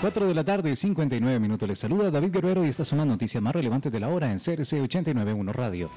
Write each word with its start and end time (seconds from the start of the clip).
4 0.00 0.26
de 0.26 0.34
la 0.34 0.44
tarde, 0.44 0.74
59 0.74 1.38
minutos. 1.38 1.68
Les 1.68 1.78
saluda 1.78 2.10
David 2.10 2.32
Guerrero 2.32 2.64
y 2.64 2.70
estas 2.70 2.88
son 2.88 2.98
las 2.98 3.06
noticias 3.06 3.42
más 3.42 3.52
relevantes 3.52 3.92
de 3.92 4.00
la 4.00 4.08
hora 4.08 4.32
en 4.32 4.38
CRC 4.38 4.80
89.1 4.80 5.52
Radio. 5.52 5.90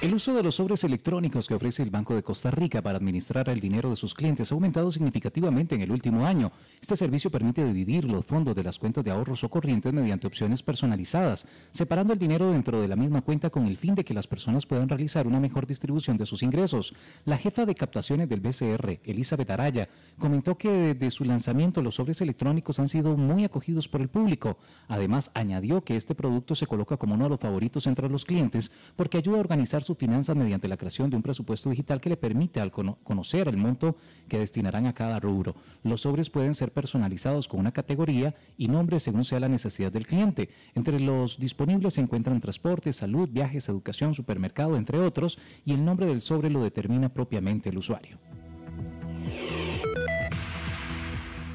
El 0.00 0.14
uso 0.14 0.32
de 0.32 0.44
los 0.44 0.54
sobres 0.54 0.84
electrónicos 0.84 1.48
que 1.48 1.54
ofrece 1.54 1.82
el 1.82 1.90
Banco 1.90 2.14
de 2.14 2.22
Costa 2.22 2.52
Rica 2.52 2.80
para 2.80 2.98
administrar 2.98 3.48
el 3.48 3.58
dinero 3.58 3.90
de 3.90 3.96
sus 3.96 4.14
clientes 4.14 4.52
ha 4.52 4.54
aumentado 4.54 4.92
significativamente 4.92 5.74
en 5.74 5.80
el 5.80 5.90
último 5.90 6.24
año. 6.24 6.52
Este 6.80 6.96
servicio 6.96 7.32
permite 7.32 7.64
dividir 7.64 8.04
los 8.04 8.24
fondos 8.24 8.54
de 8.54 8.62
las 8.62 8.78
cuentas 8.78 9.02
de 9.02 9.10
ahorros 9.10 9.42
o 9.42 9.48
corrientes 9.48 9.92
mediante 9.92 10.28
opciones 10.28 10.62
personalizadas, 10.62 11.46
separando 11.72 12.12
el 12.12 12.20
dinero 12.20 12.52
dentro 12.52 12.80
de 12.80 12.86
la 12.86 12.94
misma 12.94 13.22
cuenta 13.22 13.50
con 13.50 13.66
el 13.66 13.76
fin 13.76 13.96
de 13.96 14.04
que 14.04 14.14
las 14.14 14.28
personas 14.28 14.66
puedan 14.66 14.88
realizar 14.88 15.26
una 15.26 15.40
mejor 15.40 15.66
distribución 15.66 16.16
de 16.16 16.26
sus 16.26 16.44
ingresos. 16.44 16.94
La 17.24 17.36
jefa 17.36 17.66
de 17.66 17.74
captaciones 17.74 18.28
del 18.28 18.38
BCR, 18.38 19.00
Elizabeth 19.02 19.50
Araya, 19.50 19.88
comentó 20.16 20.56
que 20.56 20.94
desde 20.94 21.10
su 21.10 21.24
lanzamiento 21.24 21.82
los 21.82 21.96
sobres 21.96 22.20
electrónicos 22.20 22.78
han 22.78 22.88
sido 22.88 23.16
muy 23.16 23.42
acogidos 23.42 23.88
por 23.88 24.00
el 24.00 24.08
público. 24.08 24.58
Además, 24.86 25.32
añadió 25.34 25.82
que 25.82 25.96
este 25.96 26.14
producto 26.14 26.54
se 26.54 26.68
coloca 26.68 26.96
como 26.98 27.14
uno 27.14 27.24
de 27.24 27.30
los 27.30 27.40
favoritos 27.40 27.88
entre 27.88 28.08
los 28.08 28.24
clientes 28.24 28.70
porque 28.94 29.18
ayuda 29.18 29.38
a 29.38 29.40
organizar 29.40 29.87
sus 29.88 29.96
finanzas 29.96 30.36
mediante 30.36 30.68
la 30.68 30.76
creación 30.76 31.08
de 31.08 31.16
un 31.16 31.22
presupuesto 31.22 31.70
digital 31.70 32.00
que 32.00 32.10
le 32.10 32.18
permite 32.18 32.60
al 32.60 32.70
conocer 32.70 33.48
el 33.48 33.56
monto 33.56 33.96
que 34.28 34.38
destinarán 34.38 34.86
a 34.86 34.92
cada 34.92 35.18
rubro. 35.18 35.54
Los 35.82 36.02
sobres 36.02 36.28
pueden 36.28 36.54
ser 36.54 36.72
personalizados 36.72 37.48
con 37.48 37.60
una 37.60 37.72
categoría 37.72 38.34
y 38.58 38.68
nombre 38.68 39.00
según 39.00 39.24
sea 39.24 39.40
la 39.40 39.48
necesidad 39.48 39.90
del 39.90 40.06
cliente. 40.06 40.50
Entre 40.74 41.00
los 41.00 41.38
disponibles 41.38 41.94
se 41.94 42.02
encuentran 42.02 42.40
transporte, 42.42 42.92
salud, 42.92 43.30
viajes, 43.32 43.68
educación, 43.70 44.14
supermercado, 44.14 44.76
entre 44.76 44.98
otros, 44.98 45.38
y 45.64 45.72
el 45.72 45.82
nombre 45.82 46.06
del 46.06 46.20
sobre 46.20 46.50
lo 46.50 46.62
determina 46.62 47.08
propiamente 47.08 47.70
el 47.70 47.78
usuario. 47.78 48.18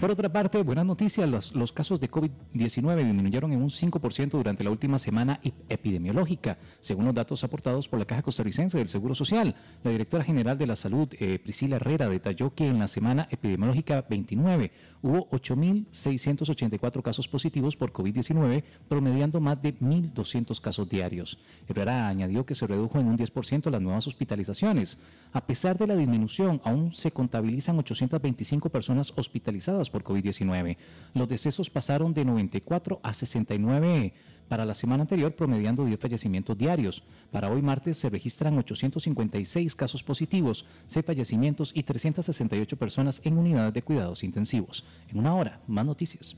Por 0.04 0.12
otra 0.12 0.28
parte, 0.28 0.62
buenas 0.64 0.86
noticias, 0.86 1.54
los, 1.54 1.72
casos 1.72 1.98
de 1.98 2.12
COVID-19 2.12 3.06
disminuyeron 3.06 3.54
en 3.54 3.62
un 3.62 3.70
5% 3.70 4.32
durante 4.32 4.66
la 4.66 4.70
última 4.70 5.00
semana 5.00 5.40
epidemiológica, 5.70 6.58
según 6.82 7.06
los 7.06 7.16
datos 7.16 7.46
aportados 7.46 7.88
por 7.88 8.00
la 8.00 8.04
Caja 8.04 8.22
Costarricense 8.22 8.78
del 8.78 8.90
Seguro 8.90 9.16
Social. 9.16 9.56
La 9.82 9.92
directora 9.92 10.26
general 10.26 10.58
de 10.58 10.68
la 10.68 10.76
Salud, 10.76 11.08
eh, 11.14 11.40
Priscila 11.40 11.78
Herrera, 11.78 12.10
detalló 12.10 12.54
que 12.54 12.68
en 12.68 12.80
la 12.80 12.90
semana 12.90 13.30
epidemiológica 13.32 14.06
29 14.10 14.74
hubo 15.04 15.30
8.684 15.30 17.02
casos 17.02 17.30
positivos 17.30 17.78
por 17.78 17.94
COVID-19, 17.94 18.62
promediando 18.90 19.40
más 19.40 19.62
de 19.62 19.80
1.200 19.80 20.60
casos 20.60 20.90
diarios. 20.90 21.40
Herrera 21.70 22.10
añadió 22.10 22.46
que 22.46 22.56
se 22.56 22.68
redujo 22.68 23.00
en 23.00 23.08
un 23.08 23.18
10% 23.18 23.72
las 23.72 23.82
nuevas 23.82 24.06
hospitalizaciones. 24.08 24.98
A 25.32 25.46
pesar 25.46 25.78
de 25.78 25.88
la 25.88 25.96
disminución, 25.96 26.60
aún 26.66 26.94
se 26.94 27.12
contabilizan 27.12 27.80
825 27.80 28.70
personas 28.70 29.14
hospitalizadas 29.16 29.93
por 29.94 30.04
COVID-19. 30.04 30.76
Los 31.14 31.30
decesos 31.30 31.70
pasaron 31.70 32.14
de 32.14 32.26
94 32.26 33.00
a 33.04 33.14
69 33.14 34.14
para 34.50 34.66
la 34.66 34.74
semana 34.74 35.04
anterior, 35.04 35.34
promediando 35.34 35.86
10 35.86 36.00
fallecimientos 36.00 36.58
diarios. 36.58 37.04
Para 37.32 37.50
hoy 37.50 37.62
martes 37.62 37.98
se 37.98 38.10
registran 38.10 38.58
856 38.58 39.76
casos 39.76 40.04
positivos, 40.04 40.66
6 40.88 41.06
fallecimientos 41.06 41.72
y 41.74 41.84
368 41.84 42.76
personas 42.78 43.22
en 43.24 43.38
unidades 43.38 43.74
de 43.74 43.84
cuidados 43.84 44.24
intensivos. 44.24 44.86
En 45.10 45.20
una 45.20 45.36
hora, 45.36 45.60
más 45.68 45.86
noticias. 45.86 46.36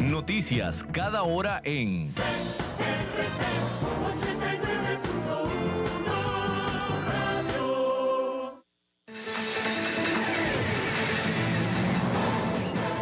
Noticias 0.00 0.82
cada 0.84 1.22
hora 1.22 1.60
en... 1.62 2.10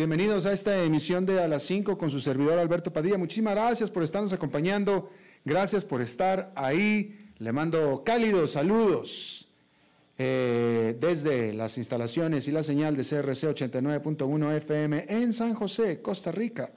bienvenidos 0.00 0.46
a 0.46 0.54
esta 0.54 0.82
emisión 0.82 1.26
de 1.26 1.42
A 1.42 1.46
las 1.46 1.64
5 1.64 1.98
con 1.98 2.10
su 2.10 2.20
servidor 2.20 2.58
Alberto 2.58 2.90
Padilla. 2.90 3.18
Muchísimas 3.18 3.54
gracias 3.54 3.90
por 3.90 4.02
estarnos 4.02 4.32
acompañando, 4.32 5.10
gracias 5.44 5.84
por 5.84 6.00
estar 6.00 6.52
ahí. 6.56 7.28
Le 7.36 7.52
mando 7.52 8.02
cálidos 8.02 8.52
saludos 8.52 9.46
eh, 10.16 10.96
desde 10.98 11.52
las 11.52 11.76
instalaciones 11.76 12.48
y 12.48 12.50
la 12.50 12.62
señal 12.62 12.96
de 12.96 13.02
CRC 13.02 13.54
89.1 13.54 14.56
FM 14.56 15.04
en 15.06 15.34
San 15.34 15.52
José, 15.52 16.00
Costa 16.00 16.32
Rica, 16.32 16.70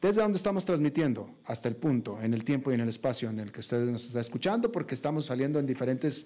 desde 0.00 0.22
donde 0.22 0.38
estamos 0.38 0.64
transmitiendo 0.64 1.34
hasta 1.44 1.68
el 1.68 1.76
punto, 1.76 2.18
en 2.22 2.32
el 2.32 2.44
tiempo 2.44 2.70
y 2.70 2.76
en 2.76 2.80
el 2.80 2.88
espacio 2.88 3.28
en 3.28 3.40
el 3.40 3.52
que 3.52 3.60
ustedes 3.60 3.90
nos 3.90 4.06
están 4.06 4.22
escuchando, 4.22 4.72
porque 4.72 4.94
estamos 4.94 5.26
saliendo 5.26 5.58
en 5.58 5.66
diferentes 5.66 6.24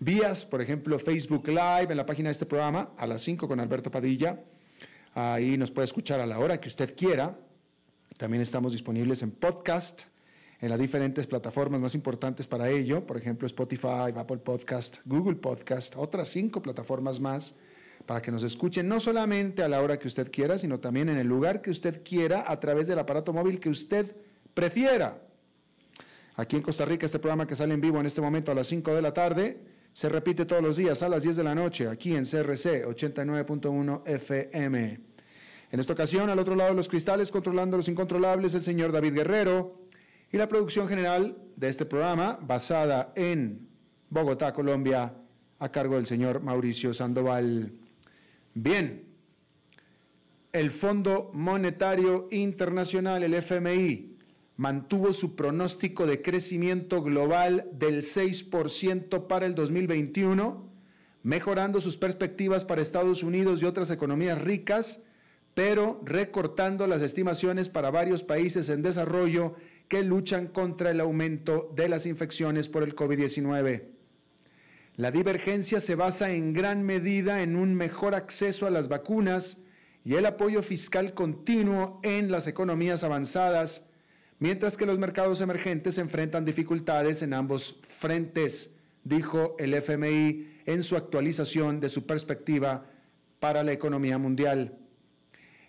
vías, 0.00 0.44
por 0.44 0.60
ejemplo, 0.62 0.98
Facebook 0.98 1.46
Live, 1.46 1.86
en 1.90 1.96
la 1.96 2.06
página 2.06 2.28
de 2.30 2.32
este 2.32 2.46
programa, 2.46 2.88
a 2.98 3.06
las 3.06 3.22
5 3.22 3.46
con 3.46 3.60
Alberto 3.60 3.88
Padilla. 3.88 4.40
Ahí 5.14 5.58
nos 5.58 5.70
puede 5.70 5.84
escuchar 5.84 6.20
a 6.20 6.26
la 6.26 6.38
hora 6.38 6.60
que 6.60 6.68
usted 6.68 6.96
quiera. 6.96 7.38
También 8.16 8.42
estamos 8.42 8.72
disponibles 8.72 9.22
en 9.22 9.30
podcast, 9.30 10.02
en 10.60 10.70
las 10.70 10.78
diferentes 10.78 11.26
plataformas 11.26 11.80
más 11.80 11.94
importantes 11.94 12.46
para 12.46 12.70
ello, 12.70 13.06
por 13.06 13.16
ejemplo, 13.16 13.46
Spotify, 13.46 14.12
Apple 14.16 14.38
Podcast, 14.38 14.98
Google 15.04 15.36
Podcast, 15.36 15.94
otras 15.96 16.28
cinco 16.28 16.62
plataformas 16.62 17.20
más 17.20 17.54
para 18.06 18.22
que 18.22 18.30
nos 18.30 18.42
escuchen 18.42 18.88
no 18.88 19.00
solamente 19.00 19.62
a 19.62 19.68
la 19.68 19.82
hora 19.82 19.98
que 19.98 20.08
usted 20.08 20.30
quiera, 20.30 20.58
sino 20.58 20.80
también 20.80 21.08
en 21.08 21.18
el 21.18 21.26
lugar 21.26 21.62
que 21.62 21.70
usted 21.70 22.02
quiera 22.02 22.44
a 22.46 22.58
través 22.58 22.86
del 22.86 22.98
aparato 22.98 23.32
móvil 23.32 23.60
que 23.60 23.68
usted 23.68 24.16
prefiera. 24.54 25.20
Aquí 26.36 26.56
en 26.56 26.62
Costa 26.62 26.84
Rica, 26.84 27.06
este 27.06 27.18
programa 27.18 27.46
que 27.46 27.56
sale 27.56 27.74
en 27.74 27.80
vivo 27.80 28.00
en 28.00 28.06
este 28.06 28.20
momento 28.20 28.50
a 28.50 28.54
las 28.54 28.66
5 28.66 28.94
de 28.94 29.02
la 29.02 29.12
tarde, 29.12 29.60
se 29.92 30.08
repite 30.08 30.46
todos 30.46 30.62
los 30.62 30.76
días 30.76 31.02
a 31.02 31.08
las 31.08 31.22
10 31.22 31.36
de 31.36 31.44
la 31.44 31.54
noche 31.54 31.88
aquí 31.88 32.14
en 32.14 32.24
CRC 32.24 32.86
89.1 32.86 34.02
FM. 34.06 35.00
En 35.70 35.80
esta 35.80 35.92
ocasión, 35.92 36.30
al 36.30 36.38
otro 36.38 36.54
lado 36.54 36.70
de 36.70 36.76
los 36.76 36.88
cristales, 36.88 37.30
controlando 37.30 37.76
los 37.76 37.88
incontrolables, 37.88 38.54
el 38.54 38.62
señor 38.62 38.92
David 38.92 39.14
Guerrero 39.14 39.82
y 40.30 40.36
la 40.36 40.48
producción 40.48 40.88
general 40.88 41.36
de 41.56 41.68
este 41.68 41.84
programa, 41.84 42.38
basada 42.42 43.12
en 43.16 43.68
Bogotá, 44.08 44.52
Colombia, 44.52 45.14
a 45.58 45.68
cargo 45.70 45.96
del 45.96 46.06
señor 46.06 46.42
Mauricio 46.42 46.92
Sandoval. 46.92 47.72
Bien, 48.54 49.04
el 50.52 50.70
Fondo 50.70 51.30
Monetario 51.32 52.28
Internacional, 52.30 53.22
el 53.22 53.34
FMI, 53.34 54.11
mantuvo 54.62 55.12
su 55.12 55.34
pronóstico 55.34 56.06
de 56.06 56.22
crecimiento 56.22 57.02
global 57.02 57.68
del 57.72 58.02
6% 58.02 59.26
para 59.26 59.44
el 59.44 59.56
2021, 59.56 60.70
mejorando 61.24 61.80
sus 61.80 61.96
perspectivas 61.96 62.64
para 62.64 62.80
Estados 62.80 63.24
Unidos 63.24 63.60
y 63.60 63.64
otras 63.64 63.90
economías 63.90 64.40
ricas, 64.40 65.00
pero 65.54 66.00
recortando 66.04 66.86
las 66.86 67.02
estimaciones 67.02 67.70
para 67.70 67.90
varios 67.90 68.22
países 68.22 68.68
en 68.68 68.82
desarrollo 68.82 69.56
que 69.88 70.04
luchan 70.04 70.46
contra 70.46 70.92
el 70.92 71.00
aumento 71.00 71.72
de 71.74 71.88
las 71.88 72.06
infecciones 72.06 72.68
por 72.68 72.84
el 72.84 72.94
COVID-19. 72.94 73.82
La 74.94 75.10
divergencia 75.10 75.80
se 75.80 75.96
basa 75.96 76.30
en 76.30 76.52
gran 76.52 76.84
medida 76.84 77.42
en 77.42 77.56
un 77.56 77.74
mejor 77.74 78.14
acceso 78.14 78.68
a 78.68 78.70
las 78.70 78.86
vacunas 78.86 79.58
y 80.04 80.14
el 80.14 80.24
apoyo 80.24 80.62
fiscal 80.62 81.14
continuo 81.14 81.98
en 82.04 82.30
las 82.30 82.46
economías 82.46 83.02
avanzadas, 83.02 83.82
mientras 84.42 84.76
que 84.76 84.86
los 84.86 84.98
mercados 84.98 85.40
emergentes 85.40 85.98
enfrentan 85.98 86.44
dificultades 86.44 87.22
en 87.22 87.32
ambos 87.32 87.78
frentes, 88.00 88.70
dijo 89.04 89.54
el 89.60 89.72
FMI 89.72 90.48
en 90.66 90.82
su 90.82 90.96
actualización 90.96 91.78
de 91.78 91.88
su 91.88 92.06
perspectiva 92.06 92.86
para 93.38 93.62
la 93.62 93.70
economía 93.70 94.18
mundial. 94.18 94.76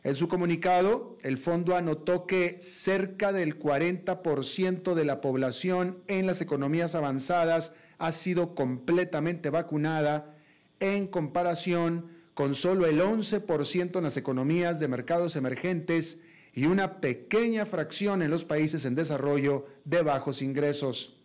En 0.01 0.15
su 0.15 0.27
comunicado, 0.27 1.19
el 1.21 1.37
fondo 1.37 1.77
anotó 1.77 2.25
que 2.25 2.57
cerca 2.61 3.31
del 3.31 3.59
40% 3.59 4.95
de 4.95 5.05
la 5.05 5.21
población 5.21 5.99
en 6.07 6.25
las 6.25 6.41
economías 6.41 6.95
avanzadas 6.95 7.73
ha 7.99 8.11
sido 8.11 8.55
completamente 8.55 9.51
vacunada 9.51 10.35
en 10.79 11.05
comparación 11.05 12.07
con 12.33 12.55
solo 12.55 12.87
el 12.87 13.01
11% 13.01 13.97
en 13.97 14.03
las 14.03 14.17
economías 14.17 14.79
de 14.79 14.87
mercados 14.87 15.35
emergentes 15.35 16.17
y 16.53 16.65
una 16.65 17.01
pequeña 17.01 17.65
fracción 17.65 18.21
en 18.21 18.29
los 18.29 18.45
países 18.45 18.85
en 18.85 18.95
desarrollo 18.95 19.65
de 19.85 20.03
bajos 20.03 20.41
ingresos. 20.41 21.15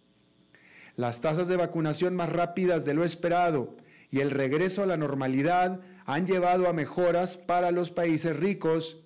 Las 0.96 1.20
tasas 1.20 1.48
de 1.48 1.56
vacunación 1.56 2.16
más 2.16 2.30
rápidas 2.30 2.84
de 2.84 2.94
lo 2.94 3.04
esperado 3.04 3.76
y 4.10 4.20
el 4.20 4.30
regreso 4.30 4.82
a 4.82 4.86
la 4.86 4.96
normalidad 4.96 5.80
han 6.06 6.26
llevado 6.26 6.66
a 6.66 6.72
mejoras 6.72 7.36
para 7.36 7.70
los 7.70 7.90
países 7.90 8.34
ricos, 8.34 8.96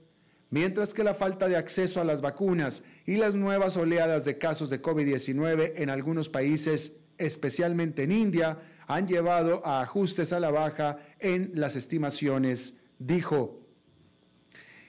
mientras 0.48 0.94
que 0.94 1.02
la 1.02 1.14
falta 1.14 1.48
de 1.48 1.56
acceso 1.56 2.00
a 2.00 2.04
las 2.04 2.20
vacunas 2.20 2.84
y 3.04 3.16
las 3.16 3.34
nuevas 3.34 3.76
oleadas 3.76 4.24
de 4.24 4.38
casos 4.38 4.70
de 4.70 4.80
COVID-19 4.80 5.72
en 5.76 5.90
algunos 5.90 6.28
países, 6.28 6.92
especialmente 7.18 8.04
en 8.04 8.12
India, 8.12 8.60
han 8.86 9.08
llevado 9.08 9.66
a 9.66 9.80
ajustes 9.80 10.32
a 10.32 10.38
la 10.38 10.50
baja 10.50 10.98
en 11.18 11.50
las 11.54 11.74
estimaciones, 11.74 12.74
dijo. 12.98 13.58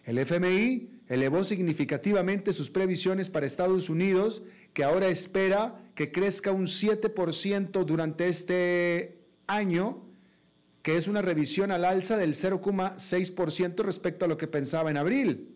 El 0.04 0.20
FMI 0.20 0.93
elevó 1.08 1.44
significativamente 1.44 2.54
sus 2.54 2.70
previsiones 2.70 3.30
para 3.30 3.46
Estados 3.46 3.90
Unidos, 3.90 4.44
que 4.74 4.84
ahora 4.84 5.08
espera 5.08 5.80
que 5.96 6.12
crezca 6.12 6.52
un 6.52 6.68
7% 6.68 7.86
durante 7.86 8.28
este 8.28 9.24
año, 9.48 10.04
que 10.82 10.98
es 10.98 11.08
una 11.08 11.22
revisión 11.22 11.72
al 11.72 11.86
alza 11.86 12.18
del 12.18 12.36
0,6% 12.36 13.84
respecto 13.84 14.26
a 14.26 14.28
lo 14.28 14.38
que 14.38 14.48
pensaba 14.48 14.92
en 14.92 14.98
abril. 14.98 15.56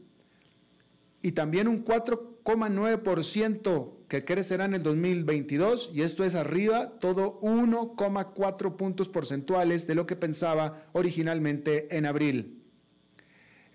Y 1.21 1.33
también 1.33 1.67
un 1.67 1.83
4,9% 1.83 3.97
que 4.07 4.23
crecerá 4.23 4.63
en 4.65 4.75
el 4.75 4.83
2022, 4.83 5.89
y 5.93 6.03
esto 6.03 6.23
es 6.23 6.35
arriba 6.35 6.99
todo 6.99 7.41
1,4 7.41 8.77
puntos 8.77 9.09
porcentuales 9.09 9.87
de 9.87 9.95
lo 9.95 10.05
que 10.05 10.15
pensaba 10.15 10.85
originalmente 10.93 11.97
en 11.97 12.05
abril. 12.05 12.56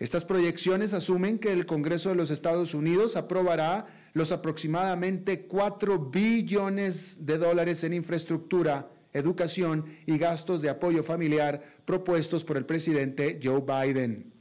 Estas 0.03 0.25
proyecciones 0.25 0.95
asumen 0.95 1.39
que 1.39 1.53
el 1.53 1.65
Congreso 1.65 2.09
de 2.09 2.17
los 2.17 2.33
Estados 2.33 2.75
Unidos 2.75 3.15
aprobará 3.15 3.87
los 4.15 4.33
aproximadamente 4.33 5.43
4 5.43 5.97
billones 6.11 7.25
de 7.25 7.39
dólares 7.39 7.85
en 7.85 7.93
infraestructura, 7.93 8.91
educación 9.13 9.85
y 10.05 10.19
gastos 10.19 10.61
de 10.61 10.71
apoyo 10.71 11.05
familiar 11.05 11.63
propuestos 11.85 12.43
por 12.43 12.57
el 12.57 12.67
presidente 12.67 13.39
Joe 13.41 13.61
Biden. 13.61 14.33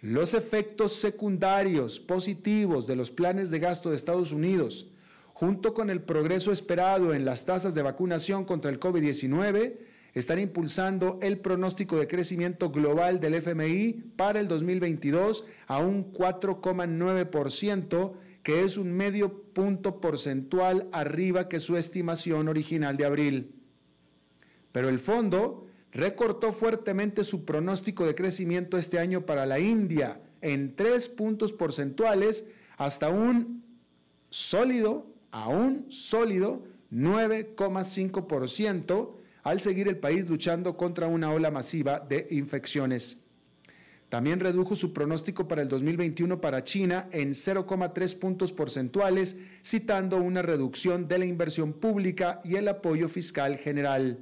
Los 0.00 0.32
efectos 0.32 0.94
secundarios 0.94 2.00
positivos 2.00 2.86
de 2.86 2.96
los 2.96 3.10
planes 3.10 3.50
de 3.50 3.58
gasto 3.58 3.90
de 3.90 3.96
Estados 3.96 4.32
Unidos, 4.32 4.86
junto 5.34 5.74
con 5.74 5.90
el 5.90 6.00
progreso 6.00 6.52
esperado 6.52 7.12
en 7.12 7.26
las 7.26 7.44
tasas 7.44 7.74
de 7.74 7.82
vacunación 7.82 8.46
contra 8.46 8.70
el 8.70 8.80
COVID-19, 8.80 9.74
están 10.14 10.38
impulsando 10.38 11.18
el 11.22 11.38
pronóstico 11.38 11.98
de 11.98 12.06
crecimiento 12.06 12.70
global 12.70 13.18
del 13.20 13.34
FMI 13.34 14.12
para 14.16 14.38
el 14.40 14.48
2022 14.48 15.44
a 15.66 15.80
un 15.80 16.12
4,9%, 16.12 18.12
que 18.44 18.64
es 18.64 18.76
un 18.76 18.92
medio 18.92 19.42
punto 19.52 20.00
porcentual 20.00 20.88
arriba 20.92 21.48
que 21.48 21.58
su 21.60 21.76
estimación 21.76 22.48
original 22.48 22.96
de 22.96 23.06
abril. 23.06 23.56
Pero 24.70 24.88
el 24.88 25.00
fondo 25.00 25.66
recortó 25.90 26.52
fuertemente 26.52 27.24
su 27.24 27.44
pronóstico 27.44 28.06
de 28.06 28.14
crecimiento 28.14 28.78
este 28.78 29.00
año 29.00 29.26
para 29.26 29.46
la 29.46 29.58
India 29.58 30.20
en 30.40 30.76
tres 30.76 31.08
puntos 31.08 31.52
porcentuales 31.52 32.44
hasta 32.76 33.08
un 33.08 33.64
sólido, 34.30 35.06
aún 35.30 35.86
sólido, 35.90 36.62
9,5% 36.92 39.23
al 39.44 39.60
seguir 39.60 39.86
el 39.88 39.98
país 39.98 40.28
luchando 40.28 40.76
contra 40.76 41.06
una 41.06 41.30
ola 41.30 41.50
masiva 41.50 42.00
de 42.00 42.26
infecciones. 42.30 43.18
También 44.08 44.40
redujo 44.40 44.74
su 44.74 44.92
pronóstico 44.92 45.48
para 45.48 45.62
el 45.62 45.68
2021 45.68 46.40
para 46.40 46.64
China 46.64 47.08
en 47.12 47.30
0,3 47.30 48.18
puntos 48.18 48.52
porcentuales, 48.52 49.36
citando 49.64 50.16
una 50.18 50.40
reducción 50.40 51.08
de 51.08 51.18
la 51.18 51.26
inversión 51.26 51.72
pública 51.72 52.40
y 52.44 52.56
el 52.56 52.68
apoyo 52.68 53.08
fiscal 53.08 53.58
general. 53.58 54.18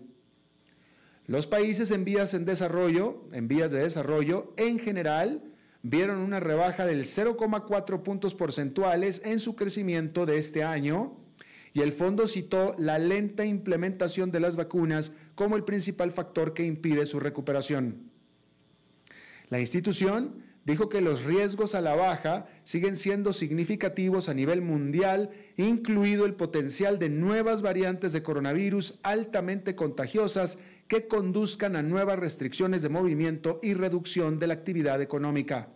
Los 1.27 1.47
países 1.47 1.91
en 1.91 2.05
vías 2.05 2.35
en 2.35 2.45
desarrollo, 2.45 3.25
en 3.33 3.49
vías 3.49 3.71
de 3.71 3.81
desarrollo, 3.81 4.55
en 4.57 4.79
general, 4.79 5.43
vieron 5.83 6.19
una 6.19 6.41
rebaja 6.41 6.85
del 6.85 7.05
0,4 7.05 8.03
puntos 8.03 8.35
porcentuales 8.35 9.21
en 9.25 9.39
su 9.39 9.55
crecimiento 9.55 10.27
de 10.27 10.39
este 10.39 10.65
año, 10.65 11.17
y 11.75 11.81
el 11.81 11.93
fondo 11.93 12.29
citó 12.29 12.75
la 12.79 12.99
lenta 12.99 13.45
implementación 13.45 14.31
de 14.31 14.41
las 14.41 14.57
vacunas 14.57 15.13
como 15.35 15.57
el 15.57 15.65
principal 15.65 16.13
factor 16.13 16.55
que 16.55 16.65
impide 16.65 17.07
su 17.07 17.19
recuperación. 17.19 18.11
La 19.49 19.61
institución 19.61 20.45
dijo 20.65 20.89
que 20.89 21.01
los 21.01 21.25
riesgos 21.25 21.75
a 21.75 21.81
la 21.81 21.95
baja 21.95 22.47
siguen 22.65 22.97
siendo 22.97 23.33
significativos 23.33 24.29
a 24.29 24.35
nivel 24.35 24.63
mundial, 24.63 25.31
incluido 25.57 26.25
el 26.27 26.35
potencial 26.35 26.99
de 26.99 27.09
nuevas 27.09 27.63
variantes 27.63 28.13
de 28.13 28.23
coronavirus 28.23 28.99
altamente 29.03 29.75
contagiosas 29.75 30.59
que 30.89 31.09
conduzcan 31.09 31.75
a 31.75 31.83
nuevas 31.83 32.19
restricciones 32.19 32.83
de 32.83 32.91
movimiento 32.91 33.61
y 33.63 33.75
reducción 33.75 34.39
de 34.39 34.47
la 34.47 34.55
actividad 34.55 35.01
económica. 35.01 35.69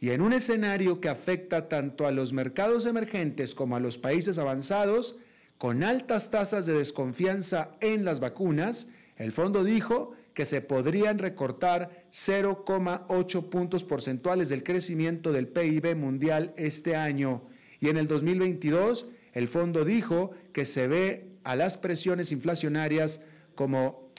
Y 0.00 0.10
en 0.10 0.22
un 0.22 0.32
escenario 0.32 1.00
que 1.00 1.10
afecta 1.10 1.68
tanto 1.68 2.06
a 2.06 2.10
los 2.10 2.32
mercados 2.32 2.86
emergentes 2.86 3.54
como 3.54 3.76
a 3.76 3.80
los 3.80 3.98
países 3.98 4.38
avanzados, 4.38 5.16
con 5.58 5.82
altas 5.82 6.30
tasas 6.30 6.64
de 6.64 6.72
desconfianza 6.72 7.72
en 7.80 8.06
las 8.06 8.18
vacunas, 8.18 8.86
el 9.16 9.32
fondo 9.32 9.62
dijo 9.62 10.14
que 10.32 10.46
se 10.46 10.62
podrían 10.62 11.18
recortar 11.18 12.06
0,8 12.12 13.50
puntos 13.50 13.84
porcentuales 13.84 14.48
del 14.48 14.64
crecimiento 14.64 15.32
del 15.32 15.48
PIB 15.48 15.94
mundial 15.96 16.54
este 16.56 16.96
año. 16.96 17.42
Y 17.78 17.90
en 17.90 17.98
el 17.98 18.08
2022, 18.08 19.06
el 19.34 19.48
fondo 19.48 19.84
dijo 19.84 20.30
que 20.54 20.64
se 20.64 20.88
ve 20.88 21.28
a 21.44 21.56
las 21.56 21.76
presiones 21.76 22.32
inflacionarias 22.32 23.20
como, 23.54 24.10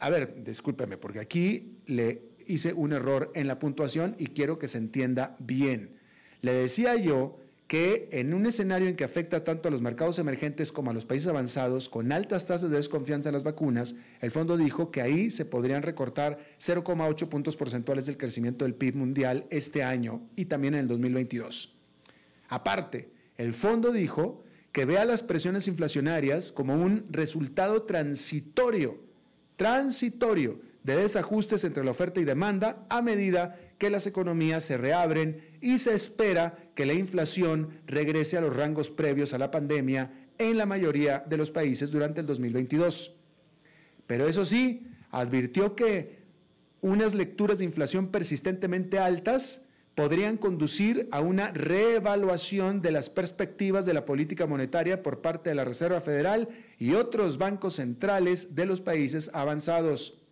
a 0.00 0.10
ver, 0.10 0.42
discúlpeme, 0.42 0.96
porque 0.96 1.20
aquí 1.20 1.76
le 1.86 2.22
hice 2.46 2.72
un 2.72 2.92
error 2.92 3.30
en 3.34 3.46
la 3.46 3.58
puntuación 3.58 4.14
y 4.18 4.28
quiero 4.28 4.58
que 4.58 4.68
se 4.68 4.78
entienda 4.78 5.36
bien. 5.38 5.96
Le 6.42 6.52
decía 6.52 6.96
yo 6.96 7.38
que 7.66 8.08
en 8.12 8.32
un 8.32 8.46
escenario 8.46 8.88
en 8.88 8.94
que 8.94 9.04
afecta 9.04 9.42
tanto 9.42 9.68
a 9.68 9.72
los 9.72 9.82
mercados 9.82 10.18
emergentes 10.18 10.70
como 10.70 10.90
a 10.90 10.94
los 10.94 11.04
países 11.04 11.26
avanzados, 11.26 11.88
con 11.88 12.12
altas 12.12 12.46
tasas 12.46 12.70
de 12.70 12.76
desconfianza 12.76 13.28
en 13.28 13.34
las 13.34 13.42
vacunas, 13.42 13.96
el 14.20 14.30
fondo 14.30 14.56
dijo 14.56 14.92
que 14.92 15.00
ahí 15.00 15.30
se 15.32 15.44
podrían 15.44 15.82
recortar 15.82 16.38
0,8 16.64 17.28
puntos 17.28 17.56
porcentuales 17.56 18.06
del 18.06 18.16
crecimiento 18.16 18.64
del 18.64 18.74
PIB 18.74 18.94
mundial 18.94 19.46
este 19.50 19.82
año 19.82 20.22
y 20.36 20.44
también 20.44 20.74
en 20.74 20.80
el 20.80 20.88
2022. 20.88 21.74
Aparte, 22.48 23.10
el 23.36 23.52
fondo 23.52 23.90
dijo 23.90 24.44
que 24.70 24.84
vea 24.84 25.04
las 25.04 25.22
presiones 25.22 25.66
inflacionarias 25.66 26.52
como 26.52 26.74
un 26.74 27.06
resultado 27.10 27.82
transitorio, 27.82 28.98
transitorio 29.56 30.60
de 30.86 30.96
desajustes 30.96 31.64
entre 31.64 31.84
la 31.84 31.90
oferta 31.90 32.20
y 32.20 32.24
demanda 32.24 32.86
a 32.88 33.02
medida 33.02 33.58
que 33.76 33.90
las 33.90 34.06
economías 34.06 34.62
se 34.62 34.78
reabren 34.78 35.42
y 35.60 35.80
se 35.80 35.92
espera 35.94 36.58
que 36.76 36.86
la 36.86 36.92
inflación 36.92 37.80
regrese 37.88 38.38
a 38.38 38.40
los 38.40 38.54
rangos 38.54 38.88
previos 38.88 39.32
a 39.32 39.38
la 39.38 39.50
pandemia 39.50 40.12
en 40.38 40.56
la 40.56 40.64
mayoría 40.64 41.24
de 41.26 41.38
los 41.38 41.50
países 41.50 41.90
durante 41.90 42.20
el 42.20 42.26
2022. 42.26 43.16
Pero 44.06 44.28
eso 44.28 44.46
sí, 44.46 44.86
advirtió 45.10 45.74
que 45.74 46.20
unas 46.82 47.14
lecturas 47.14 47.58
de 47.58 47.64
inflación 47.64 48.12
persistentemente 48.12 49.00
altas 49.00 49.60
podrían 49.96 50.36
conducir 50.36 51.08
a 51.10 51.20
una 51.20 51.50
reevaluación 51.50 52.80
de 52.80 52.92
las 52.92 53.10
perspectivas 53.10 53.86
de 53.86 53.94
la 53.94 54.04
política 54.04 54.46
monetaria 54.46 55.02
por 55.02 55.20
parte 55.20 55.48
de 55.48 55.56
la 55.56 55.64
Reserva 55.64 56.00
Federal 56.00 56.48
y 56.78 56.92
otros 56.92 57.38
bancos 57.38 57.74
centrales 57.74 58.54
de 58.54 58.66
los 58.66 58.80
países 58.80 59.30
avanzados. 59.32 60.22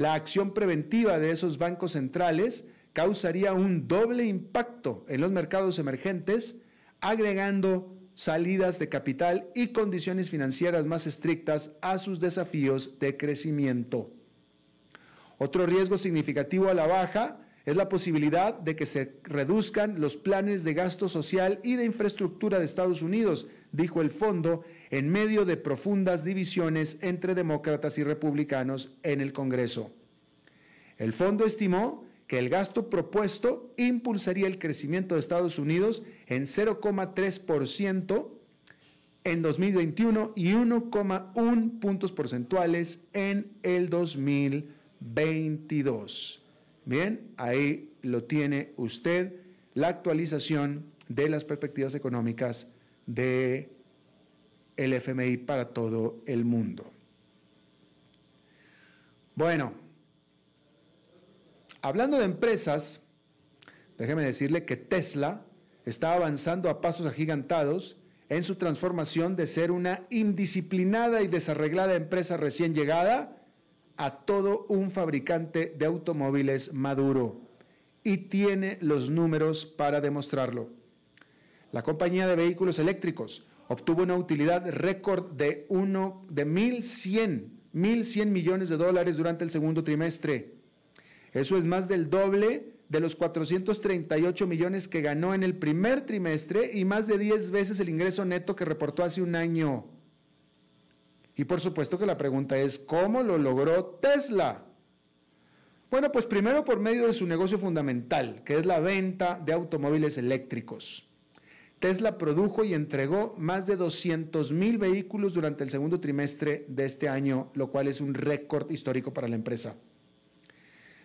La 0.00 0.14
acción 0.14 0.54
preventiva 0.54 1.18
de 1.18 1.30
esos 1.30 1.58
bancos 1.58 1.92
centrales 1.92 2.64
causaría 2.94 3.52
un 3.52 3.86
doble 3.86 4.24
impacto 4.24 5.04
en 5.10 5.20
los 5.20 5.30
mercados 5.30 5.78
emergentes, 5.78 6.56
agregando 7.02 7.94
salidas 8.14 8.78
de 8.78 8.88
capital 8.88 9.48
y 9.54 9.74
condiciones 9.74 10.30
financieras 10.30 10.86
más 10.86 11.06
estrictas 11.06 11.72
a 11.82 11.98
sus 11.98 12.18
desafíos 12.18 12.98
de 12.98 13.18
crecimiento. 13.18 14.10
Otro 15.36 15.66
riesgo 15.66 15.98
significativo 15.98 16.70
a 16.70 16.74
la 16.74 16.86
baja 16.86 17.36
es 17.66 17.76
la 17.76 17.90
posibilidad 17.90 18.58
de 18.58 18.76
que 18.76 18.86
se 18.86 19.16
reduzcan 19.22 20.00
los 20.00 20.16
planes 20.16 20.64
de 20.64 20.72
gasto 20.72 21.10
social 21.10 21.60
y 21.62 21.74
de 21.76 21.84
infraestructura 21.84 22.58
de 22.58 22.64
Estados 22.64 23.02
Unidos, 23.02 23.48
dijo 23.70 24.00
el 24.00 24.10
fondo, 24.10 24.64
en 24.90 25.08
medio 25.08 25.44
de 25.44 25.56
profundas 25.56 26.24
divisiones 26.24 26.98
entre 27.00 27.34
demócratas 27.34 27.98
y 27.98 28.04
republicanos 28.04 28.92
en 29.02 29.20
el 29.20 29.32
Congreso. 29.32 29.92
El 30.98 31.12
fondo 31.12 31.46
estimó 31.46 32.04
que 32.26 32.38
el 32.38 32.48
gasto 32.48 32.88
propuesto 32.90 33.72
impulsaría 33.76 34.46
el 34.46 34.58
crecimiento 34.58 35.14
de 35.14 35.20
Estados 35.20 35.58
Unidos 35.58 36.02
en 36.26 36.44
0,3% 36.44 38.28
en 39.24 39.42
2021 39.42 40.32
y 40.36 40.52
1,1 40.52 41.80
puntos 41.80 42.12
porcentuales 42.12 43.00
en 43.12 43.50
el 43.62 43.90
2022. 43.90 46.42
Bien, 46.84 47.20
ahí 47.36 47.90
lo 48.02 48.24
tiene 48.24 48.72
usted, 48.76 49.34
la 49.74 49.88
actualización 49.88 50.84
de 51.08 51.28
las 51.28 51.44
perspectivas 51.44 51.94
económicas 51.94 52.66
de 53.06 53.70
el 54.84 54.94
FMI 54.94 55.36
para 55.38 55.68
todo 55.68 56.22
el 56.26 56.44
mundo. 56.44 56.90
Bueno, 59.34 59.74
Hablando 61.82 62.18
de 62.18 62.26
empresas, 62.26 63.00
déjeme 63.96 64.22
decirle 64.22 64.66
que 64.66 64.76
Tesla 64.76 65.46
está 65.86 66.12
avanzando 66.12 66.68
a 66.68 66.82
pasos 66.82 67.06
agigantados 67.06 67.96
en 68.28 68.42
su 68.42 68.56
transformación 68.56 69.34
de 69.34 69.46
ser 69.46 69.70
una 69.70 70.02
indisciplinada 70.10 71.22
y 71.22 71.28
desarreglada 71.28 71.94
empresa 71.94 72.36
recién 72.36 72.74
llegada 72.74 73.38
a 73.96 74.16
todo 74.26 74.66
un 74.68 74.90
fabricante 74.90 75.74
de 75.76 75.86
automóviles 75.86 76.74
maduro. 76.74 77.40
Y 78.04 78.28
tiene 78.28 78.76
los 78.82 79.08
números 79.08 79.64
para 79.64 80.02
demostrarlo. 80.02 80.68
La 81.72 81.82
compañía 81.82 82.26
de 82.26 82.36
vehículos 82.36 82.78
eléctricos 82.78 83.46
obtuvo 83.70 84.02
una 84.02 84.16
utilidad 84.16 84.68
récord 84.70 85.32
de, 85.32 85.66
uno, 85.68 86.26
de 86.28 86.46
1.100, 86.46 87.44
1.100 87.74 88.26
millones 88.26 88.68
de 88.68 88.76
dólares 88.76 89.16
durante 89.16 89.44
el 89.44 89.50
segundo 89.50 89.84
trimestre 89.84 90.60
eso 91.32 91.56
es 91.56 91.64
más 91.64 91.88
del 91.88 92.10
doble 92.10 92.74
de 92.88 93.00
los 93.00 93.14
438 93.14 94.46
millones 94.46 94.88
que 94.88 95.00
ganó 95.00 95.32
en 95.32 95.42
el 95.42 95.56
primer 95.56 96.06
trimestre 96.06 96.70
y 96.72 96.84
más 96.84 97.06
de 97.06 97.18
10 97.18 97.50
veces 97.50 97.78
el 97.78 97.88
ingreso 97.88 98.24
neto 98.24 98.56
que 98.56 98.64
reportó 98.64 99.04
hace 99.04 99.22
un 99.22 99.36
año. 99.36 99.84
Y 101.36 101.44
por 101.44 101.60
supuesto 101.60 101.98
que 101.98 102.06
la 102.06 102.18
pregunta 102.18 102.58
es, 102.58 102.78
¿cómo 102.78 103.22
lo 103.22 103.38
logró 103.38 103.84
Tesla? 104.02 104.64
Bueno, 105.90 106.10
pues 106.12 106.26
primero 106.26 106.64
por 106.64 106.80
medio 106.80 107.06
de 107.06 107.12
su 107.12 107.26
negocio 107.26 107.58
fundamental, 107.58 108.42
que 108.44 108.58
es 108.58 108.66
la 108.66 108.80
venta 108.80 109.40
de 109.44 109.52
automóviles 109.52 110.18
eléctricos. 110.18 111.08
Tesla 111.80 112.18
produjo 112.18 112.62
y 112.62 112.74
entregó 112.74 113.34
más 113.38 113.66
de 113.66 113.76
200 113.76 114.52
mil 114.52 114.76
vehículos 114.76 115.32
durante 115.32 115.64
el 115.64 115.70
segundo 115.70 115.98
trimestre 115.98 116.66
de 116.68 116.84
este 116.84 117.08
año, 117.08 117.50
lo 117.54 117.70
cual 117.70 117.88
es 117.88 118.02
un 118.02 118.12
récord 118.12 118.70
histórico 118.70 119.14
para 119.14 119.28
la 119.28 119.36
empresa. 119.36 119.74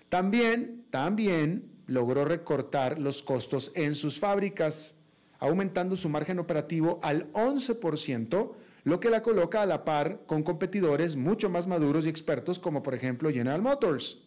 También, 0.09 0.83
también 0.89 1.71
logró 1.87 2.25
recortar 2.25 2.99
los 2.99 3.23
costos 3.23 3.71
en 3.73 3.95
sus 3.95 4.19
fábricas, 4.19 4.95
aumentando 5.39 5.95
su 5.95 6.09
margen 6.09 6.39
operativo 6.39 6.99
al 7.01 7.31
11%, 7.31 8.51
lo 8.83 8.99
que 8.99 9.09
la 9.09 9.23
coloca 9.23 9.61
a 9.61 9.65
la 9.65 9.85
par 9.85 10.23
con 10.25 10.43
competidores 10.43 11.15
mucho 11.15 11.49
más 11.49 11.67
maduros 11.67 12.05
y 12.05 12.09
expertos 12.09 12.59
como 12.59 12.83
por 12.83 12.93
ejemplo 12.93 13.31
General 13.31 13.61
Motors. 13.61 14.21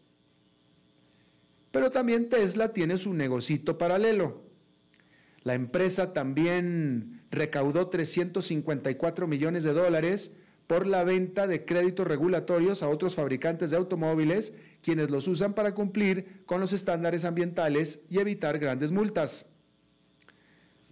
Pero 1.70 1.90
también 1.90 2.30
Tesla 2.30 2.72
tiene 2.72 2.96
su 2.96 3.12
negocito 3.12 3.76
paralelo. 3.76 4.47
La 5.42 5.54
empresa 5.54 6.12
también 6.12 7.22
recaudó 7.30 7.88
354 7.88 9.26
millones 9.26 9.62
de 9.62 9.72
dólares 9.72 10.30
por 10.66 10.86
la 10.86 11.02
venta 11.02 11.46
de 11.46 11.64
créditos 11.64 12.06
regulatorios 12.06 12.82
a 12.82 12.88
otros 12.88 13.14
fabricantes 13.14 13.70
de 13.70 13.76
automóviles 13.76 14.52
quienes 14.82 15.10
los 15.10 15.26
usan 15.26 15.54
para 15.54 15.74
cumplir 15.74 16.42
con 16.46 16.60
los 16.60 16.72
estándares 16.72 17.24
ambientales 17.24 18.00
y 18.10 18.18
evitar 18.18 18.58
grandes 18.58 18.92
multas. 18.92 19.46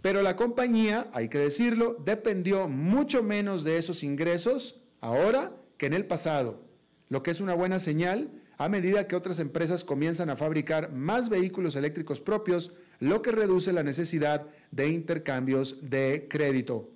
Pero 0.03 0.23
la 0.23 0.37
compañía, 0.37 1.09
hay 1.13 1.29
que 1.29 1.39
decirlo, 1.39 1.97
dependió 2.05 2.69
mucho 2.69 3.23
menos 3.23 3.65
de 3.65 3.77
esos 3.77 4.03
ingresos 4.03 4.81
ahora 5.01 5.53
que 5.79 5.87
en 5.87 5.95
el 5.95 6.07
pasado, 6.07 6.63
lo 7.09 7.23
que 7.23 7.31
es 7.31 7.41
una 7.41 7.55
buena 7.55 7.79
señal 7.79 8.31
a 8.59 8.69
medida 8.69 9.07
que 9.07 9.17
otras 9.17 9.39
empresas 9.39 9.85
comienzan 9.85 10.31
a 10.31 10.37
fabricar 10.37 10.93
más 10.93 11.29
vehículos 11.29 11.77
eléctricos 11.77 12.21
propios, 12.21 12.73
lo 13.01 13.23
que 13.23 13.33
reduce 13.33 13.73
la 13.73 13.83
necesidad 13.83 14.47
de 14.71 14.89
intercambios 14.89 15.79
de 15.83 16.27
crédito. 16.29 16.91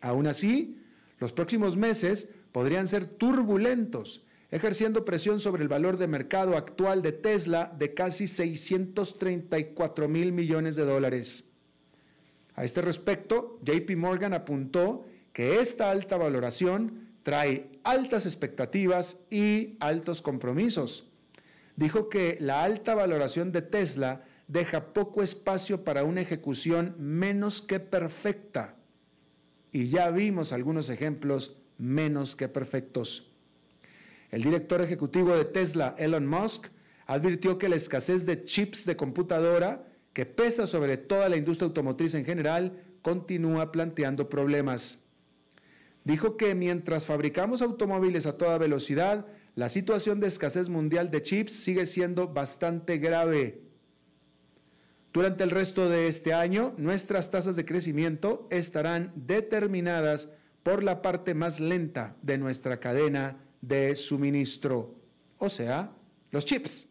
Aún 0.00 0.26
así, 0.26 0.78
los 1.18 1.32
próximos 1.32 1.76
meses 1.76 2.28
podrían 2.52 2.88
ser 2.88 3.06
turbulentos 3.06 4.22
ejerciendo 4.50 5.04
presión 5.04 5.40
sobre 5.40 5.62
el 5.62 5.68
valor 5.68 5.98
de 5.98 6.06
mercado 6.06 6.56
actual 6.56 7.02
de 7.02 7.12
Tesla 7.12 7.72
de 7.78 7.94
casi 7.94 8.28
634 8.28 10.08
mil 10.08 10.32
millones 10.32 10.76
de 10.76 10.84
dólares. 10.84 11.44
A 12.54 12.64
este 12.64 12.80
respecto, 12.82 13.58
JP 13.62 13.96
Morgan 13.96 14.32
apuntó 14.32 15.06
que 15.32 15.60
esta 15.60 15.90
alta 15.90 16.16
valoración 16.16 17.08
trae 17.22 17.70
altas 17.84 18.26
expectativas 18.26 19.16
y 19.30 19.76
altos 19.80 20.22
compromisos. 20.22 21.06
Dijo 21.76 22.08
que 22.08 22.38
la 22.40 22.64
alta 22.64 22.94
valoración 22.94 23.52
de 23.52 23.62
Tesla 23.62 24.24
deja 24.48 24.92
poco 24.92 25.22
espacio 25.22 25.84
para 25.84 26.04
una 26.04 26.22
ejecución 26.22 26.94
menos 26.98 27.62
que 27.62 27.78
perfecta. 27.78 28.74
Y 29.70 29.88
ya 29.88 30.10
vimos 30.10 30.52
algunos 30.52 30.88
ejemplos 30.88 31.56
menos 31.76 32.34
que 32.34 32.48
perfectos. 32.48 33.30
El 34.30 34.42
director 34.42 34.80
ejecutivo 34.80 35.36
de 35.36 35.44
Tesla, 35.44 35.94
Elon 35.98 36.26
Musk, 36.26 36.66
advirtió 37.06 37.58
que 37.58 37.68
la 37.68 37.76
escasez 37.76 38.26
de 38.26 38.44
chips 38.44 38.84
de 38.84 38.96
computadora, 38.96 39.86
que 40.12 40.26
pesa 40.26 40.66
sobre 40.66 40.96
toda 40.96 41.28
la 41.28 41.36
industria 41.36 41.66
automotriz 41.66 42.14
en 42.14 42.24
general, 42.24 42.82
continúa 43.02 43.70
planteando 43.70 44.28
problemas. 44.28 44.98
Dijo 46.04 46.36
que 46.36 46.54
mientras 46.54 47.06
fabricamos 47.06 47.62
automóviles 47.62 48.26
a 48.26 48.36
toda 48.36 48.58
velocidad, 48.58 49.26
la 49.54 49.68
situación 49.68 50.20
de 50.20 50.28
escasez 50.28 50.68
mundial 50.68 51.10
de 51.10 51.22
chips 51.22 51.52
sigue 51.52 51.86
siendo 51.86 52.28
bastante 52.28 52.98
grave. 52.98 53.67
Durante 55.12 55.42
el 55.42 55.50
resto 55.50 55.88
de 55.88 56.08
este 56.08 56.34
año, 56.34 56.74
nuestras 56.76 57.30
tasas 57.30 57.56
de 57.56 57.64
crecimiento 57.64 58.46
estarán 58.50 59.12
determinadas 59.14 60.28
por 60.62 60.82
la 60.82 61.00
parte 61.00 61.34
más 61.34 61.60
lenta 61.60 62.16
de 62.22 62.36
nuestra 62.36 62.78
cadena 62.78 63.38
de 63.62 63.94
suministro, 63.94 64.94
o 65.38 65.48
sea, 65.48 65.92
los 66.30 66.44
chips. 66.44 66.86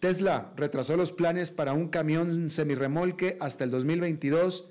Tesla 0.00 0.52
retrasó 0.56 0.96
los 0.96 1.12
planes 1.12 1.50
para 1.50 1.72
un 1.72 1.88
camión 1.88 2.50
semirremolque 2.50 3.36
hasta 3.40 3.64
el 3.64 3.70
2022, 3.70 4.68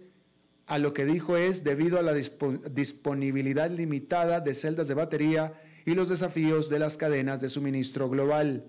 a 0.65 0.79
lo 0.79 0.93
que 0.93 1.05
dijo 1.05 1.37
es 1.37 1.63
debido 1.63 1.99
a 1.99 2.01
la 2.01 2.13
disponibilidad 2.13 3.69
limitada 3.69 4.39
de 4.39 4.55
celdas 4.55 4.87
de 4.87 4.93
batería 4.93 5.59
y 5.85 5.95
los 5.95 6.09
desafíos 6.09 6.69
de 6.69 6.79
las 6.79 6.97
cadenas 6.97 7.41
de 7.41 7.49
suministro 7.49 8.09
global. 8.09 8.65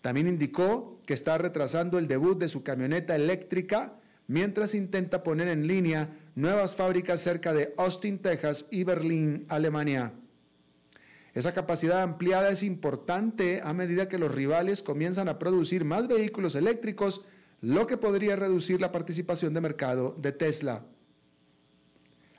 También 0.00 0.28
indicó 0.28 1.00
que 1.06 1.14
está 1.14 1.38
retrasando 1.38 1.98
el 1.98 2.06
debut 2.06 2.38
de 2.38 2.48
su 2.48 2.62
camioneta 2.62 3.16
eléctrica 3.16 3.94
mientras 4.26 4.74
intenta 4.74 5.22
poner 5.22 5.48
en 5.48 5.66
línea 5.66 6.10
nuevas 6.34 6.76
fábricas 6.76 7.20
cerca 7.20 7.52
de 7.52 7.74
Austin, 7.76 8.18
Texas 8.18 8.66
y 8.70 8.84
Berlín, 8.84 9.46
Alemania. 9.48 10.12
Esa 11.34 11.52
capacidad 11.54 12.02
ampliada 12.02 12.50
es 12.50 12.62
importante 12.62 13.60
a 13.62 13.72
medida 13.72 14.08
que 14.08 14.18
los 14.18 14.34
rivales 14.34 14.82
comienzan 14.82 15.28
a 15.28 15.38
producir 15.38 15.84
más 15.84 16.08
vehículos 16.08 16.54
eléctricos, 16.54 17.24
lo 17.60 17.86
que 17.86 17.96
podría 17.96 18.36
reducir 18.36 18.80
la 18.80 18.92
participación 18.92 19.54
de 19.54 19.60
mercado 19.60 20.14
de 20.18 20.32
Tesla. 20.32 20.84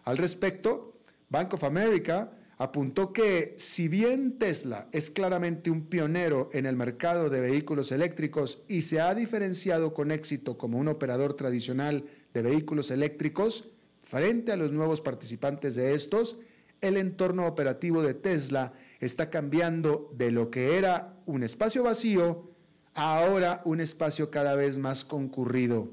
Al 0.06 0.18
respecto, 0.18 0.98
Bank 1.30 1.54
of 1.54 1.64
America 1.64 2.32
apuntó 2.60 3.14
que 3.14 3.56
si 3.58 3.88
bien 3.88 4.38
Tesla 4.38 4.90
es 4.92 5.10
claramente 5.10 5.72
un 5.72 5.86
pionero 5.86 6.50
en 6.52 6.66
el 6.66 6.76
mercado 6.76 7.30
de 7.30 7.40
vehículos 7.40 7.92
eléctricos 7.94 8.62
y 8.68 8.82
se 8.82 9.00
ha 9.00 9.16
diferenciado 9.16 9.94
con 9.94 10.12
éxito 10.12 10.58
como 10.58 10.78
un 10.78 10.90
operador 10.90 11.36
tradicional 11.36 12.04
de 12.34 12.42
vehículos 12.42 12.92
eléctricos, 12.92 13.70
frente 14.04 14.52
a 14.52 14.58
los 14.58 14.74
nuevos 14.74 15.00
participantes 15.00 15.76
de 15.76 15.96
estos, 15.96 16.38
el 16.82 16.98
entorno 16.98 17.48
operativo 17.48 18.04
de 18.04 18.14
Tesla 18.14 18.74
está 19.00 19.30
cambiando 19.30 20.12
de 20.18 20.32
lo 20.32 20.52
que 20.52 20.78
era 20.78 21.16
un 21.26 21.44
espacio 21.44 21.84
vacío 21.84 22.52
a 22.94 23.20
ahora 23.20 23.62
un 23.64 23.80
espacio 23.80 24.32
cada 24.32 24.56
vez 24.56 24.78
más 24.78 25.06
concurrido. 25.06 25.92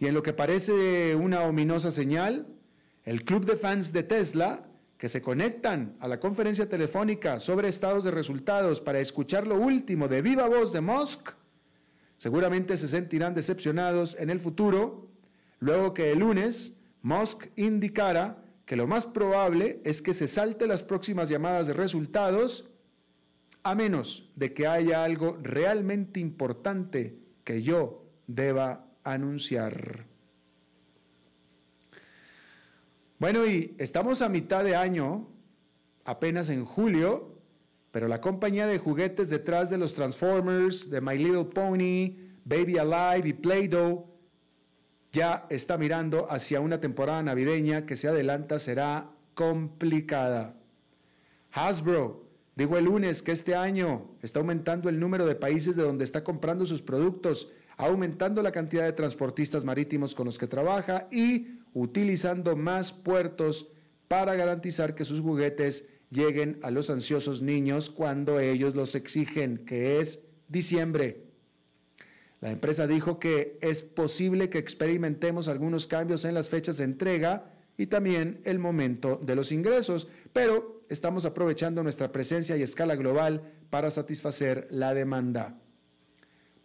Y 0.00 0.06
en 0.06 0.14
lo 0.14 0.24
que 0.24 0.32
parece 0.32 1.14
una 1.14 1.42
ominosa 1.42 1.92
señal, 1.92 2.48
el 3.04 3.24
club 3.24 3.46
de 3.46 3.56
fans 3.56 3.92
de 3.92 4.02
Tesla 4.02 4.66
que 4.98 5.08
se 5.08 5.20
conectan 5.20 5.96
a 6.00 6.08
la 6.08 6.20
conferencia 6.20 6.68
telefónica 6.68 7.38
sobre 7.38 7.68
estados 7.68 8.04
de 8.04 8.10
resultados 8.10 8.80
para 8.80 9.00
escuchar 9.00 9.46
lo 9.46 9.56
último 9.56 10.08
de 10.08 10.22
viva 10.22 10.48
voz 10.48 10.72
de 10.72 10.80
Musk, 10.80 11.30
seguramente 12.18 12.76
se 12.76 12.88
sentirán 12.88 13.34
decepcionados 13.34 14.16
en 14.18 14.30
el 14.30 14.40
futuro, 14.40 15.08
luego 15.60 15.92
que 15.92 16.12
el 16.12 16.20
lunes 16.20 16.72
Musk 17.02 17.46
indicara 17.56 18.38
que 18.64 18.76
lo 18.76 18.86
más 18.86 19.06
probable 19.06 19.80
es 19.84 20.02
que 20.02 20.14
se 20.14 20.28
salte 20.28 20.66
las 20.66 20.82
próximas 20.82 21.28
llamadas 21.28 21.66
de 21.66 21.72
resultados 21.72 22.68
a 23.62 23.74
menos 23.74 24.30
de 24.34 24.54
que 24.54 24.66
haya 24.66 25.04
algo 25.04 25.38
realmente 25.42 26.20
importante 26.20 27.18
que 27.44 27.62
yo 27.62 28.04
deba 28.26 28.86
anunciar. 29.04 30.06
Bueno, 33.18 33.46
y 33.46 33.74
estamos 33.78 34.20
a 34.20 34.28
mitad 34.28 34.62
de 34.62 34.76
año, 34.76 35.26
apenas 36.04 36.50
en 36.50 36.66
julio, 36.66 37.40
pero 37.90 38.08
la 38.08 38.20
compañía 38.20 38.66
de 38.66 38.78
juguetes 38.78 39.30
detrás 39.30 39.70
de 39.70 39.78
los 39.78 39.94
Transformers, 39.94 40.90
de 40.90 41.00
My 41.00 41.16
Little 41.16 41.46
Pony, 41.46 42.14
Baby 42.44 42.76
Alive 42.76 43.28
y 43.30 43.32
Play-Doh 43.32 44.04
ya 45.12 45.46
está 45.48 45.78
mirando 45.78 46.30
hacia 46.30 46.60
una 46.60 46.78
temporada 46.78 47.22
navideña 47.22 47.86
que 47.86 47.96
se 47.96 48.06
adelanta 48.06 48.58
será 48.58 49.10
complicada. 49.32 50.54
Hasbro 51.52 52.26
dijo 52.54 52.76
el 52.76 52.84
lunes 52.84 53.22
que 53.22 53.32
este 53.32 53.54
año 53.54 54.10
está 54.20 54.40
aumentando 54.40 54.90
el 54.90 55.00
número 55.00 55.24
de 55.24 55.36
países 55.36 55.74
de 55.74 55.84
donde 55.84 56.04
está 56.04 56.22
comprando 56.22 56.66
sus 56.66 56.82
productos, 56.82 57.48
aumentando 57.78 58.42
la 58.42 58.52
cantidad 58.52 58.84
de 58.84 58.92
transportistas 58.92 59.64
marítimos 59.64 60.14
con 60.14 60.26
los 60.26 60.36
que 60.36 60.46
trabaja 60.46 61.08
y 61.10 61.55
utilizando 61.76 62.56
más 62.56 62.90
puertos 62.90 63.68
para 64.08 64.34
garantizar 64.34 64.94
que 64.94 65.04
sus 65.04 65.20
juguetes 65.20 65.84
lleguen 66.10 66.58
a 66.62 66.70
los 66.70 66.88
ansiosos 66.88 67.42
niños 67.42 67.90
cuando 67.90 68.40
ellos 68.40 68.74
los 68.74 68.94
exigen, 68.94 69.58
que 69.66 70.00
es 70.00 70.18
diciembre. 70.48 71.24
La 72.40 72.50
empresa 72.50 72.86
dijo 72.86 73.18
que 73.18 73.58
es 73.60 73.82
posible 73.82 74.48
que 74.48 74.56
experimentemos 74.56 75.48
algunos 75.48 75.86
cambios 75.86 76.24
en 76.24 76.32
las 76.32 76.48
fechas 76.48 76.78
de 76.78 76.84
entrega 76.84 77.52
y 77.76 77.88
también 77.88 78.40
el 78.44 78.58
momento 78.58 79.20
de 79.22 79.36
los 79.36 79.52
ingresos, 79.52 80.08
pero 80.32 80.82
estamos 80.88 81.26
aprovechando 81.26 81.82
nuestra 81.82 82.10
presencia 82.10 82.56
y 82.56 82.62
escala 82.62 82.96
global 82.96 83.52
para 83.68 83.90
satisfacer 83.90 84.66
la 84.70 84.94
demanda. 84.94 85.58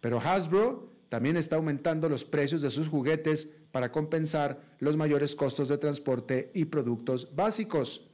Pero 0.00 0.20
Hasbro 0.20 0.90
también 1.10 1.36
está 1.36 1.56
aumentando 1.56 2.08
los 2.08 2.24
precios 2.24 2.62
de 2.62 2.70
sus 2.70 2.88
juguetes 2.88 3.50
para 3.72 3.90
compensar 3.90 4.60
los 4.78 4.96
mayores 4.96 5.34
costos 5.34 5.68
de 5.68 5.78
transporte 5.78 6.50
y 6.54 6.66
productos 6.66 7.34
básicos. 7.34 8.06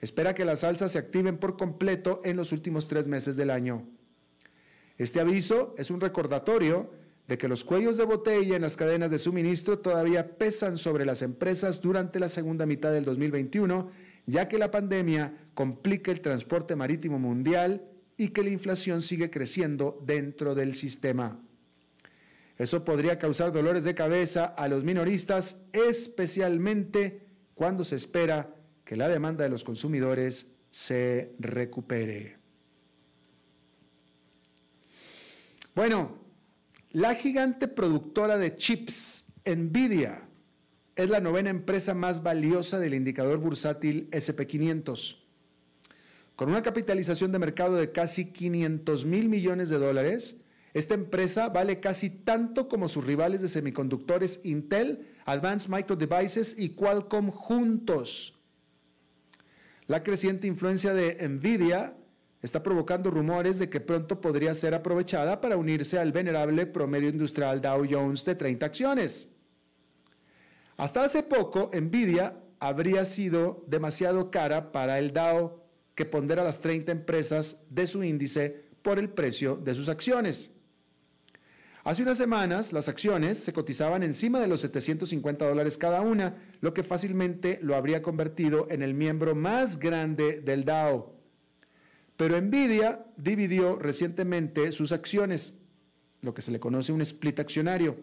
Espera 0.00 0.34
que 0.34 0.44
las 0.44 0.64
alzas 0.64 0.92
se 0.92 0.98
activen 0.98 1.38
por 1.38 1.56
completo 1.56 2.20
en 2.24 2.36
los 2.36 2.52
últimos 2.52 2.88
tres 2.88 3.06
meses 3.06 3.36
del 3.36 3.50
año. 3.50 3.86
Este 4.96 5.20
aviso 5.20 5.74
es 5.76 5.90
un 5.90 6.00
recordatorio 6.00 6.90
de 7.26 7.38
que 7.38 7.48
los 7.48 7.64
cuellos 7.64 7.96
de 7.96 8.04
botella 8.04 8.54
en 8.54 8.62
las 8.62 8.76
cadenas 8.76 9.10
de 9.10 9.18
suministro 9.18 9.78
todavía 9.78 10.36
pesan 10.36 10.78
sobre 10.78 11.04
las 11.06 11.22
empresas 11.22 11.80
durante 11.80 12.20
la 12.20 12.28
segunda 12.28 12.66
mitad 12.66 12.92
del 12.92 13.04
2021, 13.04 13.90
ya 14.26 14.46
que 14.46 14.58
la 14.58 14.70
pandemia 14.70 15.48
complica 15.54 16.12
el 16.12 16.20
transporte 16.20 16.76
marítimo 16.76 17.18
mundial 17.18 17.82
y 18.16 18.28
que 18.28 18.42
la 18.42 18.50
inflación 18.50 19.02
sigue 19.02 19.30
creciendo 19.30 20.00
dentro 20.04 20.54
del 20.54 20.74
sistema. 20.76 21.40
Eso 22.58 22.84
podría 22.84 23.18
causar 23.18 23.52
dolores 23.52 23.84
de 23.84 23.94
cabeza 23.94 24.44
a 24.44 24.68
los 24.68 24.84
minoristas, 24.84 25.56
especialmente 25.72 27.26
cuando 27.54 27.84
se 27.84 27.96
espera 27.96 28.54
que 28.84 28.96
la 28.96 29.08
demanda 29.08 29.44
de 29.44 29.50
los 29.50 29.64
consumidores 29.64 30.46
se 30.70 31.34
recupere. 31.38 32.36
Bueno, 35.74 36.18
la 36.92 37.14
gigante 37.16 37.66
productora 37.66 38.38
de 38.38 38.56
chips, 38.56 39.24
Nvidia, 39.44 40.22
es 40.94 41.08
la 41.08 41.18
novena 41.20 41.50
empresa 41.50 41.94
más 41.94 42.22
valiosa 42.22 42.78
del 42.78 42.94
indicador 42.94 43.38
bursátil 43.38 44.08
SP500. 44.12 45.16
Con 46.36 46.50
una 46.50 46.62
capitalización 46.62 47.32
de 47.32 47.40
mercado 47.40 47.76
de 47.76 47.90
casi 47.90 48.26
500 48.26 49.04
mil 49.04 49.28
millones 49.28 49.68
de 49.68 49.78
dólares, 49.78 50.36
esta 50.74 50.94
empresa 50.94 51.48
vale 51.48 51.78
casi 51.78 52.10
tanto 52.10 52.68
como 52.68 52.88
sus 52.88 53.04
rivales 53.04 53.40
de 53.40 53.48
semiconductores 53.48 54.40
Intel, 54.42 55.06
Advanced 55.24 55.70
Micro 55.70 55.94
Devices 55.94 56.56
y 56.58 56.70
Qualcomm 56.70 57.30
juntos. 57.30 58.34
La 59.86 60.02
creciente 60.02 60.48
influencia 60.48 60.92
de 60.92 61.28
Nvidia 61.28 61.96
está 62.42 62.62
provocando 62.62 63.10
rumores 63.10 63.60
de 63.60 63.70
que 63.70 63.80
pronto 63.80 64.20
podría 64.20 64.52
ser 64.56 64.74
aprovechada 64.74 65.40
para 65.40 65.56
unirse 65.56 65.96
al 65.98 66.10
venerable 66.10 66.66
promedio 66.66 67.08
industrial 67.08 67.60
Dow 67.60 67.86
Jones 67.88 68.24
de 68.24 68.34
30 68.34 68.66
acciones. 68.66 69.28
Hasta 70.76 71.04
hace 71.04 71.22
poco, 71.22 71.70
Nvidia 71.72 72.36
habría 72.58 73.04
sido 73.04 73.64
demasiado 73.68 74.32
cara 74.32 74.72
para 74.72 74.98
el 74.98 75.12
Dow 75.12 75.60
que 75.94 76.04
pondera 76.04 76.42
las 76.42 76.60
30 76.60 76.90
empresas 76.90 77.56
de 77.70 77.86
su 77.86 78.02
índice 78.02 78.64
por 78.82 78.98
el 78.98 79.10
precio 79.10 79.54
de 79.54 79.74
sus 79.76 79.88
acciones. 79.88 80.50
Hace 81.84 82.00
unas 82.00 82.16
semanas 82.16 82.72
las 82.72 82.88
acciones 82.88 83.38
se 83.38 83.52
cotizaban 83.52 84.02
encima 84.02 84.40
de 84.40 84.46
los 84.46 84.62
750 84.62 85.46
dólares 85.46 85.76
cada 85.76 86.00
una, 86.00 86.34
lo 86.62 86.72
que 86.72 86.82
fácilmente 86.82 87.58
lo 87.60 87.76
habría 87.76 88.00
convertido 88.00 88.66
en 88.70 88.82
el 88.82 88.94
miembro 88.94 89.34
más 89.34 89.78
grande 89.78 90.40
del 90.40 90.64
Dow. 90.64 91.12
Pero 92.16 92.40
Nvidia 92.40 93.04
dividió 93.18 93.78
recientemente 93.78 94.72
sus 94.72 94.92
acciones, 94.92 95.52
lo 96.22 96.32
que 96.32 96.40
se 96.40 96.52
le 96.52 96.58
conoce 96.58 96.90
un 96.90 97.02
split 97.02 97.38
accionario, 97.38 97.98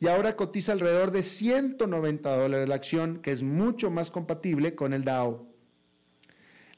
y 0.00 0.08
ahora 0.08 0.34
cotiza 0.34 0.72
alrededor 0.72 1.12
de 1.12 1.22
190 1.22 2.36
dólares 2.36 2.68
la 2.68 2.74
acción, 2.74 3.20
que 3.22 3.30
es 3.30 3.44
mucho 3.44 3.92
más 3.92 4.10
compatible 4.10 4.74
con 4.74 4.92
el 4.92 5.04
Dow. 5.04 5.46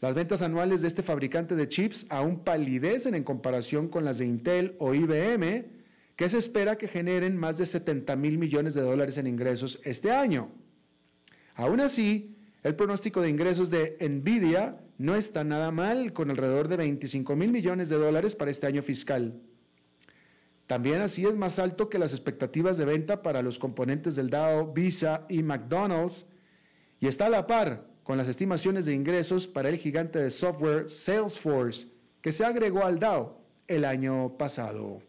Las 0.01 0.15
ventas 0.15 0.43
anuales 0.43 0.83
de 0.83 0.89
este 0.89 1.03
fabricante 1.03 1.57
de 1.57 1.71
chips 1.71 2.05
aún 2.11 2.45
palidecen 2.45 3.15
en 3.15 3.25
comparación 3.25 3.89
con 3.89 4.05
las 4.05 4.19
de 4.19 4.27
Intel 4.27 4.77
o 4.79 4.95
IBM, 4.95 5.77
que 6.17 6.31
se 6.31 6.39
espera 6.39 6.79
que 6.79 6.89
generen 6.89 7.37
más 7.37 7.59
de 7.59 7.67
70 7.67 8.17
mil 8.17 8.39
millones 8.39 8.75
de 8.75 8.81
dólares 8.81 9.19
en 9.19 9.27
ingresos 9.27 9.79
este 9.85 10.11
año. 10.11 10.51
Aún 11.55 11.81
así, 11.81 12.37
el 12.63 12.75
pronóstico 12.75 13.21
de 13.21 13.29
ingresos 13.29 13.71
de 13.71 13.97
Nvidia 14.01 14.81
no 14.99 15.15
está 15.15 15.45
nada 15.45 15.71
mal, 15.71 16.13
con 16.15 16.31
alrededor 16.31 16.69
de 16.69 16.77
25 16.77 17.37
mil 17.37 17.53
millones 17.53 17.91
de 17.91 17.97
dólares 17.97 18.35
para 18.35 18.51
este 18.51 18.67
año 18.67 18.83
fiscal. 18.83 19.41
También 20.67 21.01
así 21.01 21.25
es 21.25 21.37
más 21.37 21.59
alto 21.59 21.89
que 21.89 21.99
las 21.99 22.13
expectativas 22.13 22.77
de 22.77 22.87
venta 22.87 23.23
para 23.23 23.43
los 23.43 23.59
componentes 23.59 24.17
del 24.17 24.31
Dow, 24.31 24.73
Visa 24.73 25.27
y 25.29 25.43
McDonald's, 25.43 26.27
y 26.99 27.07
está 27.07 27.27
a 27.27 27.31
la 27.31 27.47
par 27.47 27.87
con 28.03 28.17
las 28.17 28.27
estimaciones 28.27 28.85
de 28.87 28.95
ingresos 28.95 29.47
para 29.47 29.69
el 29.69 29.77
gigante 29.77 30.19
de 30.19 30.31
software 30.31 30.91
Salesforce, 30.91 31.89
que 32.21 32.33
se 32.33 32.45
agregó 32.45 32.85
al 32.85 32.99
Dow 32.99 33.37
el 33.69 33.85
año 33.85 34.37
pasado. 34.39 35.03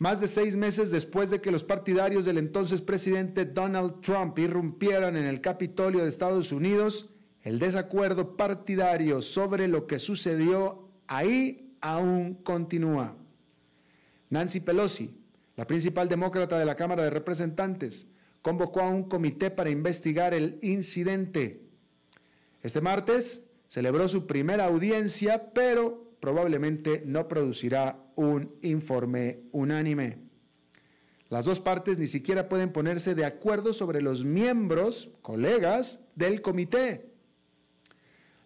Más 0.00 0.18
de 0.18 0.28
seis 0.28 0.56
meses 0.56 0.90
después 0.90 1.28
de 1.28 1.42
que 1.42 1.50
los 1.50 1.62
partidarios 1.62 2.24
del 2.24 2.38
entonces 2.38 2.80
presidente 2.80 3.44
Donald 3.44 4.00
Trump 4.00 4.38
irrumpieran 4.38 5.14
en 5.14 5.26
el 5.26 5.42
Capitolio 5.42 6.02
de 6.02 6.08
Estados 6.08 6.52
Unidos, 6.52 7.10
el 7.42 7.58
desacuerdo 7.58 8.34
partidario 8.34 9.20
sobre 9.20 9.68
lo 9.68 9.86
que 9.86 9.98
sucedió 9.98 10.88
ahí 11.06 11.74
aún 11.82 12.32
continúa. 12.32 13.14
Nancy 14.30 14.60
Pelosi, 14.60 15.14
la 15.54 15.66
principal 15.66 16.08
demócrata 16.08 16.58
de 16.58 16.64
la 16.64 16.76
Cámara 16.76 17.02
de 17.02 17.10
Representantes, 17.10 18.06
convocó 18.40 18.80
a 18.80 18.88
un 18.88 19.06
comité 19.06 19.50
para 19.50 19.68
investigar 19.68 20.32
el 20.32 20.58
incidente. 20.62 21.60
Este 22.62 22.80
martes 22.80 23.44
celebró 23.68 24.08
su 24.08 24.26
primera 24.26 24.64
audiencia, 24.64 25.52
pero 25.52 26.14
probablemente 26.20 27.02
no 27.04 27.28
producirá 27.28 27.98
un 28.20 28.54
informe 28.60 29.40
unánime. 29.50 30.18
Las 31.30 31.46
dos 31.46 31.58
partes 31.58 31.98
ni 31.98 32.06
siquiera 32.06 32.50
pueden 32.50 32.70
ponerse 32.70 33.14
de 33.14 33.24
acuerdo 33.24 33.72
sobre 33.72 34.02
los 34.02 34.24
miembros, 34.24 35.08
colegas, 35.22 36.00
del 36.16 36.42
comité. 36.42 37.06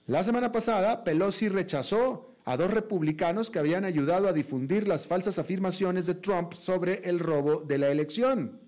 La 0.06 0.22
semana 0.22 0.52
pasada, 0.52 1.02
Pelosi 1.02 1.48
rechazó 1.48 2.36
a 2.44 2.56
dos 2.56 2.70
republicanos 2.70 3.50
que 3.50 3.58
habían 3.58 3.84
ayudado 3.84 4.28
a 4.28 4.32
difundir 4.32 4.86
las 4.86 5.08
falsas 5.08 5.40
afirmaciones 5.40 6.06
de 6.06 6.14
Trump 6.14 6.52
sobre 6.52 7.08
el 7.08 7.18
robo 7.18 7.62
de 7.62 7.78
la 7.78 7.88
elección. 7.88 8.60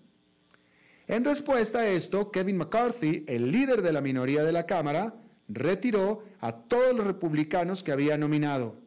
En 1.07 1.25
respuesta 1.25 1.81
a 1.81 1.89
esto, 1.89 2.33
Kevin 2.33 2.57
McCarthy, 2.57 3.25
el 3.29 3.53
líder 3.53 3.83
de 3.83 3.93
la 3.93 4.01
minoría 4.01 4.43
de 4.43 4.51
la 4.51 4.67
Cámara, 4.67 5.15
retiró 5.47 6.25
a 6.41 6.53
todos 6.53 6.97
los 6.97 7.07
republicanos 7.07 7.85
que 7.85 7.93
había 7.93 8.19
nominado. 8.19 8.86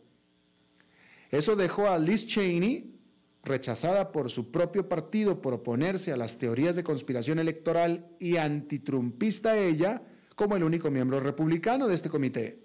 Eso 1.30 1.56
dejó 1.56 1.88
a 1.88 2.00
Liz 2.00 2.26
Cheney, 2.26 2.96
rechazada 3.44 4.12
por 4.12 4.30
su 4.30 4.52
propio 4.52 4.90
partido 4.90 5.42
por 5.42 5.54
oponerse 5.54 6.12
a 6.12 6.18
las 6.18 6.38
teorías 6.38 6.76
de 6.76 6.84
conspiración 6.84 7.40
electoral 7.40 8.08
y 8.20 8.38
antitrumpista 8.38 9.58
ella, 9.58 10.02
como 10.36 10.56
el 10.56 10.64
único 10.64 10.90
miembro 10.90 11.20
republicano 11.20 11.88
de 11.88 11.96
este 11.96 12.10
comité. 12.10 12.60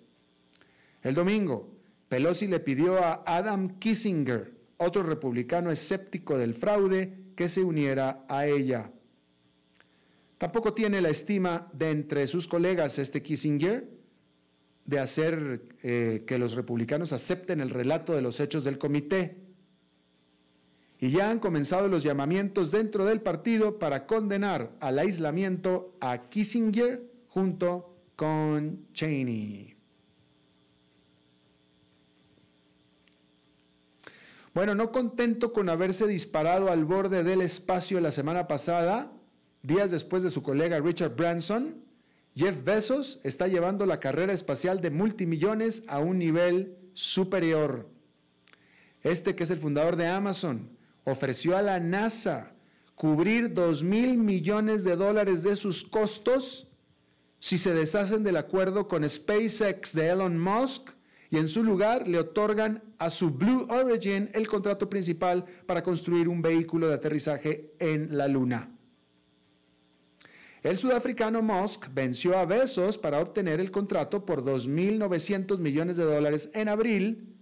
El 1.03 1.15
domingo, 1.15 1.75
Pelosi 2.09 2.47
le 2.47 2.61
pidió 2.61 2.99
a 2.99 3.23
Adam 3.27 3.79
Kissinger, 3.79 4.55
otro 4.79 5.03
republicano 5.03 5.71
escéptico 5.71 6.39
del 6.39 6.55
fraude, 6.55 7.25
que 7.37 7.49
se 7.49 7.63
uniera 7.63 8.25
a 8.29 8.47
ella. 8.47 8.91
Tampoco 10.39 10.73
tiene 10.73 11.01
la 11.01 11.11
estima 11.11 11.69
de 11.73 11.91
entre 11.91 12.27
sus 12.27 12.47
colegas 12.47 12.99
este 12.99 13.23
Kissinger 13.23 13.89
de 14.87 14.99
hacer 14.99 15.63
eh, 15.83 16.25
que 16.27 16.39
los 16.39 16.55
republicanos 16.55 17.13
acepten 17.13 17.61
el 17.61 17.71
relato 17.71 18.15
de 18.15 18.23
los 18.23 18.41
hechos 18.41 18.65
del 18.65 18.79
comité. 18.79 19.39
Y 20.99 21.11
ya 21.11 21.31
han 21.31 21.39
comenzado 21.39 21.89
los 21.89 22.03
llamamientos 22.03 22.71
dentro 22.71 23.05
del 23.05 23.21
partido 23.21 23.79
para 23.79 24.07
condenar 24.07 24.73
al 24.81 24.99
aislamiento 24.99 25.97
a 26.01 26.29
Kissinger 26.29 27.03
junto 27.29 27.97
con 28.17 28.87
Cheney. 28.93 29.75
Bueno, 34.55 34.77
no 34.77 34.93
contento 34.93 35.53
con 35.53 35.69
haberse 35.69 36.07
disparado 36.07 36.71
al 36.71 36.85
borde 36.85 37.25
del 37.25 37.41
espacio 37.41 38.01
la 38.01 38.13
semana 38.13 38.47
pasada, 38.47 39.11
días 39.63 39.91
después 39.91 40.23
de 40.23 40.31
su 40.31 40.45
colega 40.45 40.79
Richard 40.79 41.17
Branson, 41.17 41.83
Jeff 42.37 42.65
Bezos 42.65 43.21
está 43.23 43.47
llevando 43.47 43.87
la 43.87 44.01
carrera 44.01 44.33
espacial 44.33 44.81
de 44.81 44.91
multimillones 44.91 45.85
a 45.87 46.01
un 46.01 46.19
nivel 46.19 46.77
superior. 46.93 47.89
Este, 49.03 49.37
que 49.37 49.45
es 49.45 49.51
el 49.51 49.61
fundador 49.61 49.97
de 49.97 50.09
Amazon, 50.09 50.71
ofreció 51.05 51.57
a 51.57 51.63
la 51.63 51.79
NASA 51.79 52.53
cubrir 52.97 53.53
2 53.53 53.83
mil 53.83 54.17
millones 54.17 54.83
de 54.83 54.97
dólares 54.97 55.43
de 55.43 55.57
sus 55.57 55.85
costos 55.85 56.67
si 57.39 57.59
se 57.59 57.75
deshacen 57.75 58.25
del 58.25 58.37
acuerdo 58.37 58.89
con 58.89 59.09
SpaceX 59.09 59.93
de 59.93 60.09
Elon 60.09 60.39
Musk 60.39 60.91
y 61.31 61.37
en 61.37 61.49
su 61.49 61.63
lugar 61.63 62.09
le 62.09 62.19
otorgan 62.19 62.83
a 62.99 63.11
su 63.11 63.31
Blue 63.31 63.67
Origin 63.69 64.31
el 64.33 64.49
contrato 64.49 64.89
principal 64.89 65.45
para 65.67 65.83
construir 65.83 66.29
un 66.29 66.41
vehículo 66.41 66.89
de 66.89 66.95
aterrizaje 66.95 67.75
en 67.79 68.17
la 68.17 68.29
Luna. 68.29 68.74
El 70.65 70.79
sudafricano 70.79 71.43
Musk 71.43 71.89
venció 71.93 72.39
a 72.39 72.47
Bezos 72.47 72.97
para 72.97 73.21
obtener 73.21 73.61
el 73.61 73.71
contrato 73.71 74.25
por 74.25 74.43
2.900 74.43 75.59
millones 75.59 75.99
de 75.99 76.05
dólares 76.05 76.49
en 76.55 76.71
abril, 76.71 77.35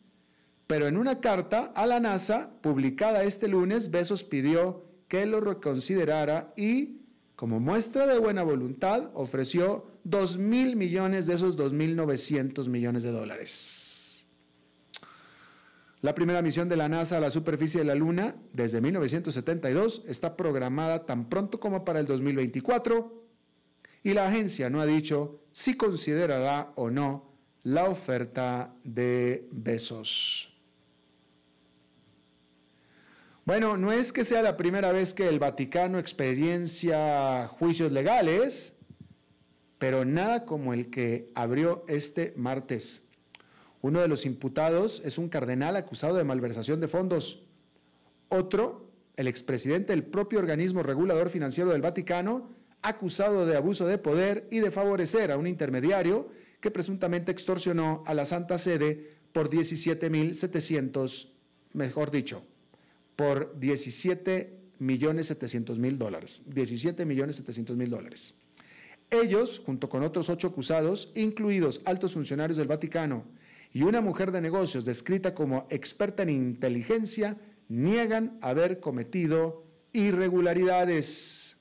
pero 0.66 0.88
en 0.88 0.96
una 0.96 1.20
carta 1.20 1.72
a 1.76 1.86
la 1.86 2.00
NASA 2.00 2.50
publicada 2.62 3.22
este 3.22 3.46
lunes, 3.46 3.92
Bezos 3.92 4.24
pidió 4.24 4.86
que 5.06 5.24
lo 5.24 5.40
reconsiderara 5.40 6.52
y, 6.56 7.02
como 7.36 7.60
muestra 7.60 8.08
de 8.08 8.18
buena 8.18 8.42
voluntad, 8.42 9.10
ofreció 9.14 9.86
2.000 10.04 10.74
millones 10.74 11.26
de 11.28 11.34
esos 11.34 11.56
2.900 11.56 12.66
millones 12.66 13.04
de 13.04 13.12
dólares. 13.12 13.91
La 16.02 16.16
primera 16.16 16.42
misión 16.42 16.68
de 16.68 16.74
la 16.74 16.88
NASA 16.88 17.18
a 17.18 17.20
la 17.20 17.30
superficie 17.30 17.78
de 17.78 17.86
la 17.86 17.94
Luna 17.94 18.34
desde 18.52 18.80
1972 18.80 20.02
está 20.08 20.36
programada 20.36 21.06
tan 21.06 21.28
pronto 21.28 21.60
como 21.60 21.84
para 21.84 22.00
el 22.00 22.06
2024 22.06 23.22
y 24.02 24.12
la 24.12 24.26
agencia 24.26 24.68
no 24.68 24.80
ha 24.80 24.86
dicho 24.86 25.44
si 25.52 25.76
considerará 25.76 26.72
o 26.74 26.90
no 26.90 27.32
la 27.62 27.84
oferta 27.84 28.74
de 28.82 29.46
Besos. 29.52 30.52
Bueno, 33.44 33.76
no 33.76 33.92
es 33.92 34.12
que 34.12 34.24
sea 34.24 34.42
la 34.42 34.56
primera 34.56 34.90
vez 34.90 35.14
que 35.14 35.28
el 35.28 35.38
Vaticano 35.38 36.00
experiencia 36.00 37.46
juicios 37.46 37.92
legales, 37.92 38.74
pero 39.78 40.04
nada 40.04 40.46
como 40.46 40.74
el 40.74 40.90
que 40.90 41.30
abrió 41.36 41.84
este 41.86 42.34
martes. 42.36 43.01
Uno 43.82 44.00
de 44.00 44.08
los 44.08 44.24
imputados 44.24 45.02
es 45.04 45.18
un 45.18 45.28
cardenal 45.28 45.76
acusado 45.76 46.16
de 46.16 46.24
malversación 46.24 46.80
de 46.80 46.88
fondos. 46.88 47.42
Otro, 48.28 48.88
el 49.16 49.26
expresidente 49.26 49.92
del 49.92 50.04
propio 50.04 50.38
organismo 50.38 50.84
regulador 50.84 51.30
financiero 51.30 51.70
del 51.72 51.82
Vaticano, 51.82 52.48
acusado 52.80 53.44
de 53.44 53.56
abuso 53.56 53.86
de 53.86 53.98
poder 53.98 54.46
y 54.50 54.60
de 54.60 54.70
favorecer 54.70 55.32
a 55.32 55.36
un 55.36 55.48
intermediario 55.48 56.30
que 56.60 56.70
presuntamente 56.70 57.32
extorsionó 57.32 58.04
a 58.06 58.14
la 58.14 58.24
Santa 58.24 58.56
Sede 58.56 59.16
por 59.32 59.50
17.700, 59.50 61.28
mejor 61.72 62.12
dicho, 62.12 62.44
por 63.16 63.58
17 63.58 64.58
millones 64.78 65.26
700 65.26 65.78
mil 65.80 65.98
dólares. 65.98 66.42
17 66.46 67.04
millones 67.04 67.36
700 67.36 67.76
mil 67.76 67.90
dólares. 67.90 68.34
Ellos, 69.10 69.60
junto 69.66 69.88
con 69.88 70.04
otros 70.04 70.28
ocho 70.28 70.48
acusados, 70.48 71.10
incluidos 71.16 71.80
altos 71.84 72.12
funcionarios 72.12 72.56
del 72.56 72.68
Vaticano, 72.68 73.24
y 73.72 73.82
una 73.82 74.00
mujer 74.00 74.32
de 74.32 74.40
negocios 74.40 74.84
descrita 74.84 75.34
como 75.34 75.66
experta 75.70 76.22
en 76.22 76.30
inteligencia 76.30 77.36
niegan 77.68 78.38
haber 78.42 78.80
cometido 78.80 79.64
irregularidades. 79.92 81.56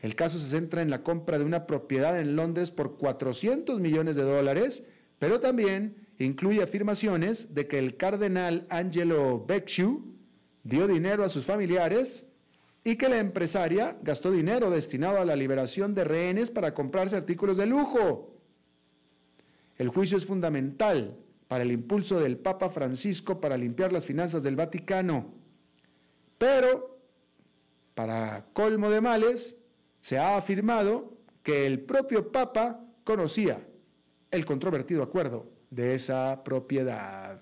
El 0.00 0.14
caso 0.14 0.38
se 0.38 0.46
centra 0.46 0.82
en 0.82 0.90
la 0.90 1.02
compra 1.02 1.38
de 1.38 1.44
una 1.44 1.66
propiedad 1.66 2.20
en 2.20 2.36
Londres 2.36 2.70
por 2.70 2.96
400 2.96 3.80
millones 3.80 4.14
de 4.14 4.22
dólares, 4.22 4.84
pero 5.18 5.40
también 5.40 6.06
incluye 6.18 6.62
afirmaciones 6.62 7.52
de 7.54 7.66
que 7.66 7.78
el 7.78 7.96
cardenal 7.96 8.66
Angelo 8.70 9.44
Becciu 9.44 10.14
dio 10.62 10.86
dinero 10.86 11.24
a 11.24 11.28
sus 11.28 11.44
familiares 11.44 12.24
y 12.84 12.96
que 12.96 13.08
la 13.08 13.18
empresaria 13.18 13.98
gastó 14.02 14.30
dinero 14.30 14.70
destinado 14.70 15.20
a 15.20 15.24
la 15.24 15.34
liberación 15.34 15.94
de 15.94 16.04
rehenes 16.04 16.50
para 16.50 16.74
comprarse 16.74 17.16
artículos 17.16 17.56
de 17.56 17.66
lujo. 17.66 18.37
El 19.78 19.88
juicio 19.88 20.18
es 20.18 20.26
fundamental 20.26 21.16
para 21.46 21.62
el 21.62 21.72
impulso 21.72 22.20
del 22.20 22.36
Papa 22.36 22.68
Francisco 22.68 23.40
para 23.40 23.56
limpiar 23.56 23.92
las 23.92 24.04
finanzas 24.04 24.42
del 24.42 24.56
Vaticano. 24.56 25.32
Pero, 26.36 26.98
para 27.94 28.46
colmo 28.52 28.90
de 28.90 29.00
males, 29.00 29.56
se 30.00 30.18
ha 30.18 30.36
afirmado 30.36 31.16
que 31.42 31.66
el 31.66 31.80
propio 31.80 32.30
Papa 32.30 32.84
conocía 33.04 33.66
el 34.30 34.44
controvertido 34.44 35.02
acuerdo 35.02 35.50
de 35.70 35.94
esa 35.94 36.42
propiedad. 36.44 37.40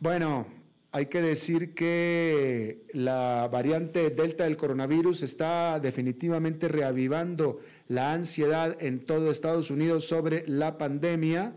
Bueno, 0.00 0.46
hay 0.92 1.06
que 1.06 1.22
decir 1.22 1.74
que 1.74 2.86
la 2.92 3.48
variante 3.50 4.10
Delta 4.10 4.44
del 4.44 4.56
coronavirus 4.56 5.22
está 5.22 5.80
definitivamente 5.80 6.68
reavivando 6.68 7.60
la 7.88 8.12
ansiedad 8.12 8.76
en 8.80 9.04
todo 9.04 9.30
Estados 9.30 9.70
Unidos 9.70 10.06
sobre 10.06 10.44
la 10.46 10.78
pandemia, 10.78 11.54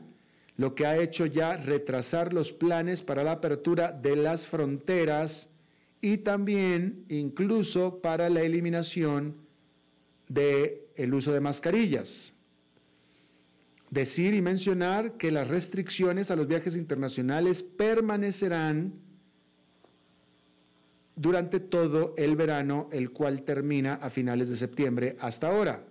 lo 0.57 0.75
que 0.75 0.85
ha 0.85 0.97
hecho 0.97 1.25
ya 1.25 1.55
retrasar 1.55 2.33
los 2.33 2.51
planes 2.51 3.01
para 3.01 3.23
la 3.23 3.33
apertura 3.33 3.91
de 3.91 4.15
las 4.15 4.47
fronteras 4.47 5.49
y 6.01 6.17
también 6.17 7.05
incluso 7.09 8.01
para 8.01 8.29
la 8.29 8.41
eliminación 8.41 9.35
del 10.27 10.81
el 10.95 11.13
uso 11.13 11.31
de 11.31 11.39
mascarillas. 11.39 12.33
Decir 13.89 14.33
y 14.33 14.41
mencionar 14.41 15.13
que 15.13 15.31
las 15.31 15.47
restricciones 15.47 16.29
a 16.29 16.35
los 16.35 16.47
viajes 16.47 16.75
internacionales 16.75 17.63
permanecerán 17.63 18.93
durante 21.15 21.59
todo 21.59 22.13
el 22.17 22.35
verano, 22.35 22.89
el 22.91 23.11
cual 23.11 23.43
termina 23.43 23.95
a 23.95 24.09
finales 24.09 24.49
de 24.49 24.57
septiembre 24.57 25.17
hasta 25.19 25.47
ahora. 25.47 25.86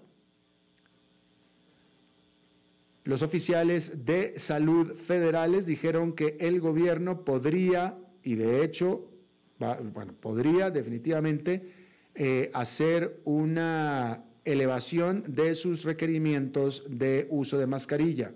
Los 3.07 3.23
oficiales 3.23 4.05
de 4.05 4.39
salud 4.39 4.93
federales 4.93 5.65
dijeron 5.65 6.13
que 6.13 6.37
el 6.39 6.61
gobierno 6.61 7.25
podría, 7.25 7.97
y 8.23 8.35
de 8.35 8.63
hecho, 8.63 9.09
bueno, 9.95 10.13
podría 10.21 10.71
definitivamente 10.71 11.73
eh, 12.15 12.51
hacer 12.53 13.21
una 13.25 14.25
elevación 14.45 15.25
de 15.27 15.55
sus 15.55 15.83
requerimientos 15.85 16.85
de 16.87 17.27
uso 17.31 17.57
de 17.57 17.67
mascarilla. 17.67 18.33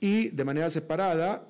y 0.00 0.30
de 0.30 0.44
manera 0.44 0.70
separada 0.70 1.46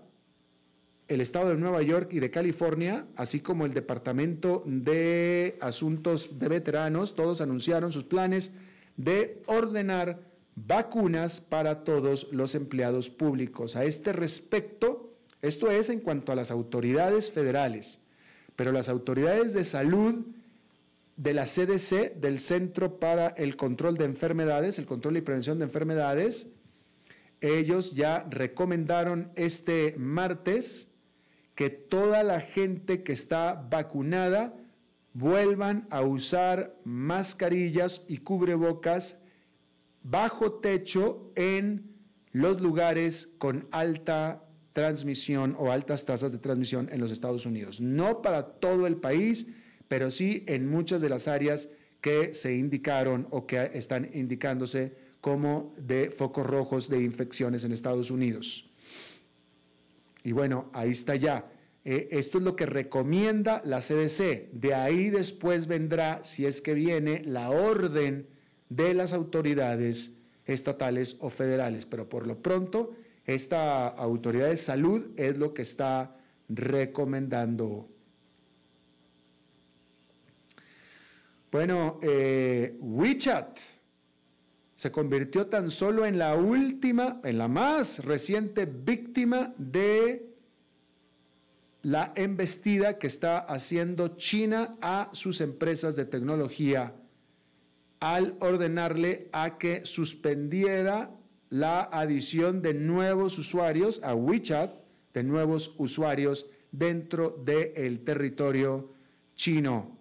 el 1.09 1.21
estado 1.21 1.51
de 1.51 1.57
Nueva 1.57 1.83
York 1.83 2.13
y 2.13 2.21
de 2.21 2.31
California, 2.31 3.07
así 3.17 3.41
como 3.41 3.65
el 3.65 3.75
Departamento 3.75 4.63
de 4.67 5.57
Asuntos 5.61 6.39
de 6.39 6.49
Veteranos, 6.49 7.17
todos 7.17 7.41
anunciaron 7.41 7.93
sus 7.93 8.05
planes 8.05 8.53
de 9.05 9.43
ordenar 9.47 10.21
vacunas 10.55 11.41
para 11.41 11.85
todos 11.85 12.29
los 12.33 12.55
empleados 12.55 13.09
públicos. 13.09 13.77
A 13.77 13.85
este 13.85 14.13
respecto, 14.13 15.15
esto 15.41 15.71
es 15.71 15.89
en 15.89 16.01
cuanto 16.01 16.33
a 16.33 16.37
las 16.37 16.51
autoridades 16.51 17.31
federales, 17.31 17.99
pero 18.57 18.73
las 18.73 18.89
autoridades 18.89 19.55
de 19.55 19.65
salud 19.65 20.27
de 21.17 21.35
la 21.35 21.47
CDC, 21.47 22.15
del 22.21 22.41
Centro 22.41 22.99
para 22.99 23.29
el 23.29 23.57
Control 23.57 23.97
de 23.97 24.05
Enfermedades, 24.05 24.79
el 24.79 24.87
Control 24.87 25.17
y 25.17 25.23
Prevención 25.23 25.59
de 25.59 25.65
Enfermedades, 25.65 26.47
ellos 27.41 27.95
ya 27.95 28.27
recomendaron 28.29 29.33
este 29.35 29.95
martes 29.97 30.89
que 31.55 31.71
toda 31.71 32.23
la 32.23 32.43
gente 32.43 33.03
que 33.03 33.15
está 33.15 33.67
vacunada 33.71 34.55
vuelvan 35.13 35.87
a 35.91 36.03
usar 36.03 36.77
mascarillas 36.85 38.03
y 38.09 38.19
cubrebocas 38.19 39.17
bajo 40.03 40.53
techo 40.55 41.33
en 41.35 41.91
los 42.33 42.61
lugares 42.61 43.29
con 43.39 43.67
alta 43.71 44.45
transmisión 44.73 45.57
o 45.59 45.73
altas 45.73 46.05
tasas 46.05 46.33
de 46.33 46.39
transmisión 46.39 46.89
en 46.93 47.01
los 47.01 47.11
Estados 47.11 47.45
Unidos. 47.45 47.81
No 47.81 48.23
para 48.23 48.53
todo 48.55 48.87
el 48.87 48.97
país, 48.97 49.47
pero 49.89 50.11
sí 50.11 50.45
en 50.47 50.69
muchas 50.69 51.01
de 51.01 51.09
las 51.09 51.27
áreas 51.27 51.69
que 52.01 52.35
se 52.35 52.55
indicaron 52.55 53.27
o 53.31 53.47
que 53.47 53.73
están 53.75 54.09
indicándose 54.15 54.97
como 55.21 55.75
de 55.77 56.11
focos 56.11 56.47
rojos 56.47 56.89
de 56.89 57.03
infecciones 57.03 57.65
en 57.65 57.73
Estados 57.73 58.11
Unidos. 58.11 58.71
Y 60.23 60.33
bueno, 60.33 60.71
ahí 60.73 60.91
está 60.91 61.17
ya. 61.17 61.51
Eh, 61.85 62.09
esto 62.13 62.39
es 62.39 62.45
lo 62.45 62.57
que 62.57 62.67
recomienda 62.67 63.63
la 63.65 63.81
CDC. 63.81 64.51
De 64.53 64.75
ahí 64.75 65.11
después 65.11 65.67
vendrá, 65.67 66.23
si 66.25 66.47
es 66.47 66.61
que 66.61 66.75
viene, 66.75 67.23
la 67.25 67.51
orden 67.51 68.27
de 68.69 68.95
las 68.95 69.13
autoridades 69.13 70.13
estatales 70.45 71.17
o 71.21 71.31
federales. 71.31 71.87
Pero 71.87 72.09
por 72.09 72.27
lo 72.27 72.39
pronto, 72.39 72.95
esta 73.25 73.89
autoridad 73.89 74.49
de 74.49 74.57
salud 74.57 75.09
es 75.17 75.39
lo 75.39 75.55
que 75.55 75.63
está 75.63 76.17
recomendando. 76.49 77.89
Bueno, 81.51 81.99
eh, 82.03 82.77
WeChat 82.81 83.59
se 84.77 84.93
convirtió 84.93 85.47
tan 85.47 85.71
solo 85.71 86.07
en 86.07 86.17
la 86.17 86.37
última, 86.37 87.21
en 87.25 87.39
la 87.39 87.49
más 87.49 88.05
reciente 88.05 88.67
víctima 88.67 89.53
de 89.59 90.30
la 91.83 92.13
embestida 92.15 92.99
que 92.99 93.07
está 93.07 93.39
haciendo 93.39 94.17
China 94.17 94.77
a 94.81 95.11
sus 95.13 95.41
empresas 95.41 95.97
de 95.97 96.05
tecnología 96.05 96.93
al 98.01 98.35
ordenarle 98.41 99.29
a 99.33 99.59
que 99.59 99.85
suspendiera 99.85 101.11
la 101.51 101.83
adición 101.83 102.63
de 102.63 102.75
nuevos 102.75 103.39
usuarios 103.39 104.01
a 104.03 104.15
WeChat, 104.15 104.73
de 105.13 105.23
nuevos 105.23 105.75
usuarios 105.77 106.47
dentro 106.73 107.31
del 107.31 108.01
territorio 108.01 108.93
chino, 109.37 109.99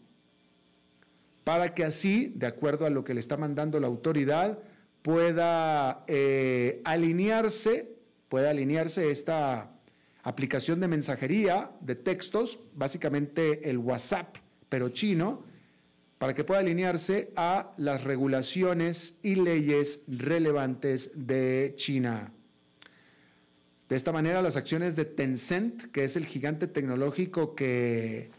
para 1.43 1.73
que 1.73 1.83
así, 1.83 2.31
de 2.35 2.45
acuerdo 2.45 2.85
a 2.85 2.89
lo 2.89 3.03
que 3.03 3.13
le 3.13 3.19
está 3.19 3.35
mandando 3.35 3.79
la 3.79 3.87
autoridad, 3.87 4.59
pueda 5.01 6.03
eh, 6.07 6.81
alinearse, 6.83 7.95
pueda 8.29 8.51
alinearse 8.51 9.11
esta 9.11 9.71
aplicación 10.29 10.79
de 10.79 10.87
mensajería 10.87 11.71
de 11.81 11.95
textos, 11.95 12.59
básicamente 12.75 13.69
el 13.69 13.77
WhatsApp, 13.77 14.37
pero 14.69 14.89
chino, 14.89 15.43
para 16.17 16.33
que 16.35 16.43
pueda 16.43 16.59
alinearse 16.59 17.31
a 17.35 17.71
las 17.77 18.03
regulaciones 18.03 19.17
y 19.23 19.35
leyes 19.35 20.01
relevantes 20.07 21.11
de 21.15 21.73
China. 21.77 22.31
De 23.87 23.95
esta 23.95 24.11
manera, 24.11 24.41
las 24.41 24.55
acciones 24.55 24.95
de 24.95 25.05
Tencent, 25.05 25.91
que 25.91 26.03
es 26.03 26.15
el 26.15 26.25
gigante 26.25 26.67
tecnológico 26.67 27.55
que 27.55 28.29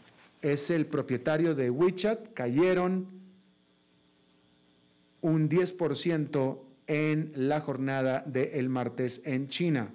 es 0.41 0.69
el 0.69 0.85
propietario 0.85 1.55
de 1.55 1.69
WeChat, 1.69 2.33
cayeron 2.33 3.07
un 5.19 5.49
10% 5.49 6.59
en 6.87 7.31
la 7.35 7.61
jornada 7.61 8.23
del 8.25 8.69
martes 8.69 9.21
en 9.25 9.49
China. 9.49 9.93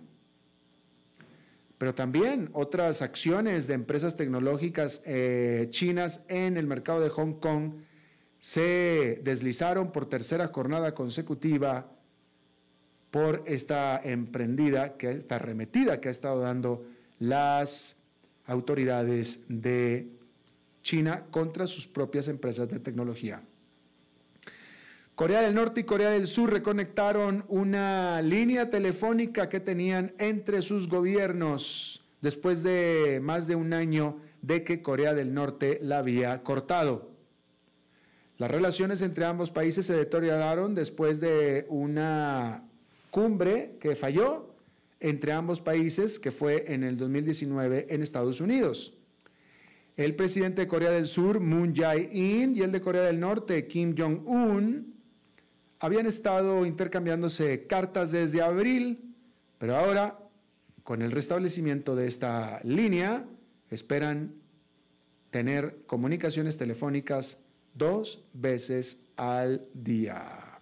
Pero 1.78 1.94
también 1.94 2.48
otras 2.52 3.02
acciones 3.02 3.66
de 3.66 3.74
empresas 3.74 4.16
tecnológicas 4.16 5.02
eh, 5.04 5.68
chinas 5.70 6.20
en 6.28 6.56
el 6.56 6.66
mercado 6.66 7.00
de 7.00 7.10
Hong 7.10 7.34
Kong 7.34 7.72
se 8.40 9.20
deslizaron 9.22 9.92
por 9.92 10.08
tercera 10.08 10.48
jornada 10.48 10.94
consecutiva 10.94 11.90
por 13.10 13.42
esta 13.46 14.00
emprendida, 14.02 14.96
que, 14.96 15.10
esta 15.10 15.36
arremetida 15.36 16.00
que 16.00 16.08
ha 16.08 16.12
estado 16.12 16.40
dando 16.40 16.86
las 17.18 17.96
autoridades 18.46 19.40
de 19.48 20.08
China 20.82 21.24
contra 21.30 21.66
sus 21.66 21.86
propias 21.86 22.28
empresas 22.28 22.68
de 22.68 22.78
tecnología. 22.78 23.42
Corea 25.16 25.40
del 25.40 25.54
Norte 25.54 25.80
y 25.80 25.84
Corea 25.84 26.10
del 26.10 26.26
Sur 26.26 26.52
reconectaron 26.52 27.46
una 27.48 28.20
línea 28.20 28.68
telefónica 28.68 29.48
que 29.48 29.60
tenían 29.60 30.12
entre 30.18 30.60
sus 30.60 30.90
gobiernos 30.90 32.04
después 32.20 32.62
de 32.62 33.18
más 33.22 33.46
de 33.46 33.54
un 33.54 33.72
año 33.72 34.20
de 34.42 34.62
que 34.62 34.82
Corea 34.82 35.14
del 35.14 35.32
Norte 35.32 35.78
la 35.80 36.00
había 36.00 36.42
cortado. 36.42 37.12
Las 38.36 38.50
relaciones 38.50 39.00
entre 39.00 39.24
ambos 39.24 39.50
países 39.50 39.86
se 39.86 39.94
deterioraron 39.94 40.74
después 40.74 41.18
de 41.18 41.64
una 41.70 42.64
cumbre 43.10 43.78
que 43.80 43.96
falló 43.96 44.54
entre 45.00 45.32
ambos 45.32 45.62
países, 45.62 46.18
que 46.18 46.30
fue 46.30 46.66
en 46.68 46.84
el 46.84 46.98
2019 46.98 47.86
en 47.88 48.02
Estados 48.02 48.42
Unidos. 48.42 48.92
El 49.96 50.14
presidente 50.14 50.60
de 50.60 50.68
Corea 50.68 50.90
del 50.90 51.06
Sur, 51.06 51.40
Moon 51.40 51.74
Jae-in, 51.74 52.54
y 52.54 52.60
el 52.60 52.70
de 52.70 52.82
Corea 52.82 53.04
del 53.04 53.18
Norte, 53.18 53.66
Kim 53.66 53.94
Jong-un, 53.96 54.95
habían 55.78 56.06
estado 56.06 56.64
intercambiándose 56.66 57.66
cartas 57.66 58.10
desde 58.10 58.42
abril, 58.42 59.14
pero 59.58 59.76
ahora, 59.76 60.18
con 60.82 61.02
el 61.02 61.10
restablecimiento 61.10 61.94
de 61.94 62.06
esta 62.06 62.60
línea, 62.64 63.24
esperan 63.70 64.34
tener 65.30 65.78
comunicaciones 65.86 66.56
telefónicas 66.56 67.38
dos 67.74 68.22
veces 68.32 68.98
al 69.16 69.66
día. 69.74 70.60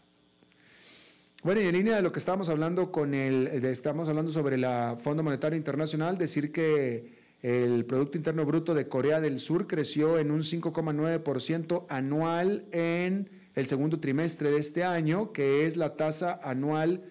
Bueno, 1.42 1.61
y 1.61 1.66
en 1.66 1.74
línea 1.74 1.96
de 1.96 2.03
lo 2.03 2.11
que 2.11 2.18
estábamos 2.20 2.48
hablando 2.48 2.90
con 2.90 3.12
el, 3.12 3.46
estamos 3.66 4.09
hablando 4.09 4.33
sobre 4.33 4.57
el 4.57 4.64
Fondo 5.00 5.22
Monetario 5.22 5.59
Internacional, 5.59 6.16
decir 6.16 6.50
que 6.50 7.22
el 7.42 7.85
Producto 7.85 8.16
Interno 8.16 8.46
Bruto 8.46 8.72
de 8.72 8.88
Corea 8.88 9.20
del 9.20 9.38
Sur 9.40 9.66
creció 9.66 10.18
en 10.18 10.31
un 10.31 10.40
5,9% 10.40 11.85
anual 11.90 12.64
en 12.72 13.29
el 13.54 13.66
segundo 13.66 14.00
trimestre 14.00 14.50
de 14.50 14.58
este 14.58 14.84
año, 14.84 15.32
que 15.32 15.66
es 15.66 15.76
la 15.76 15.96
tasa 15.96 16.40
anual 16.42 17.04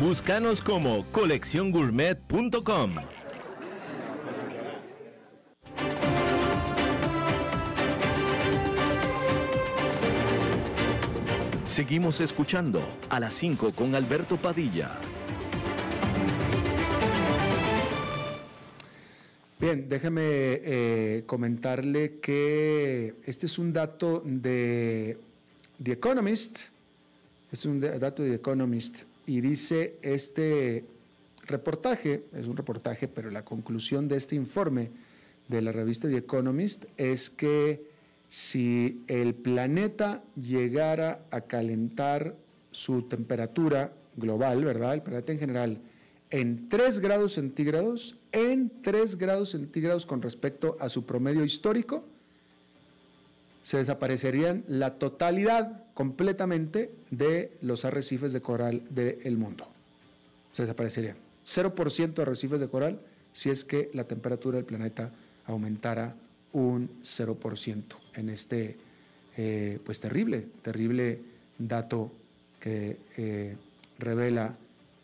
Búscanos 0.00 0.60
como 0.60 1.06
colecciongourmet.com. 1.12 2.90
Seguimos 11.64 12.20
escuchando 12.20 12.82
a 13.08 13.20
las 13.20 13.34
5 13.34 13.70
con 13.70 13.94
Alberto 13.94 14.36
Padilla. 14.36 14.98
Bien, 19.60 19.88
déjeme 19.88 20.22
eh, 20.24 21.22
comentarle 21.24 22.18
que 22.18 23.14
este 23.26 23.46
es 23.46 23.60
un 23.60 23.72
dato 23.72 24.20
de 24.24 25.18
The 25.80 25.92
Economist, 25.92 26.58
es 27.52 27.64
un 27.64 27.78
dato 27.78 28.24
de 28.24 28.30
The 28.30 28.34
Economist 28.34 29.13
y 29.26 29.40
dice 29.40 29.96
este 30.02 30.84
reportaje, 31.46 32.24
es 32.32 32.46
un 32.46 32.56
reportaje, 32.56 33.08
pero 33.08 33.30
la 33.30 33.44
conclusión 33.44 34.08
de 34.08 34.16
este 34.16 34.34
informe 34.34 34.90
de 35.48 35.62
la 35.62 35.72
revista 35.72 36.08
The 36.08 36.18
Economist 36.18 36.84
es 36.96 37.30
que 37.30 37.86
si 38.28 39.02
el 39.06 39.34
planeta 39.34 40.22
llegara 40.36 41.20
a 41.30 41.42
calentar 41.42 42.34
su 42.72 43.02
temperatura 43.02 43.92
global, 44.16 44.64
¿verdad? 44.64 44.94
El 44.94 45.02
planeta 45.02 45.32
en 45.32 45.38
general, 45.38 45.78
en 46.30 46.68
3 46.68 46.98
grados 47.00 47.34
centígrados, 47.34 48.16
en 48.32 48.72
3 48.82 49.16
grados 49.16 49.50
centígrados 49.50 50.06
con 50.06 50.22
respecto 50.22 50.76
a 50.80 50.88
su 50.88 51.04
promedio 51.04 51.44
histórico, 51.44 52.04
se 53.62 53.78
desaparecerían 53.78 54.64
la 54.66 54.98
totalidad 54.98 55.83
completamente 55.94 56.90
de 57.10 57.56
los 57.62 57.84
arrecifes 57.84 58.32
de 58.32 58.40
coral 58.40 58.82
del 58.90 59.38
mundo. 59.38 59.66
Se 60.52 60.62
desaparecerían. 60.62 61.16
0% 61.46 62.14
de 62.14 62.22
arrecifes 62.22 62.60
de 62.60 62.68
coral 62.68 63.00
si 63.32 63.50
es 63.50 63.64
que 63.64 63.90
la 63.94 64.04
temperatura 64.04 64.56
del 64.56 64.64
planeta 64.64 65.12
aumentara 65.46 66.14
un 66.52 66.88
0% 67.02 67.82
en 68.14 68.28
este 68.28 68.76
eh, 69.36 69.78
pues 69.84 70.00
terrible, 70.00 70.46
terrible 70.62 71.20
dato 71.58 72.12
que 72.60 72.98
eh, 73.16 73.56
revela 73.98 74.56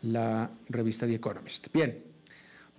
la 0.03 0.49
revista 0.69 1.05
The 1.05 1.15
Economist. 1.15 1.67
Bien, 1.73 2.01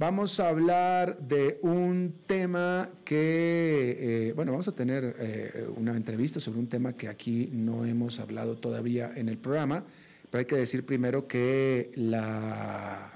Vamos 0.02 0.40
a 0.40 0.48
hablar 0.48 1.16
de 1.20 1.60
un 1.62 2.12
tema 2.26 2.90
que, 3.04 3.98
eh, 4.00 4.32
bueno, 4.32 4.50
vamos 4.50 4.66
a 4.66 4.72
tener 4.72 5.14
eh, 5.20 5.68
una 5.76 5.96
entrevista 5.96 6.40
sobre 6.40 6.58
un 6.58 6.66
tema 6.66 6.94
que 6.94 7.06
aquí 7.06 7.48
no 7.52 7.84
hemos 7.84 8.18
hablado 8.18 8.56
todavía 8.56 9.12
en 9.14 9.28
el 9.28 9.38
programa, 9.38 9.84
pero 10.28 10.40
hay 10.40 10.46
que 10.46 10.56
decir 10.56 10.84
primero 10.84 11.28
que 11.28 11.92
la 11.94 13.12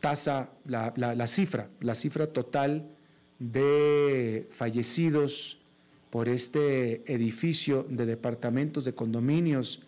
tasa, 0.00 0.48
la, 0.66 0.92
la 0.96 1.28
cifra, 1.28 1.68
la 1.78 1.94
cifra 1.94 2.26
total 2.26 2.88
de 3.38 4.48
fallecidos 4.50 5.56
por 6.10 6.28
este 6.28 7.04
edificio 7.06 7.86
de 7.88 8.06
departamentos, 8.06 8.84
de 8.84 8.94
condominios 8.94 9.82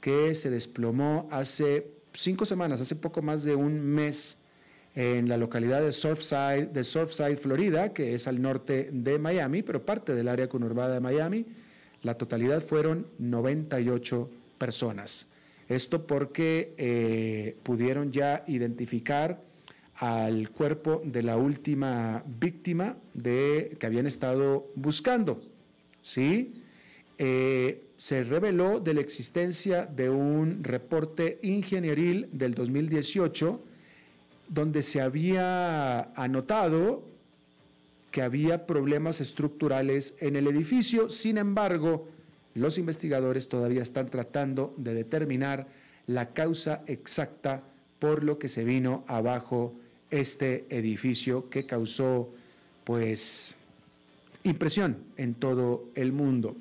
que 0.00 0.34
se 0.34 0.48
desplomó 0.48 1.28
hace 1.30 1.88
cinco 2.14 2.46
semanas, 2.46 2.80
hace 2.80 2.96
poco 2.96 3.20
más 3.20 3.44
de 3.44 3.54
un 3.54 3.82
mes 3.82 4.38
en 4.96 5.28
la 5.28 5.36
localidad 5.36 5.82
de 5.82 5.92
Surfside, 5.92 6.68
de 6.68 6.82
Surfside, 6.82 7.36
Florida, 7.36 7.92
que 7.92 8.14
es 8.14 8.26
al 8.26 8.40
norte 8.40 8.88
de 8.90 9.18
Miami, 9.18 9.62
pero 9.62 9.84
parte 9.84 10.14
del 10.14 10.26
área 10.26 10.48
conurbada 10.48 10.94
de 10.94 11.00
Miami. 11.00 11.44
La 12.02 12.14
totalidad 12.14 12.64
fueron 12.64 13.06
98 13.18 14.30
personas. 14.56 15.26
Esto 15.68 16.06
porque 16.06 16.74
eh, 16.78 17.56
pudieron 17.62 18.10
ya 18.10 18.42
identificar 18.46 19.42
al 19.96 20.48
cuerpo 20.50 21.02
de 21.04 21.22
la 21.22 21.36
última 21.36 22.22
víctima 22.26 22.96
de, 23.12 23.76
que 23.78 23.86
habían 23.86 24.06
estado 24.06 24.68
buscando. 24.76 25.42
¿sí? 26.00 26.62
Eh, 27.18 27.82
se 27.98 28.24
reveló 28.24 28.80
de 28.80 28.94
la 28.94 29.00
existencia 29.02 29.84
de 29.84 30.08
un 30.08 30.64
reporte 30.64 31.38
ingenieril 31.42 32.28
del 32.32 32.54
2018 32.54 33.60
donde 34.48 34.82
se 34.82 35.00
había 35.00 36.12
anotado 36.14 37.04
que 38.10 38.22
había 38.22 38.66
problemas 38.66 39.20
estructurales 39.20 40.14
en 40.20 40.36
el 40.36 40.46
edificio, 40.46 41.10
sin 41.10 41.36
embargo, 41.38 42.08
los 42.54 42.78
investigadores 42.78 43.48
todavía 43.48 43.82
están 43.82 44.08
tratando 44.08 44.72
de 44.78 44.94
determinar 44.94 45.66
la 46.06 46.30
causa 46.32 46.82
exacta 46.86 47.64
por 47.98 48.24
lo 48.24 48.38
que 48.38 48.48
se 48.48 48.64
vino 48.64 49.04
abajo 49.06 49.74
este 50.10 50.64
edificio 50.70 51.50
que 51.50 51.66
causó 51.66 52.30
pues 52.84 53.54
impresión 54.44 54.98
en 55.16 55.34
todo 55.34 55.84
el 55.94 56.12
mundo. 56.12 56.56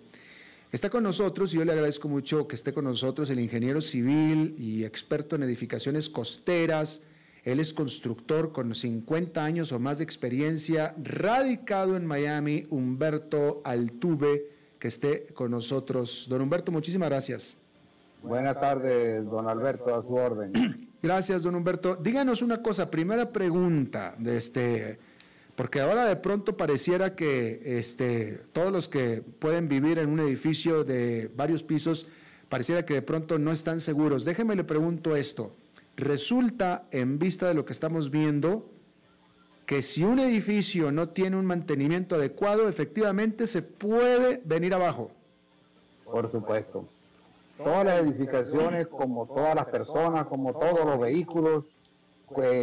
Está 0.72 0.90
con 0.90 1.04
nosotros 1.04 1.54
y 1.54 1.58
yo 1.58 1.64
le 1.64 1.72
agradezco 1.72 2.10
mucho 2.10 2.48
que 2.48 2.56
esté 2.56 2.74
con 2.74 2.84
nosotros 2.84 3.30
el 3.30 3.40
ingeniero 3.40 3.80
civil 3.80 4.56
y 4.60 4.84
experto 4.84 5.38
en 5.38 5.44
edificaciones 5.44 6.10
costeras, 6.10 7.00
él 7.46 7.60
es 7.60 7.74
constructor 7.74 8.52
con 8.52 8.74
50 8.74 9.44
años 9.44 9.72
o 9.72 9.80
más 9.80 10.00
de 10.00 10.04
experiencia, 10.04 10.96
radicado 11.02 11.96
en 11.96 12.06
Miami, 12.06 12.66
Humberto 12.72 13.62
Altuve, 13.64 14.50
que 14.80 14.88
esté 14.88 15.28
con 15.28 15.52
nosotros. 15.52 16.26
Don 16.28 16.42
Humberto, 16.42 16.72
muchísimas 16.72 17.08
gracias. 17.08 17.56
Buenas 18.24 18.60
tardes, 18.60 19.26
don 19.26 19.48
Alberto, 19.48 19.96
a 19.96 20.02
su 20.02 20.16
orden. 20.16 20.90
Gracias, 21.04 21.44
don 21.44 21.54
Humberto. 21.54 21.96
Díganos 21.98 22.42
una 22.42 22.64
cosa, 22.64 22.90
primera 22.90 23.32
pregunta 23.32 24.16
de 24.18 24.38
este, 24.38 24.98
porque 25.56 25.80
ahora 25.80 26.06
de 26.06 26.16
pronto 26.16 26.58
pareciera 26.58 27.16
que 27.16 27.62
este, 27.78 28.42
todos 28.54 28.72
los 28.72 28.90
que 28.90 29.22
pueden 29.38 29.70
vivir 29.70 30.00
en 30.00 30.10
un 30.10 30.20
edificio 30.20 30.84
de 30.84 31.30
varios 31.36 31.62
pisos 31.62 32.08
pareciera 32.50 32.88
que 32.88 32.96
de 32.96 33.04
pronto 33.04 33.38
no 33.38 33.52
están 33.52 33.82
seguros. 33.82 34.26
Déjeme 34.26 34.56
le 34.56 34.64
pregunto 34.64 35.16
esto. 35.16 35.52
Resulta, 35.98 36.86
en 36.92 37.20
vista 37.20 37.48
de 37.48 37.54
lo 37.54 37.66
que 37.66 37.74
estamos 37.74 38.12
viendo, 38.12 38.70
que 39.66 39.82
si 39.82 40.04
un 40.04 40.20
edificio 40.20 40.92
no 40.92 41.10
tiene 41.10 41.38
un 41.38 41.46
mantenimiento 41.46 42.16
adecuado, 42.16 42.68
efectivamente 42.70 43.48
se 43.48 43.62
puede 43.62 44.42
venir 44.46 44.74
abajo. 44.74 45.12
Por 46.04 46.30
supuesto. 46.30 46.86
Todas 47.58 47.86
las 47.86 48.04
edificaciones, 48.04 48.88
como 48.88 49.26
todas 49.26 49.56
las 49.56 49.68
personas, 49.68 50.28
como 50.28 50.54
todos 50.54 50.86
los 50.86 51.00
vehículos, 51.00 51.64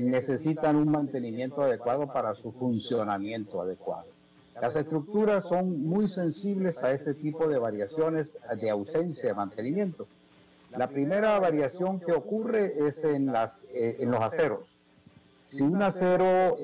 necesitan 0.03 0.77
un 0.77 0.91
mantenimiento 0.91 1.63
adecuado 1.63 2.13
para 2.13 2.35
su 2.35 2.53
funcionamiento 2.53 3.63
adecuado. 3.63 4.07
Las 4.61 4.77
estructuras 4.77 5.45
son 5.49 5.83
muy 5.83 6.09
sensibles 6.09 6.77
a 6.85 6.93
este 6.93 7.15
tipo 7.15 7.49
de 7.49 7.59
variaciones 7.59 8.39
de 8.61 8.69
ausencia 8.69 9.31
de 9.31 9.35
mantenimiento. 9.35 10.07
La 10.77 10.89
primera 10.89 11.39
variación 11.39 12.01
que 12.01 12.13
ocurre 12.13 12.73
es 12.87 13.03
en, 13.05 13.33
eh, 13.75 13.99
los 14.01 14.21
aceros. 14.21 14.77
Si 15.41 15.61
un 15.63 15.83
acero 15.83 16.57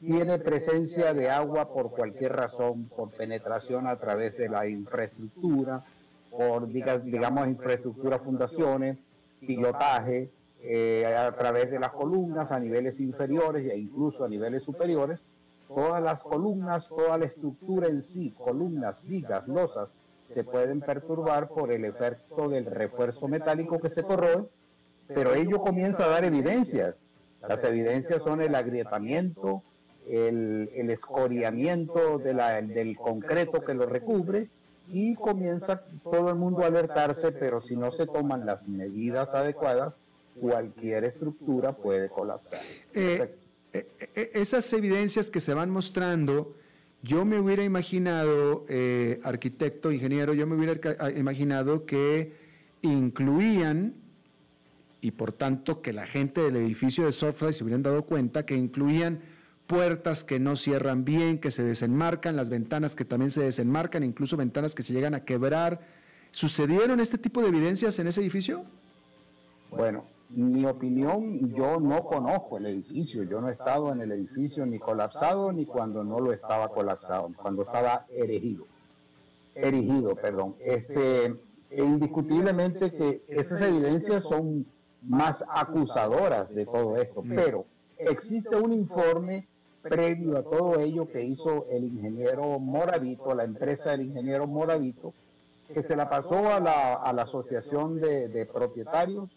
tiene 0.00 0.38
presencia 0.38 1.14
de 1.14 1.30
agua 1.30 1.72
por 1.72 1.90
cualquier 1.90 2.32
razón, 2.34 2.84
por 2.84 3.10
penetración 3.10 3.86
a 3.86 3.96
través 3.96 4.36
de 4.36 4.48
la 4.48 4.66
infraestructura, 4.66 5.84
por 6.30 6.68
digamos 6.68 7.48
infraestructura, 7.48 8.18
fundaciones, 8.18 8.98
pilotaje, 9.40 10.30
eh, 10.62 11.06
a 11.06 11.32
través 11.32 11.70
de 11.70 11.78
las 11.78 11.92
columnas 11.92 12.50
a 12.50 12.58
niveles 12.58 13.00
inferiores 13.00 13.70
e 13.70 13.78
incluso 13.78 14.24
a 14.24 14.28
niveles 14.28 14.62
superiores, 14.62 15.22
todas 15.68 16.02
las 16.02 16.22
columnas, 16.22 16.88
toda 16.88 17.16
la 17.18 17.24
estructura 17.24 17.88
en 17.88 18.02
sí, 18.02 18.32
columnas, 18.32 19.02
vigas, 19.02 19.46
losas, 19.48 19.92
se 20.26 20.44
pueden 20.44 20.80
perturbar 20.80 21.48
por 21.48 21.72
el 21.72 21.84
efecto 21.84 22.48
del 22.48 22.66
refuerzo 22.66 23.28
metálico 23.28 23.78
que 23.78 23.88
se 23.88 24.02
corroe, 24.02 24.48
pero 25.08 25.34
ello 25.34 25.60
comienza 25.60 26.04
a 26.04 26.08
dar 26.08 26.24
evidencias. 26.24 27.00
Las 27.48 27.62
evidencias 27.64 28.22
son 28.22 28.42
el 28.42 28.54
agrietamiento, 28.54 29.62
el, 30.08 30.90
escoriamiento 30.90 32.18
del 32.18 32.96
concreto 32.96 33.60
que 33.60 33.74
lo 33.74 33.86
recubre 33.86 34.48
y 34.88 35.14
comienza 35.16 35.82
todo 36.04 36.30
el 36.30 36.36
mundo 36.36 36.62
a 36.62 36.66
alertarse, 36.66 37.32
pero 37.32 37.60
si 37.60 37.76
no 37.76 37.90
se 37.90 38.06
toman 38.06 38.46
las 38.46 38.66
medidas 38.68 39.34
adecuadas, 39.34 39.94
cualquier 40.40 41.04
estructura 41.04 41.72
puede 41.72 42.08
colapsar. 42.08 42.60
Eh, 42.92 43.34
eh, 43.72 43.88
eh, 44.14 44.30
esas 44.34 44.72
evidencias 44.72 45.30
que 45.30 45.40
se 45.40 45.54
van 45.54 45.70
mostrando, 45.70 46.54
yo 47.02 47.24
me 47.24 47.38
hubiera 47.38 47.62
imaginado, 47.64 48.66
arquitecto, 49.22 49.92
ingeniero, 49.92 50.34
yo 50.34 50.46
me 50.46 50.56
hubiera 50.56 51.10
imaginado 51.16 51.86
que 51.86 52.32
incluían, 52.82 53.94
y 55.00 55.12
por 55.12 55.32
tanto 55.32 55.82
que 55.82 55.92
la 55.92 56.06
gente 56.06 56.40
del 56.40 56.56
edificio 56.56 57.04
de 57.04 57.12
Software 57.12 57.54
se 57.54 57.62
hubieran 57.62 57.82
dado 57.82 58.04
cuenta, 58.04 58.44
que 58.44 58.56
incluían 58.56 59.20
puertas 59.66 60.24
que 60.24 60.38
no 60.40 60.56
cierran 60.56 61.04
bien, 61.04 61.38
que 61.38 61.50
se 61.50 61.62
desenmarcan, 61.62 62.36
las 62.36 62.50
ventanas 62.50 62.94
que 62.94 63.04
también 63.04 63.30
se 63.30 63.42
desenmarcan, 63.42 64.04
incluso 64.04 64.36
ventanas 64.36 64.74
que 64.74 64.82
se 64.82 64.92
llegan 64.92 65.14
a 65.14 65.24
quebrar. 65.24 65.80
¿Sucedieron 66.30 67.00
este 67.00 67.18
tipo 67.18 67.42
de 67.42 67.48
evidencias 67.48 67.98
en 67.98 68.06
ese 68.06 68.20
edificio? 68.20 68.64
Bueno, 69.70 70.04
mi 70.30 70.64
opinión, 70.66 71.54
yo 71.54 71.80
no 71.80 72.04
conozco 72.04 72.58
el 72.58 72.66
edificio, 72.66 73.22
yo 73.22 73.40
no 73.40 73.48
he 73.48 73.52
estado 73.52 73.92
en 73.92 74.00
el 74.00 74.12
edificio 74.12 74.66
ni 74.66 74.78
colapsado 74.78 75.52
ni 75.52 75.66
cuando 75.66 76.02
no 76.02 76.20
lo 76.20 76.32
estaba 76.32 76.68
colapsado, 76.68 77.30
cuando 77.40 77.62
estaba 77.62 78.06
erigido. 78.10 78.66
Erigido, 79.54 80.16
perdón. 80.16 80.56
Este, 80.60 81.26
e 81.70 81.84
indiscutiblemente 81.84 82.90
que 82.90 83.22
esas 83.28 83.62
evidencias 83.62 84.24
son 84.24 84.66
más 85.02 85.44
acusadoras 85.48 86.54
de 86.54 86.66
todo 86.66 86.96
esto, 86.96 87.22
pero 87.28 87.64
existe 87.98 88.56
un 88.56 88.72
informe 88.72 89.46
previo 89.82 90.36
a 90.36 90.42
todo 90.42 90.78
ello 90.80 91.06
que 91.06 91.22
hizo 91.22 91.64
el 91.70 91.84
ingeniero 91.84 92.58
Moravito, 92.58 93.34
la 93.34 93.44
empresa 93.44 93.90
del 93.90 94.02
ingeniero 94.02 94.46
Moravito, 94.46 95.14
que 95.72 95.82
se 95.82 95.96
la 95.96 96.08
pasó 96.08 96.48
a 96.48 96.60
la, 96.60 97.22
asociación 97.22 98.00
de, 98.00 98.48
propietarios 98.52 99.30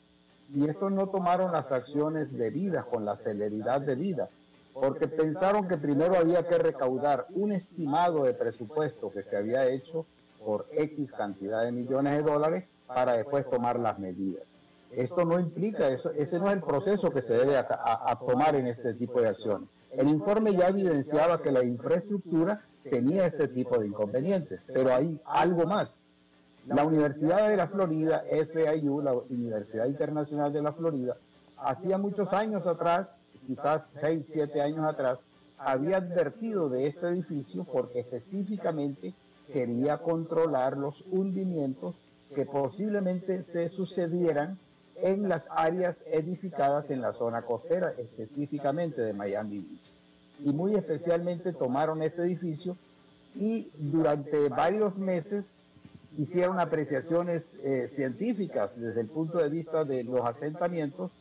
y 0.53 0.67
estos 0.67 0.91
no 0.91 1.07
tomaron 1.09 1.51
las 1.51 1.71
acciones 1.71 2.31
debidas 2.31 2.85
con 2.85 3.05
la 3.05 3.15
celeridad 3.15 3.81
debida, 3.81 4.29
porque 4.73 5.07
pensaron 5.07 5.67
que 5.67 5.77
primero 5.77 6.17
había 6.17 6.43
que 6.43 6.57
recaudar 6.57 7.27
un 7.31 7.51
estimado 7.51 8.23
de 8.23 8.33
presupuesto 8.33 9.11
que 9.11 9.23
se 9.23 9.37
había 9.37 9.65
hecho 9.67 10.05
por 10.43 10.65
X 10.71 11.11
cantidad 11.11 11.63
de 11.63 11.71
millones 11.71 12.17
de 12.17 12.31
dólares 12.31 12.65
para 12.87 13.13
después 13.13 13.47
tomar 13.49 13.79
las 13.79 13.99
medidas. 13.99 14.43
Esto 14.91 15.25
no 15.25 15.39
implica, 15.39 15.89
eso, 15.89 16.11
ese 16.11 16.39
no 16.39 16.47
es 16.47 16.53
el 16.53 16.63
proceso 16.63 17.11
que 17.11 17.21
se 17.21 17.33
debe 17.33 17.57
a 17.57 18.19
tomar 18.25 18.55
en 18.55 18.67
este 18.67 18.93
tipo 18.93 19.21
de 19.21 19.27
acciones. 19.27 19.69
El 19.91 20.07
informe 20.07 20.55
ya 20.55 20.67
evidenciaba 20.69 21.41
que 21.41 21.51
la 21.51 21.63
infraestructura 21.63 22.63
tenía 22.83 23.25
este 23.25 23.47
tipo 23.47 23.77
de 23.77 23.87
inconvenientes, 23.87 24.63
pero 24.67 24.93
hay 24.93 25.19
algo 25.25 25.65
más. 25.65 25.97
La 26.69 26.85
Universidad 26.85 27.49
de 27.49 27.57
la 27.57 27.67
Florida, 27.67 28.23
FIU, 28.29 29.01
la 29.01 29.13
Universidad 29.13 29.87
Internacional 29.87 30.53
de 30.53 30.61
la 30.61 30.71
Florida, 30.71 31.17
hacía 31.57 31.97
muchos 31.97 32.31
años 32.31 32.67
atrás, 32.67 33.21
quizás 33.47 33.89
6, 33.99 34.27
7 34.31 34.61
años 34.61 34.85
atrás, 34.85 35.17
había 35.57 35.97
advertido 35.97 36.69
de 36.69 36.85
este 36.85 37.07
edificio 37.07 37.63
porque 37.63 38.01
específicamente 38.01 39.15
quería 39.51 39.97
controlar 39.97 40.77
los 40.77 41.03
hundimientos 41.09 41.95
que 42.35 42.45
posiblemente 42.45 43.41
se 43.41 43.67
sucedieran 43.69 44.59
en 44.97 45.27
las 45.27 45.47
áreas 45.49 46.03
edificadas 46.05 46.91
en 46.91 47.01
la 47.01 47.13
zona 47.13 47.41
costera, 47.41 47.93
específicamente 47.97 49.01
de 49.01 49.15
Miami 49.15 49.61
Beach. 49.61 49.91
Y 50.39 50.53
muy 50.53 50.75
especialmente 50.75 51.51
tomaron 51.51 52.03
este 52.03 52.21
edificio 52.21 52.77
y 53.33 53.71
durante 53.75 54.49
varios 54.49 54.95
meses 54.99 55.51
hicieron 56.19 56.59
apreciaciones 56.59 57.57
eh, 57.63 57.87
científicas 57.95 58.71
desde 58.75 58.99
el 58.99 59.07
punto 59.07 59.37
de 59.37 59.49
vista 59.49 59.85
de 59.85 60.03
los 60.03 60.25
asentamientos 60.25 61.11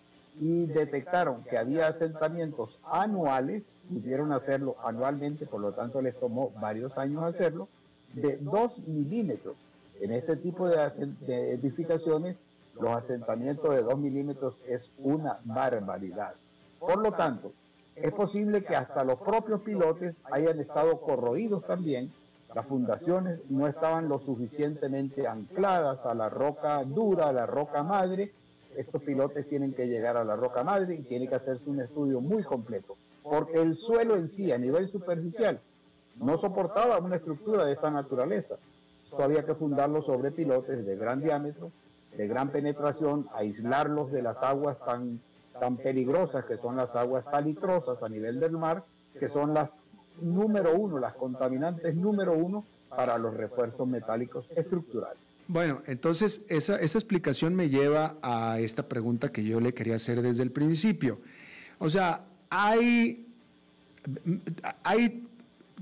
y 0.41 0.67
detectaron 0.67 1.45
que 1.45 1.57
había 1.57 1.87
asentamientos 1.87 2.81
anuales, 2.85 3.73
pudieron 3.89 4.33
hacerlo 4.33 4.77
anualmente, 4.85 5.47
por 5.47 5.61
lo 5.61 5.73
tanto 5.73 6.03
les 6.03 6.19
tomó 6.19 6.51
varios 6.61 6.99
años 6.99 7.23
hacerlo, 7.23 7.69
de 8.13 8.39
2 8.39 8.89
milímetros. 8.89 9.57
En 10.01 10.13
este 10.13 10.37
tipo 10.37 10.69
de 10.69 11.55
edificaciones 11.55 12.37
los 12.81 12.91
asentamientos 12.91 13.71
de 13.75 13.83
2 13.83 13.99
milímetros 13.99 14.63
es 14.67 14.91
una 14.99 15.39
barbaridad. 15.45 16.35
Por 16.81 16.99
lo 16.99 17.13
tanto, 17.13 17.53
es 17.95 18.13
posible 18.13 18.63
que 18.63 18.75
hasta 18.75 19.05
los 19.05 19.21
propios 19.21 19.61
pilotes 19.63 20.23
hayan 20.33 20.59
estado 20.59 21.01
corroídos 21.01 21.65
también. 21.67 22.13
Las 22.55 22.67
fundaciones 22.67 23.43
no 23.49 23.67
estaban 23.67 24.09
lo 24.09 24.19
suficientemente 24.19 25.27
ancladas 25.27 26.07
a 26.07 26.15
la 26.15 26.29
roca 26.29 26.83
dura, 26.85 27.29
a 27.29 27.33
la 27.33 27.47
roca 27.47 27.83
madre. 27.83 28.33
Estos 28.77 29.03
pilotes 29.03 29.49
tienen 29.49 29.75
que 29.75 29.87
llegar 29.87 30.17
a 30.17 30.25
la 30.25 30.37
roca 30.37 30.63
madre 30.65 30.95
y 30.95 31.03
tiene 31.03 31.29
que 31.29 31.35
hacerse 31.35 31.69
un 31.69 31.81
estudio 31.81 32.21
muy 32.21 32.43
completo, 32.43 32.97
porque 33.23 33.61
el 33.61 33.77
suelo 33.77 34.17
en 34.17 34.29
sí, 34.29 34.53
a 34.53 34.59
nivel 34.59 34.89
superficial, 34.89 35.61
no 36.17 36.39
soportaba 36.39 36.99
una 36.99 37.17
estructura 37.17 37.65
de 37.65 37.73
esta 37.73 37.91
naturaleza. 37.91 38.57
Había 39.19 39.45
que 39.45 39.55
fundarlo 39.55 40.03
sobre 40.03 40.33
pilotes 40.33 40.85
de 40.85 40.97
gran 40.97 41.21
diámetro 41.21 41.71
de 42.17 42.27
gran 42.27 42.51
penetración, 42.51 43.29
aislarlos 43.35 44.11
de 44.11 44.23
las 44.23 44.43
aguas 44.43 44.79
tan, 44.81 45.21
tan 45.61 45.77
peligrosas 45.77 46.45
que 46.45 46.57
son 46.57 46.77
las 46.77 46.95
aguas 46.97 47.25
salitrosas 47.25 48.03
a 48.03 48.09
nivel 48.09 48.41
del 48.41 48.53
mar, 48.53 48.85
que 49.19 49.29
son 49.29 49.55
las 49.55 49.71
número 50.23 50.77
uno, 50.77 50.99
las 50.99 51.15
contaminantes 51.15 51.95
número 51.95 52.35
uno 52.35 52.65
para 52.89 53.19
los 53.19 53.35
refuerzos 53.35 53.87
metálicos 53.87 54.51
estructurales. 54.57 55.19
Bueno, 55.47 55.83
entonces 55.87 56.41
esa, 56.49 56.77
esa 56.77 56.99
explicación 56.99 57.55
me 57.55 57.69
lleva 57.69 58.17
a 58.23 58.61
esta 58.61 58.89
pregunta 58.89 59.31
que 59.31 59.45
yo 59.45 59.61
le 59.61 59.73
quería 59.73 59.97
hacer 59.97 60.21
desde 60.23 60.43
el 60.43 60.51
principio. 60.51 61.19
O 61.79 61.89
sea, 61.91 62.25
hay, 62.51 63.27
hay 64.83 65.29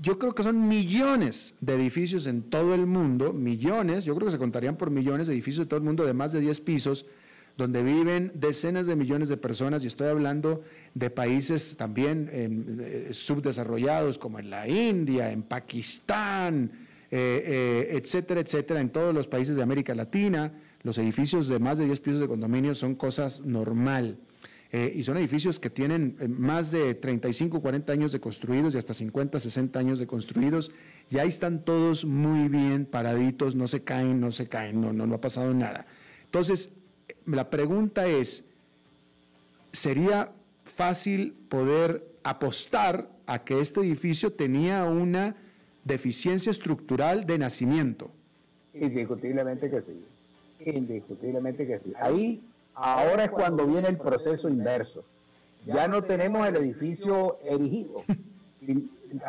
yo 0.01 0.19
creo 0.19 0.35
que 0.35 0.43
son 0.43 0.67
millones 0.67 1.53
de 1.59 1.75
edificios 1.75 2.27
en 2.27 2.43
todo 2.43 2.73
el 2.73 2.85
mundo, 2.85 3.33
millones, 3.33 4.05
yo 4.05 4.15
creo 4.15 4.27
que 4.27 4.31
se 4.31 4.37
contarían 4.37 4.77
por 4.77 4.91
millones 4.91 5.27
de 5.27 5.33
edificios 5.33 5.65
de 5.65 5.69
todo 5.69 5.77
el 5.79 5.85
mundo 5.85 6.05
de 6.05 6.13
más 6.13 6.31
de 6.31 6.39
10 6.39 6.61
pisos, 6.61 7.05
donde 7.57 7.81
viven 7.81 8.31
decenas 8.35 8.85
de 8.85 8.95
millones 8.95 9.29
de 9.29 9.37
personas, 9.37 9.83
y 9.83 9.87
estoy 9.87 10.07
hablando 10.07 10.61
de 10.93 11.09
países 11.09 11.75
también 11.75 12.29
eh, 12.31 13.09
subdesarrollados 13.11 14.19
como 14.19 14.37
en 14.37 14.51
la 14.51 14.67
India, 14.67 15.31
en 15.31 15.41
Pakistán, 15.41 16.71
eh, 17.09 17.89
eh, 17.89 17.97
etcétera, 17.97 18.41
etcétera, 18.41 18.79
en 18.79 18.91
todos 18.91 19.13
los 19.13 19.27
países 19.27 19.55
de 19.55 19.63
América 19.63 19.95
Latina, 19.95 20.53
los 20.83 20.99
edificios 20.99 21.47
de 21.47 21.57
más 21.57 21.79
de 21.79 21.85
10 21.85 21.99
pisos 21.99 22.21
de 22.21 22.27
condominio 22.27 22.75
son 22.75 22.95
cosas 22.95 23.41
normal. 23.41 24.17
Y 24.69 25.03
son 25.03 25.15
edificios 25.15 25.59
que 25.59 25.69
tienen 25.69 26.17
más 26.37 26.71
de 26.71 26.93
35, 26.93 27.61
40 27.61 27.93
años 27.93 28.11
de 28.11 28.19
construidos 28.19 28.75
y 28.75 28.77
hasta 28.77 28.93
50, 28.93 29.39
60 29.39 29.79
años 29.79 29.97
de 29.97 30.07
construidos, 30.07 30.71
y 31.09 31.19
ahí 31.19 31.29
están 31.29 31.63
todos 31.63 32.03
muy 32.03 32.49
bien 32.49 32.85
paraditos, 32.85 33.55
no 33.55 33.69
se 33.69 33.83
caen, 33.83 34.19
no 34.19 34.33
se 34.33 34.47
caen, 34.47 34.81
no, 34.81 34.91
no, 34.91 35.07
no 35.07 35.15
ha 35.15 35.21
pasado 35.21 35.53
nada. 35.53 35.87
Entonces, 36.25 36.69
la 37.27 37.49
pregunta 37.49 38.07
es, 38.07 38.43
¿sería 39.73 40.31
fácil 40.75 41.33
poder 41.49 42.07
apostar 42.23 43.09
a 43.25 43.43
que 43.43 43.59
este 43.59 43.81
edificio 43.81 44.31
tenía 44.33 44.85
una 44.85 45.35
deficiencia 45.83 46.51
estructural 46.51 47.25
de 47.25 47.37
nacimiento? 47.37 48.11
Indiscutiblemente 48.73 49.69
que 49.69 49.81
sí. 49.81 50.03
Indiscutiblemente 50.65 51.67
que 51.67 51.79
sí. 51.79 51.93
Ahí, 51.99 52.41
ahora 52.73 53.25
es 53.25 53.31
cuando 53.31 53.65
viene 53.65 53.89
el 53.89 53.97
proceso 53.97 54.49
inverso. 54.49 55.03
Ya 55.65 55.87
no 55.87 56.01
tenemos 56.01 56.47
el 56.47 56.55
edificio 56.55 57.37
erigido. 57.43 58.03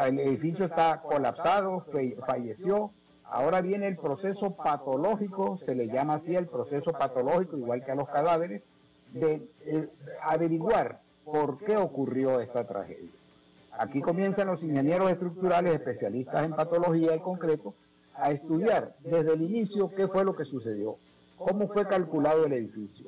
El 0.01 0.19
edificio 0.19 0.65
está 0.65 1.01
colapsado, 1.03 1.87
falleció. 2.27 2.91
Ahora 3.31 3.61
viene 3.61 3.87
el 3.87 3.97
proceso 3.97 4.51
patológico, 4.51 5.59
se 5.59 5.75
le 5.75 5.89
llama 5.89 6.15
así 6.15 6.35
el 6.35 6.47
proceso 6.47 6.93
patológico, 6.93 7.57
igual 7.57 7.85
que 7.85 7.93
a 7.93 7.95
los 7.95 8.09
cadáveres, 8.09 8.63
de 9.13 9.47
eh, 9.65 9.89
averiguar 10.23 11.01
por 11.25 11.59
qué 11.59 11.77
ocurrió 11.77 12.41
esta 12.41 12.65
tragedia. 12.65 13.11
Aquí 13.79 14.01
comienzan 14.01 14.49
los 14.49 14.63
ingenieros 14.63 15.11
estructurales, 15.11 15.75
especialistas 15.75 16.45
en 16.45 16.53
patología 16.53 17.13
en 17.13 17.21
concreto, 17.21 17.75
a 18.15 18.33
estudiar 18.33 18.95
desde 19.05 19.35
el 19.35 19.43
inicio 19.43 19.89
qué 19.89 20.09
fue 20.09 20.25
lo 20.25 20.35
que 20.35 20.45
sucedió, 20.45 20.97
cómo 21.37 21.69
fue 21.69 21.87
calculado 21.87 22.47
el 22.47 22.53
edificio, 22.55 23.07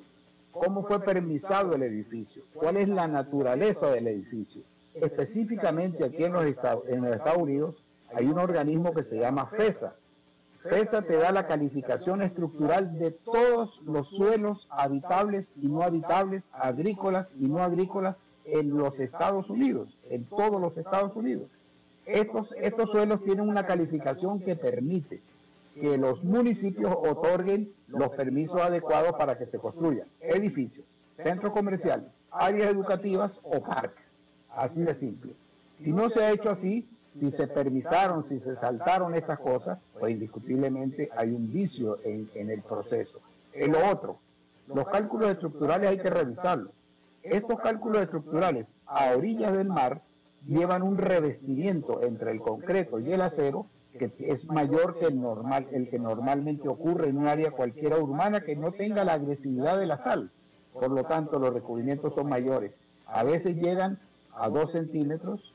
cómo 0.52 0.84
fue 0.84 1.00
permisado 1.00 1.74
el 1.74 1.82
edificio, 1.82 2.44
cuál 2.54 2.76
es 2.76 2.88
la 2.88 3.08
naturaleza 3.08 3.90
del 3.90 4.06
edificio. 4.06 4.62
Específicamente 4.94 6.04
aquí 6.04 6.24
en 6.24 6.32
los 6.32 6.44
Estados 6.44 7.38
Unidos 7.38 7.82
hay 8.14 8.26
un 8.26 8.38
organismo 8.38 8.92
que 8.92 9.02
se 9.02 9.18
llama 9.18 9.46
FESA. 9.46 9.94
FESA 10.62 11.02
te 11.02 11.16
da 11.16 11.32
la 11.32 11.46
calificación 11.46 12.20
estructural 12.20 12.92
de 12.98 13.12
todos 13.12 13.80
los 13.84 14.08
suelos 14.10 14.66
habitables 14.70 15.52
y 15.56 15.68
no 15.68 15.82
habitables, 15.82 16.50
agrícolas 16.52 17.32
y 17.36 17.48
no 17.48 17.62
agrícolas 17.62 18.20
en 18.44 18.76
los 18.76 19.00
Estados 19.00 19.48
Unidos, 19.48 19.96
en 20.10 20.26
todos 20.26 20.60
los 20.60 20.76
Estados 20.76 21.16
Unidos. 21.16 21.48
Estos, 22.04 22.52
estos 22.52 22.90
suelos 22.90 23.20
tienen 23.20 23.48
una 23.48 23.64
calificación 23.64 24.40
que 24.40 24.56
permite 24.56 25.22
que 25.74 25.96
los 25.96 26.24
municipios 26.24 26.94
otorguen 26.94 27.72
los 27.86 28.10
permisos 28.10 28.60
adecuados 28.60 29.12
para 29.12 29.38
que 29.38 29.46
se 29.46 29.58
construyan 29.58 30.08
edificios, 30.20 30.84
centros 31.10 31.52
comerciales, 31.52 32.18
áreas 32.30 32.70
educativas 32.70 33.40
o 33.42 33.62
parques. 33.62 33.98
Así 34.50 34.80
de 34.80 34.94
simple. 34.94 35.34
Si 35.70 35.92
no 35.92 36.10
se 36.10 36.22
ha 36.22 36.32
hecho 36.32 36.50
así, 36.50 36.88
si 37.14 37.30
se 37.30 37.46
permisaron, 37.48 38.24
si 38.24 38.38
se 38.40 38.54
saltaron 38.56 39.14
estas 39.14 39.38
cosas, 39.38 39.78
pues 39.98 40.12
indiscutiblemente 40.12 41.10
hay 41.16 41.30
un 41.30 41.46
vicio 41.46 41.98
en, 42.04 42.50
el 42.50 42.62
proceso. 42.62 43.20
En 43.54 43.72
lo 43.72 43.90
otro, 43.90 44.18
los 44.68 44.88
cálculos 44.88 45.30
estructurales 45.30 45.90
hay 45.90 45.98
que 45.98 46.10
revisarlos. 46.10 46.72
Estos 47.22 47.60
cálculos 47.60 48.02
estructurales 48.02 48.74
a 48.86 49.12
orillas 49.16 49.52
del 49.52 49.68
mar 49.68 50.02
llevan 50.46 50.82
un 50.82 50.96
revestimiento 50.96 52.02
entre 52.02 52.30
el 52.30 52.40
concreto 52.40 52.98
y 52.98 53.12
el 53.12 53.20
acero 53.20 53.66
que 53.98 54.12
es 54.20 54.44
mayor 54.46 54.98
que 54.98 55.06
el 55.06 55.20
normal, 55.20 55.66
el 55.72 55.90
que 55.90 55.98
normalmente 55.98 56.68
ocurre 56.68 57.08
en 57.08 57.18
un 57.18 57.26
área 57.26 57.50
cualquiera 57.50 57.98
urbana 57.98 58.40
que 58.40 58.54
no 58.54 58.70
tenga 58.70 59.04
la 59.04 59.14
agresividad 59.14 59.78
de 59.78 59.86
la 59.86 59.98
sal. 59.98 60.30
Por 60.72 60.90
lo 60.90 61.02
tanto, 61.02 61.38
los 61.40 61.52
recubrimientos 61.52 62.14
son 62.14 62.28
mayores. 62.28 62.72
A 63.06 63.24
veces 63.24 63.56
llegan 63.56 63.98
a 64.32 64.48
dos 64.48 64.72
centímetros, 64.72 65.49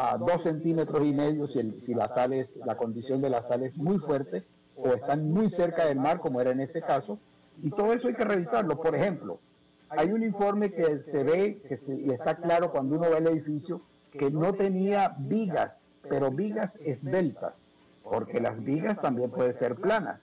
a 0.00 0.16
dos 0.16 0.44
centímetros 0.44 1.04
y 1.04 1.12
medio 1.12 1.48
si, 1.48 1.92
la 1.92 2.08
sal 2.08 2.32
es, 2.32 2.54
la 2.64 2.76
condición 2.76 3.20
de 3.20 3.30
la 3.30 3.42
sal 3.42 3.64
es 3.64 3.76
muy 3.76 3.98
fuerte 3.98 4.44
o 4.76 4.92
están 4.92 5.28
muy 5.32 5.50
cerca 5.50 5.86
del 5.86 5.98
mar, 5.98 6.20
como 6.20 6.40
era 6.40 6.52
en 6.52 6.60
este 6.60 6.80
caso. 6.80 7.18
Y 7.60 7.70
todo 7.70 7.92
eso 7.92 8.06
hay 8.06 8.14
que 8.14 8.22
revisarlo. 8.24 8.80
Por 8.80 8.94
ejemplo, 8.94 9.40
hay 9.88 10.12
un 10.12 10.22
informe 10.22 10.70
que 10.70 10.98
se 10.98 11.24
ve, 11.24 11.60
que 11.66 11.74
está 12.12 12.36
claro 12.36 12.70
cuando 12.70 12.94
uno 12.94 13.10
ve 13.10 13.18
el 13.18 13.26
edificio, 13.26 13.82
que 14.12 14.30
no 14.30 14.52
tenía 14.52 15.16
vigas, 15.18 15.88
pero 16.08 16.30
vigas 16.30 16.76
esbeltas, 16.76 17.66
porque 18.04 18.38
las 18.38 18.62
vigas 18.62 19.02
también 19.02 19.32
pueden 19.32 19.54
ser 19.54 19.74
planas. 19.74 20.20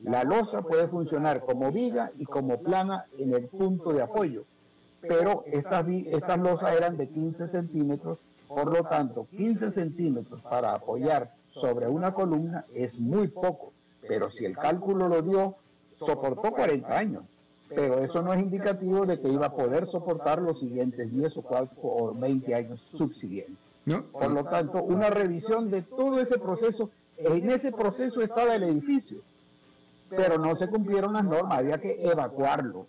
La 0.00 0.24
losa 0.24 0.62
puede 0.62 0.88
funcionar 0.88 1.42
como 1.42 1.70
viga 1.70 2.12
y 2.16 2.24
como 2.24 2.60
plana 2.60 3.04
en 3.18 3.34
el 3.34 3.48
punto 3.48 3.92
de 3.92 4.00
apoyo, 4.00 4.46
pero 5.02 5.44
estas, 5.44 5.86
estas 5.86 6.38
losas 6.38 6.74
eran 6.74 6.96
de 6.96 7.08
15 7.08 7.46
centímetros, 7.46 8.18
por 8.58 8.76
lo 8.76 8.82
tanto, 8.82 9.28
15 9.30 9.70
centímetros 9.70 10.40
para 10.42 10.74
apoyar 10.74 11.32
sobre 11.52 11.86
una 11.86 12.12
columna 12.12 12.64
es 12.74 12.98
muy 12.98 13.28
poco, 13.28 13.72
pero 14.00 14.28
si 14.30 14.44
el 14.44 14.56
cálculo 14.56 15.06
lo 15.06 15.22
dio, 15.22 15.54
soportó 15.94 16.50
40 16.50 16.98
años 16.98 17.22
pero 17.68 17.98
eso 17.98 18.22
no 18.22 18.32
es 18.32 18.40
indicativo 18.40 19.04
de 19.04 19.18
que 19.18 19.28
iba 19.28 19.44
a 19.44 19.54
poder 19.54 19.86
soportar 19.86 20.40
los 20.40 20.58
siguientes 20.58 21.12
10 21.12 21.36
o, 21.36 21.42
4, 21.42 21.76
o 21.82 22.14
20 22.14 22.54
años 22.54 22.80
subsiguientes. 22.80 23.58
Por 24.10 24.30
lo 24.30 24.42
tanto, 24.44 24.82
una 24.82 25.10
revisión 25.10 25.70
de 25.70 25.82
todo 25.82 26.18
ese 26.18 26.38
proceso, 26.38 26.88
en 27.18 27.50
ese 27.50 27.70
proceso 27.70 28.22
estaba 28.22 28.54
el 28.54 28.62
edificio, 28.62 29.20
pero 30.08 30.38
no 30.38 30.56
se 30.56 30.68
cumplieron 30.68 31.12
las 31.12 31.24
normas, 31.24 31.58
había 31.58 31.76
que 31.76 32.08
evacuarlo. 32.08 32.86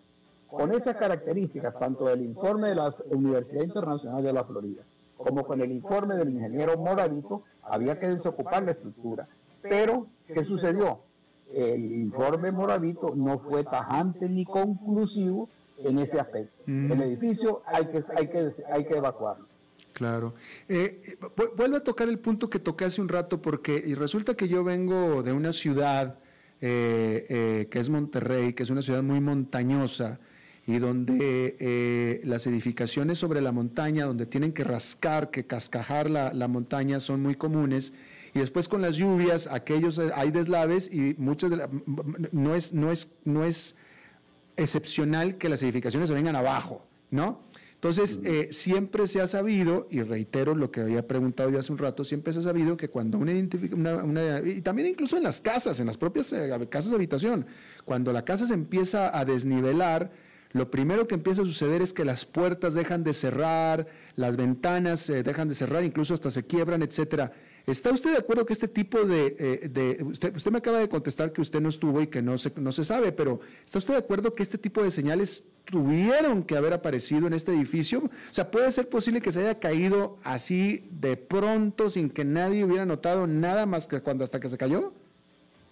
Con 0.48 0.72
esas 0.72 0.96
características, 0.96 1.78
tanto 1.78 2.06
del 2.06 2.22
informe 2.22 2.70
de 2.70 2.76
la 2.76 2.96
Universidad 3.12 3.64
Internacional 3.64 4.24
de 4.24 4.32
la 4.32 4.46
Florida 4.46 4.84
como 5.24 5.44
con 5.46 5.62
el 5.62 5.72
informe 5.72 6.16
del 6.16 6.30
ingeniero 6.30 6.78
Moravito, 6.78 7.44
había 7.64 8.00
que 8.00 8.08
desocupar 8.08 8.64
la 8.64 8.72
estructura. 8.72 9.28
Pero, 9.62 10.08
¿qué 10.28 10.44
sucedió? 10.44 11.02
el 11.54 11.92
informe 11.94 12.52
Moravito 12.52 13.16
no 13.16 13.40
fue 13.40 13.64
tajante 13.64 14.30
ni 14.30 14.46
conclusivo 14.46 15.50
en 15.78 16.00
ese 16.00 16.20
aspecto. 16.20 16.64
Mm. 16.66 16.92
El 16.92 17.02
edificio 17.02 17.62
hay 17.66 17.86
que, 17.88 18.04
hay 18.16 18.28
que, 18.28 18.50
hay 18.72 18.86
que 18.86 18.98
evacuarlo. 18.98 19.48
Claro. 19.94 20.34
Eh, 20.68 21.18
vuelvo 21.58 21.78
a 21.78 21.84
tocar 21.84 22.08
el 22.08 22.20
punto 22.20 22.50
que 22.50 22.60
toqué 22.60 22.86
hace 22.86 23.02
un 23.02 23.10
rato 23.10 23.42
porque 23.42 23.82
y 23.86 23.96
resulta 23.96 24.36
que 24.36 24.48
yo 24.48 24.64
vengo 24.64 25.24
de 25.24 25.34
una 25.34 25.52
ciudad 25.52 26.20
eh, 26.62 27.26
eh, 27.30 27.68
que 27.70 27.80
es 27.80 27.90
Monterrey, 27.90 28.54
que 28.54 28.64
es 28.64 28.70
una 28.70 28.82
ciudad 28.82 29.02
muy 29.02 29.20
montañosa 29.20 30.20
y 30.70 30.80
donde 30.80 32.22
las 32.24 32.46
edificaciones 32.46 33.18
sobre 33.18 33.42
la 33.42 33.52
montaña, 33.52 34.06
donde 34.06 34.26
tienen 34.26 34.54
que 34.54 34.64
rascar, 34.64 35.32
que 35.32 35.46
cascajar 35.46 36.10
la, 36.10 36.34
la 36.34 36.48
montaña, 36.48 37.00
son 37.00 37.22
muy 37.22 37.36
comunes 37.36 37.94
y 38.34 38.40
después 38.40 38.68
con 38.68 38.82
las 38.82 38.96
lluvias, 38.96 39.48
aquellos 39.48 39.98
eh, 39.98 40.12
hay 40.14 40.32
deslaves 40.32 40.90
y 40.92 41.16
muchas 41.18 41.50
de 41.50 41.68
no 42.32 42.56
es 42.56 42.74
no 42.74 42.92
es 42.92 43.12
no 43.26 43.44
es 43.44 43.76
excepcional 44.58 45.38
que 45.38 45.50
las 45.50 45.62
edificaciones 45.64 46.10
se 46.10 46.16
vengan 46.16 46.36
abajo, 46.36 46.86
¿no? 47.12 47.48
Entonces, 47.76 48.20
eh, 48.26 48.50
siempre 48.52 49.08
se 49.08 49.22
ha 49.22 49.28
sabido, 49.28 49.88
y 49.90 50.02
reitero 50.02 50.54
lo 50.54 50.70
que 50.70 50.82
había 50.82 51.08
preguntado 51.08 51.50
yo 51.50 51.60
hace 51.60 51.72
un 51.72 51.78
rato, 51.78 52.04
siempre 52.04 52.34
se 52.34 52.40
ha 52.40 52.44
sabido 52.44 52.76
que 52.76 52.90
cuando 52.90 53.18
una, 53.18 53.32
una, 53.72 54.04
una 54.04 54.42
y 54.42 54.62
también 54.62 54.90
incluso 54.90 55.16
en 55.16 55.24
las 55.24 55.40
casas, 55.40 55.80
en 55.80 55.88
las 55.88 55.98
propias 55.98 56.34
eh, 56.34 56.50
casas 56.70 56.90
de 56.90 56.98
habitación, 56.98 57.46
cuando 57.86 58.12
la 58.12 58.26
casa 58.26 58.48
se 58.48 58.54
empieza 58.54 59.18
a 59.18 59.24
desnivelar, 59.24 60.12
lo 60.52 60.72
primero 60.72 61.08
que 61.08 61.16
empieza 61.16 61.42
a 61.44 61.46
suceder 61.46 61.82
es 61.82 61.94
que 61.94 62.06
las 62.06 62.26
puertas 62.26 62.74
dejan 62.74 63.04
de 63.04 63.14
cerrar, 63.14 63.88
las 64.16 64.36
ventanas 64.36 65.08
dejan 65.08 65.48
de 65.48 65.56
cerrar, 65.56 65.84
incluso 65.84 66.14
hasta 66.14 66.32
se 66.32 66.46
quiebran, 66.46 66.82
etcétera. 66.82 67.32
¿Está 67.68 67.92
usted 67.92 68.12
de 68.12 68.18
acuerdo 68.18 68.48
que 68.48 68.54
este 68.54 68.68
tipo 68.68 69.04
de... 69.04 69.36
Eh, 69.38 70.04
usted, 70.04 70.36
usted, 70.36 70.52
me 70.52 70.58
acaba 70.58 70.80
de 70.80 70.90
contestar 70.90 71.32
que 71.32 71.42
usted 71.42 71.62
no 71.62 71.70
estuvo 71.70 72.02
y 72.02 72.08
que 72.08 72.22
no 72.22 72.38
se, 72.40 72.52
no 72.56 72.72
se 72.72 72.84
sabe, 72.84 73.12
pero 73.12 73.42
¿está 73.64 73.78
usted 73.78 73.94
de 73.94 74.00
acuerdo 74.00 74.34
que 74.34 74.42
este 74.42 74.58
tipo 74.58 74.82
de 74.82 74.90
señales 74.90 75.44
tuvieron 75.66 76.44
que 76.44 76.58
haber 76.58 76.74
aparecido 76.74 77.28
en 77.28 77.34
este 77.34 77.54
edificio? 77.54 78.00
O 78.00 78.34
sea, 78.34 78.50
¿puede 78.50 78.72
ser 78.72 78.90
posible 78.90 79.22
que 79.22 79.32
se 79.32 79.42
haya 79.42 79.60
caído 79.60 80.18
así 80.24 80.88
de 80.90 81.16
pronto 81.16 81.92
sin 81.92 82.10
que 82.10 82.26
nadie 82.26 82.66
hubiera 82.66 82.88
notado 82.88 83.28
nada 83.28 83.68
más 83.68 83.88
que 83.88 84.02
cuando 84.02 84.24
hasta 84.24 84.40
que 84.40 84.50
se 84.50 84.58
cayó? 84.58 84.94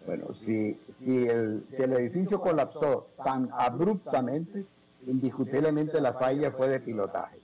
Bueno, 0.07 0.27
si, 0.39 0.79
si, 0.89 1.27
el, 1.27 1.65
si 1.69 1.83
el 1.83 1.91
edificio 1.91 2.39
colapsó 2.39 3.07
tan 3.21 3.49
abruptamente, 3.51 4.65
indiscutiblemente 5.05 5.99
la 5.99 6.13
falla 6.13 6.51
fue 6.51 6.69
de 6.69 6.79
pilotaje. 6.79 7.37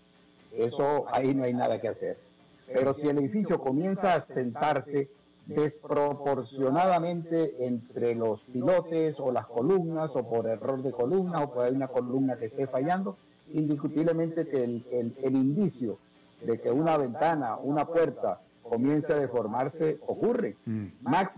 Eso 0.53 1.03
ahí 1.09 1.36
no 1.36 1.43
hay 1.43 1.53
nada 1.53 1.82
que 1.82 1.89
hacer. 1.89 2.18
Pero 2.66 2.93
si 2.93 3.09
el 3.09 3.18
edificio 3.18 3.59
comienza 3.59 4.14
a 4.14 4.22
sentarse 4.22 5.09
desproporcionadamente 5.45 7.68
entre 7.68 8.16
los 8.16 8.39
pilotes 8.43 9.20
o 9.20 9.34
las 9.34 9.47
columnas 9.47 10.16
o 10.16 10.24
por 10.24 10.47
error 10.47 10.82
de 10.82 10.93
columna 10.93 11.43
o 11.43 11.51
por 11.51 11.70
una 11.70 11.89
columna 11.89 12.38
que 12.38 12.45
esté 12.45 12.68
fallando, 12.68 13.18
indiscutiblemente 13.49 14.45
que 14.45 14.64
el, 14.64 15.36
indicio 15.36 15.97
de 16.41 16.57
que 16.59 16.72
una 16.72 16.95
ventana, 16.95 17.57
una 17.57 17.86
puerta 17.86 18.39
comience 18.74 19.13
a 19.13 19.17
deformarse 19.17 19.99
ocurre. 20.07 20.57
Mm. 20.65 20.88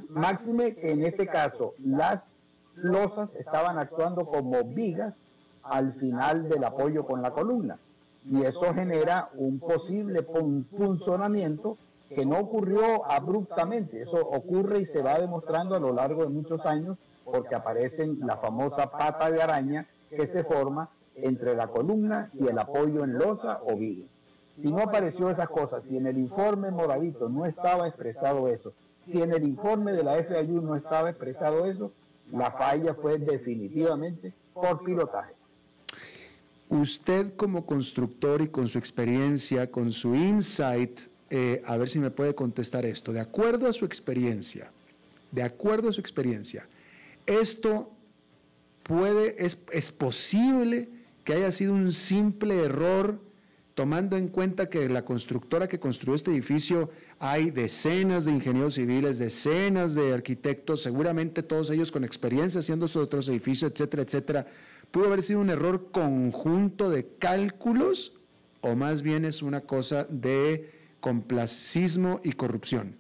máxime 0.09 0.75
que 0.75 0.91
en 0.91 1.03
este 1.03 1.27
caso 1.27 1.73
las 1.79 2.47
losas 2.75 3.35
estaban 3.35 3.77
actuando 3.77 4.25
como 4.25 4.63
vigas 4.63 5.25
al 5.63 5.93
final 5.93 6.49
del 6.49 6.63
apoyo 6.63 7.03
con 7.03 7.21
la 7.21 7.31
columna 7.31 7.77
y 8.25 8.43
eso 8.43 8.73
genera 8.73 9.29
un 9.35 9.59
posible 9.59 10.25
funcionamiento 10.77 11.77
que 12.09 12.25
no 12.25 12.39
ocurrió 12.39 13.05
abruptamente, 13.05 14.01
eso 14.01 14.17
ocurre 14.17 14.81
y 14.81 14.85
se 14.85 15.01
va 15.01 15.19
demostrando 15.19 15.75
a 15.75 15.79
lo 15.79 15.91
largo 15.91 16.23
de 16.23 16.29
muchos 16.29 16.65
años 16.65 16.97
porque 17.23 17.55
aparecen 17.55 18.19
la 18.21 18.37
famosa 18.37 18.91
pata 18.91 19.29
de 19.31 19.41
araña 19.41 19.87
que 20.09 20.27
se 20.27 20.43
forma 20.43 20.89
entre 21.15 21.55
la 21.55 21.67
columna 21.67 22.29
y 22.33 22.47
el 22.47 22.57
apoyo 22.59 23.03
en 23.03 23.17
losa 23.17 23.59
o 23.63 23.75
vidrio. 23.75 24.07
Si 24.57 24.71
no 24.71 24.79
apareció 24.79 25.29
esas 25.29 25.49
cosas, 25.49 25.83
si 25.83 25.97
en 25.97 26.07
el 26.07 26.17
informe 26.17 26.71
Moravito 26.71 27.27
no 27.27 27.45
estaba 27.45 27.87
expresado 27.87 28.47
eso, 28.47 28.73
si 28.97 29.21
en 29.21 29.33
el 29.33 29.43
informe 29.43 29.91
de 29.91 30.03
la 30.03 30.23
FAU 30.23 30.61
no 30.61 30.75
estaba 30.75 31.09
expresado 31.09 31.65
eso, 31.65 31.91
la 32.31 32.51
falla 32.51 32.95
fue 32.95 33.19
definitivamente 33.19 34.33
por 34.53 34.83
pilotaje. 34.83 35.33
Usted 36.69 37.35
como 37.35 37.65
constructor 37.65 38.41
y 38.41 38.47
con 38.47 38.67
su 38.67 38.77
experiencia, 38.79 39.69
con 39.69 39.91
su 39.91 40.15
insight, 40.15 40.99
eh, 41.29 41.61
a 41.65 41.77
ver 41.77 41.89
si 41.89 41.99
me 41.99 42.09
puede 42.09 42.33
contestar 42.33 42.85
esto. 42.85 43.11
De 43.11 43.19
acuerdo 43.19 43.67
a 43.67 43.73
su 43.73 43.85
experiencia, 43.85 44.71
de 45.31 45.43
acuerdo 45.43 45.89
a 45.89 45.93
su 45.93 46.01
experiencia, 46.01 46.67
esto 47.25 47.91
puede, 48.83 49.45
es, 49.45 49.57
es 49.71 49.91
posible 49.91 50.89
que 51.23 51.33
haya 51.33 51.51
sido 51.51 51.73
un 51.73 51.91
simple 51.91 52.63
error, 52.63 53.19
tomando 53.75 54.15
en 54.15 54.29
cuenta 54.29 54.69
que 54.69 54.87
la 54.89 55.03
constructora 55.03 55.67
que 55.67 55.79
construyó 55.79 56.15
este 56.15 56.31
edificio 56.31 56.89
hay 57.19 57.51
decenas 57.51 58.23
de 58.23 58.31
ingenieros 58.31 58.75
civiles, 58.75 59.19
decenas 59.19 59.93
de 59.93 60.13
arquitectos, 60.13 60.81
seguramente 60.81 61.43
todos 61.43 61.69
ellos 61.69 61.91
con 61.91 62.05
experiencia 62.05 62.61
haciendo 62.61 62.87
sus 62.87 63.03
otros 63.03 63.27
edificios, 63.27 63.71
etcétera, 63.71 64.03
etcétera. 64.03 64.47
¿Pudo 64.91 65.07
haber 65.07 65.23
sido 65.23 65.41
un 65.41 65.49
error 65.49 65.91
conjunto 65.91 66.89
de 66.89 67.05
cálculos 67.19 68.13
o 68.61 68.75
más 68.75 69.01
bien 69.01 69.25
es 69.25 69.41
una 69.41 69.61
cosa 69.61 70.07
de 70.09 70.71
complacismo 71.01 72.21
y 72.23 72.31
corrupción? 72.31 72.95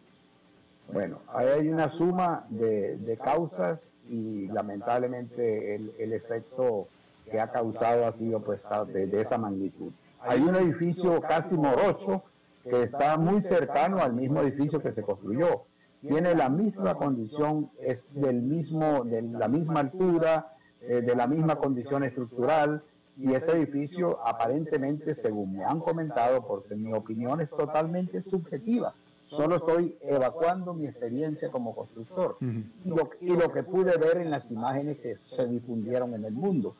Bueno, 0.91 1.21
hay 1.29 1.69
una 1.69 1.87
suma 1.87 2.45
de, 2.49 3.17
causas 3.23 3.89
y 4.09 4.47
lamentablemente 4.47 5.75
el, 5.75 6.13
efecto 6.13 6.89
que 7.31 7.39
ha 7.39 7.49
causado 7.49 8.05
ha 8.05 8.11
sido 8.11 8.43
pues 8.43 8.61
de 8.93 9.21
esa 9.21 9.37
magnitud. 9.37 9.91
Hay 10.27 10.41
un 10.41 10.55
edificio 10.55 11.21
casi 11.21 11.55
morocho 11.55 12.23
que 12.63 12.83
está 12.83 13.17
muy 13.17 13.41
cercano 13.41 13.99
al 14.01 14.13
mismo 14.13 14.41
edificio 14.41 14.81
que 14.81 14.91
se 14.91 15.03
construyó. 15.03 15.63
Tiene 16.01 16.35
la 16.35 16.49
misma 16.49 16.95
condición, 16.95 17.69
es 17.79 18.07
del 18.13 18.41
mismo, 18.41 19.03
de 19.03 19.21
la 19.21 19.47
misma 19.47 19.81
altura, 19.81 20.53
eh, 20.81 21.01
de 21.01 21.15
la 21.15 21.27
misma 21.27 21.55
condición 21.55 22.03
estructural, 22.03 22.83
y 23.17 23.33
ese 23.33 23.53
edificio 23.53 24.19
aparentemente, 24.25 25.13
según 25.13 25.53
me 25.53 25.63
han 25.63 25.79
comentado, 25.79 26.45
porque 26.45 26.75
mi 26.75 26.93
opinión 26.93 27.39
es 27.39 27.49
totalmente 27.49 28.21
subjetiva, 28.21 28.93
solo 29.27 29.55
estoy 29.55 29.97
evacuando 30.01 30.73
mi 30.73 30.85
experiencia 30.85 31.49
como 31.49 31.73
constructor 31.73 32.37
y, 32.41 32.89
lo, 32.89 33.09
y, 33.21 33.29
lo, 33.29 33.51
que 33.51 33.63
pude 33.63 33.97
ver 33.97 34.17
en 34.17 34.31
las 34.31 34.51
imágenes 34.51 34.97
que 34.97 35.17
se 35.23 35.47
difundieron 35.47 36.13
en 36.13 36.25
el 36.25 36.33
mundo. 36.33 36.75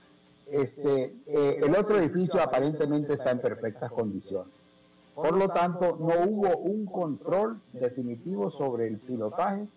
Este, 0.48 1.16
eh, 1.26 1.60
el 1.64 1.76
otro 1.76 1.98
edificio 1.98 2.42
aparentemente 2.42 3.14
está 3.14 3.32
en 3.32 3.40
perfectas 3.40 3.92
condiciones. 3.92 4.54
Por 5.16 5.38
lo 5.38 5.48
tanto, 5.48 5.98
no 5.98 6.30
hubo 6.30 6.58
un 6.58 6.86
control 6.86 7.62
definitivo 7.72 8.52
sobre 8.52 8.88
el 8.88 9.00
pilotaje, 9.00 9.68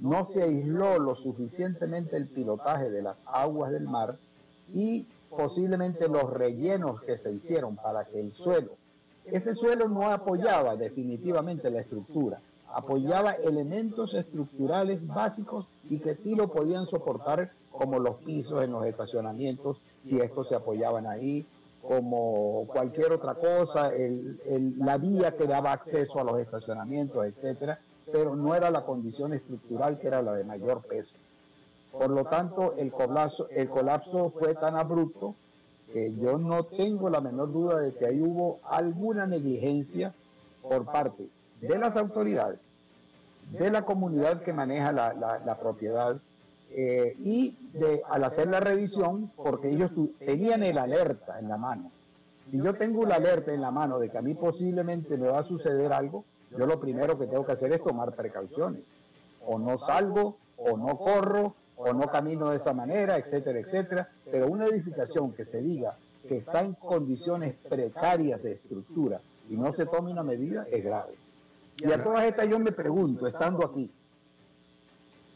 no 0.00 0.24
se 0.24 0.42
aisló 0.42 0.98
lo 0.98 1.14
suficientemente 1.14 2.16
el 2.16 2.26
pilotaje 2.26 2.90
de 2.90 3.02
las 3.02 3.22
aguas 3.26 3.70
del 3.70 3.84
mar 3.84 4.18
y 4.68 5.06
posiblemente 5.30 6.08
los 6.08 6.30
rellenos 6.30 7.00
que 7.02 7.16
se 7.16 7.32
hicieron 7.32 7.76
para 7.76 8.04
que 8.04 8.20
el 8.20 8.32
suelo, 8.32 8.72
ese 9.24 9.54
suelo 9.54 9.88
no 9.88 10.08
apoyaba 10.08 10.76
definitivamente 10.76 11.70
la 11.70 11.80
estructura, 11.80 12.40
apoyaba 12.72 13.32
elementos 13.32 14.14
estructurales 14.14 15.06
básicos 15.06 15.66
y 15.88 16.00
que 16.00 16.14
sí 16.14 16.34
lo 16.34 16.48
podían 16.48 16.86
soportar 16.86 17.52
como 17.70 17.98
los 17.98 18.16
pisos 18.22 18.64
en 18.64 18.72
los 18.72 18.86
estacionamientos, 18.86 19.78
si 20.00 20.20
estos 20.20 20.48
se 20.48 20.54
apoyaban 20.54 21.06
ahí, 21.06 21.46
como 21.82 22.66
cualquier 22.66 23.12
otra 23.12 23.34
cosa, 23.34 23.90
la 24.78 24.98
vía 24.98 25.32
que 25.32 25.46
daba 25.46 25.72
acceso 25.72 26.20
a 26.20 26.24
los 26.24 26.38
estacionamientos, 26.40 27.24
etcétera, 27.24 27.78
pero 28.12 28.34
no 28.36 28.54
era 28.54 28.70
la 28.70 28.84
condición 28.84 29.32
estructural 29.34 29.98
que 29.98 30.08
era 30.08 30.22
la 30.22 30.32
de 30.32 30.44
mayor 30.44 30.82
peso. 30.82 31.14
Por 31.92 32.10
lo 32.10 32.24
tanto, 32.24 32.74
el 32.74 32.92
colapso, 32.92 33.48
el 33.50 33.68
colapso 33.68 34.30
fue 34.38 34.54
tan 34.54 34.76
abrupto 34.76 35.34
que 35.92 36.14
yo 36.14 36.36
no 36.36 36.64
tengo 36.64 37.08
la 37.08 37.20
menor 37.20 37.52
duda 37.52 37.78
de 37.78 37.94
que 37.94 38.06
ahí 38.06 38.20
hubo 38.20 38.58
alguna 38.64 39.26
negligencia 39.26 40.12
por 40.62 40.84
parte 40.84 41.28
de 41.60 41.78
las 41.78 41.96
autoridades, 41.96 42.60
de 43.52 43.70
la 43.70 43.82
comunidad 43.82 44.42
que 44.42 44.52
maneja 44.52 44.92
la 44.92 45.58
propiedad 45.60 46.20
eh, 46.70 47.14
y 47.18 47.56
al 48.08 48.24
hacer 48.24 48.48
la 48.48 48.60
revisión, 48.60 49.30
porque 49.36 49.70
ellos 49.70 49.90
tenían 50.18 50.62
el 50.62 50.78
alerta 50.78 51.38
en 51.38 51.48
la 51.48 51.56
mano. 51.56 51.90
Si 52.44 52.58
yo 52.62 52.74
tengo 52.74 53.04
la 53.04 53.16
alerta 53.16 53.52
en 53.52 53.60
la 53.60 53.70
mano 53.70 53.98
de 53.98 54.10
que 54.10 54.18
a 54.18 54.22
mí 54.22 54.34
posiblemente 54.34 55.18
me 55.18 55.28
va 55.28 55.40
a 55.40 55.44
suceder 55.44 55.92
algo, 55.92 56.24
yo 56.56 56.66
lo 56.66 56.80
primero 56.80 57.18
que 57.18 57.26
tengo 57.26 57.44
que 57.44 57.52
hacer 57.52 57.72
es 57.72 57.82
tomar 57.82 58.14
precauciones. 58.14 58.82
O 59.46 59.58
no 59.58 59.76
salgo, 59.78 60.36
o 60.56 60.76
no 60.76 60.96
corro, 60.96 61.54
o 61.76 61.92
no 61.92 62.06
camino 62.08 62.50
de 62.50 62.56
esa 62.56 62.72
manera, 62.72 63.18
etcétera, 63.18 63.60
etcétera. 63.60 64.08
Pero 64.30 64.48
una 64.48 64.66
edificación 64.66 65.32
que 65.32 65.44
se 65.44 65.60
diga 65.60 65.96
que 66.26 66.38
está 66.38 66.62
en 66.62 66.74
condiciones 66.74 67.54
precarias 67.68 68.42
de 68.42 68.52
estructura 68.52 69.20
y 69.48 69.56
no 69.56 69.72
se 69.72 69.86
tome 69.86 70.10
una 70.10 70.22
medida 70.22 70.66
es 70.70 70.84
grave. 70.84 71.14
Y 71.78 71.92
a 71.92 72.02
todas 72.02 72.24
estas 72.24 72.48
yo 72.48 72.58
me 72.58 72.72
pregunto, 72.72 73.26
estando 73.26 73.64
aquí, 73.64 73.90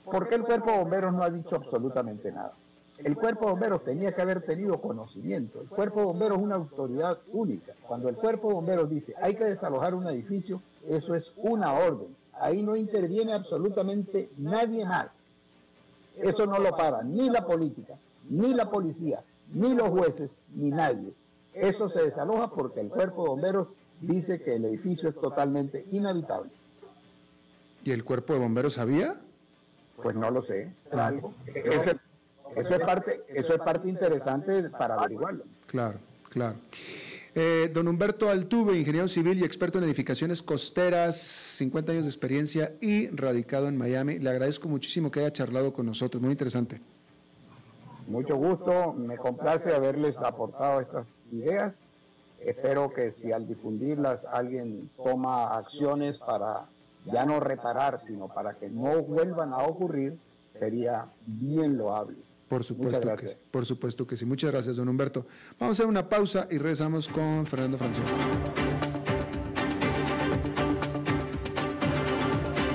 ¿Por 0.04 0.28
qué 0.28 0.34
el 0.34 0.42
cuerpo 0.42 0.70
de 0.70 0.78
bomberos 0.78 1.12
no 1.12 1.22
ha 1.22 1.30
dicho 1.30 1.56
absolutamente 1.56 2.32
nada? 2.32 2.54
El 2.98 3.16
cuerpo 3.16 3.46
de 3.46 3.52
bomberos 3.52 3.82
tenía 3.84 4.12
que 4.12 4.20
haber 4.20 4.42
tenido 4.42 4.80
conocimiento. 4.80 5.62
El 5.62 5.68
cuerpo 5.68 6.00
de 6.00 6.06
bomberos 6.06 6.38
es 6.38 6.44
una 6.44 6.54
autoridad 6.56 7.18
única. 7.32 7.72
Cuando 7.86 8.08
el 8.08 8.16
cuerpo 8.16 8.48
de 8.48 8.54
bomberos 8.54 8.90
dice 8.90 9.14
hay 9.20 9.34
que 9.34 9.44
desalojar 9.44 9.94
un 9.94 10.06
edificio, 10.06 10.60
eso 10.84 11.14
es 11.14 11.32
una 11.36 11.72
orden. 11.72 12.14
Ahí 12.34 12.62
no 12.62 12.76
interviene 12.76 13.32
absolutamente 13.32 14.30
nadie 14.36 14.84
más. 14.84 15.12
Eso 16.16 16.46
no 16.46 16.58
lo 16.58 16.76
para 16.76 17.02
ni 17.02 17.30
la 17.30 17.46
política, 17.46 17.94
ni 18.28 18.52
la 18.52 18.68
policía, 18.68 19.22
ni 19.54 19.74
los 19.74 19.88
jueces, 19.88 20.36
ni 20.54 20.70
nadie. 20.70 21.14
Eso 21.54 21.88
se 21.88 22.02
desaloja 22.02 22.48
porque 22.48 22.80
el 22.80 22.88
cuerpo 22.88 23.22
de 23.22 23.28
bomberos 23.30 23.68
dice 24.00 24.40
que 24.40 24.56
el 24.56 24.64
edificio 24.66 25.08
es 25.08 25.14
totalmente 25.14 25.84
inhabitable. 25.90 26.50
¿Y 27.84 27.92
el 27.92 28.04
cuerpo 28.04 28.34
de 28.34 28.40
bomberos 28.40 28.74
sabía? 28.74 29.20
Pues 30.02 30.16
no 30.16 30.30
lo 30.30 30.42
sé. 30.42 30.74
Eso, 32.54 32.74
es 32.74 32.84
parte, 32.84 33.22
eso 33.28 33.54
es 33.54 33.60
parte 33.60 33.88
interesante 33.88 34.68
para 34.70 34.96
averiguarlo. 34.96 35.44
Claro, 35.66 35.98
claro. 36.28 36.56
Eh, 37.34 37.70
don 37.72 37.88
Humberto 37.88 38.28
Altuve, 38.28 38.76
ingeniero 38.76 39.08
civil 39.08 39.38
y 39.38 39.44
experto 39.44 39.78
en 39.78 39.84
edificaciones 39.84 40.42
costeras, 40.42 41.16
50 41.16 41.92
años 41.92 42.04
de 42.04 42.10
experiencia 42.10 42.74
y 42.80 43.08
radicado 43.08 43.68
en 43.68 43.78
Miami. 43.78 44.18
Le 44.18 44.28
agradezco 44.28 44.68
muchísimo 44.68 45.10
que 45.10 45.20
haya 45.20 45.32
charlado 45.32 45.72
con 45.72 45.86
nosotros, 45.86 46.20
muy 46.20 46.32
interesante. 46.32 46.82
Mucho 48.06 48.36
gusto, 48.36 48.92
me 48.92 49.16
complace 49.16 49.74
haberles 49.74 50.18
aportado 50.18 50.80
estas 50.80 51.22
ideas. 51.30 51.80
Espero 52.40 52.90
que 52.90 53.12
si 53.12 53.32
al 53.32 53.46
difundirlas 53.46 54.26
alguien 54.26 54.90
toma 54.96 55.56
acciones 55.56 56.18
para 56.18 56.66
ya 57.06 57.24
no 57.24 57.40
reparar, 57.40 57.98
sino 57.98 58.28
para 58.28 58.54
que 58.54 58.68
no 58.68 59.02
vuelvan 59.02 59.52
a 59.52 59.58
ocurrir, 59.58 60.18
sería 60.52 61.06
bien 61.26 61.76
loable. 61.76 62.16
Por 62.48 62.64
supuesto, 62.64 63.16
que 63.16 63.28
sí, 63.28 63.34
por 63.50 63.64
supuesto 63.64 64.06
que 64.06 64.16
sí. 64.16 64.26
Muchas 64.26 64.50
gracias, 64.50 64.76
don 64.76 64.88
Humberto. 64.88 65.26
Vamos 65.58 65.74
a 65.74 65.82
hacer 65.82 65.86
una 65.86 66.08
pausa 66.08 66.46
y 66.50 66.58
regresamos 66.58 67.08
con 67.08 67.46
Fernando 67.46 67.78
Francisco. 67.78 68.10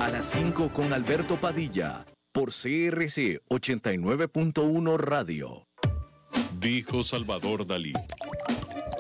A 0.02 0.10
las 0.10 0.26
5 0.26 0.72
con 0.74 0.94
Alberto 0.94 1.40
Padilla, 1.40 2.06
por 2.32 2.50
CRC 2.50 3.44
89.1 3.50 4.98
Radio. 4.98 5.68
Dijo 6.60 7.04
Salvador 7.04 7.68
Dalí. 7.68 7.94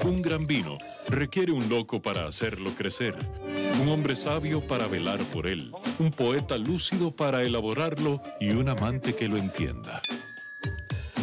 Un 0.06 0.22
gran 0.22 0.46
vino 0.46 0.78
requiere 1.08 1.52
un 1.52 1.68
loco 1.70 2.00
para 2.04 2.28
hacerlo 2.28 2.76
crecer 2.78 3.16
un 3.82 3.90
hombre 3.90 4.16
sabio 4.16 4.66
para 4.66 4.88
velar 4.88 5.20
por 5.26 5.48
él, 5.48 5.72
un 6.00 6.12
poeta 6.12 6.58
lúcido 6.58 7.16
para 7.16 7.44
elaborarlo 7.44 8.22
y 8.40 8.50
un 8.50 8.70
amante 8.70 9.16
que 9.16 9.28
lo 9.28 9.38
entienda. 9.38 10.02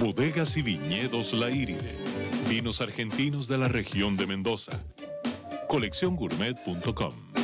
Bodegas 0.00 0.56
y 0.56 0.62
viñedos 0.62 1.32
La 1.32 1.50
Iride, 1.50 1.96
vinos 2.48 2.80
argentinos 2.80 3.48
de 3.48 3.58
la 3.58 3.68
región 3.68 4.16
de 4.16 4.26
Mendoza. 4.26 4.84
Colecciongourmet.com 5.68 7.43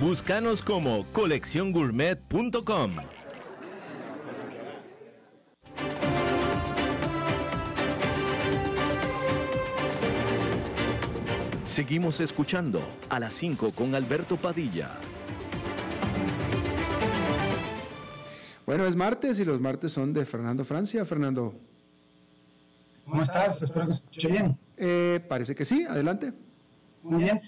Búscanos 0.00 0.60
como 0.60 1.06
colecciongourmet.com. 1.12 2.90
Seguimos 11.64 12.18
escuchando 12.20 12.80
a 13.08 13.20
las 13.20 13.34
5 13.34 13.70
con 13.70 13.94
Alberto 13.94 14.36
Padilla. 14.36 14.90
Bueno, 18.66 18.86
es 18.86 18.96
martes 18.96 19.38
y 19.38 19.44
los 19.44 19.60
martes 19.60 19.92
son 19.92 20.12
de 20.12 20.26
Fernando 20.26 20.64
Francia. 20.64 21.04
Fernando. 21.04 21.54
¿Cómo 23.04 23.22
estás? 23.22 23.62
Espero 23.62 23.86
que 23.86 23.92
se 23.92 23.98
escuche 23.98 24.28
bien. 24.28 24.58
Eh, 24.76 25.24
parece 25.28 25.54
que 25.54 25.64
sí, 25.64 25.84
adelante. 25.84 26.32
Muy 27.02 27.22
bien. 27.22 27.40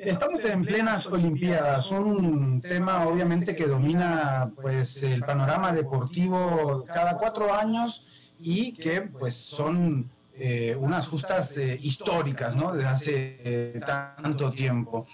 Estamos 0.00 0.42
en 0.46 0.64
plenas 0.64 1.06
Olimpiadas, 1.06 1.90
un 1.90 2.62
tema 2.62 3.06
obviamente 3.06 3.54
que 3.54 3.66
domina 3.66 4.50
pues 4.62 5.02
el 5.02 5.20
panorama 5.20 5.74
deportivo 5.74 6.86
cada 6.86 7.18
cuatro 7.18 7.52
años 7.52 8.06
y 8.38 8.72
que 8.72 9.02
pues 9.02 9.34
son 9.34 10.10
eh, 10.32 10.74
unas 10.80 11.06
justas 11.06 11.54
eh, 11.58 11.78
históricas, 11.82 12.56
¿no? 12.56 12.72
Desde 12.72 12.88
hace 12.88 13.40
eh, 13.44 13.80
tanto 13.84 14.50
tiempo. 14.52 15.06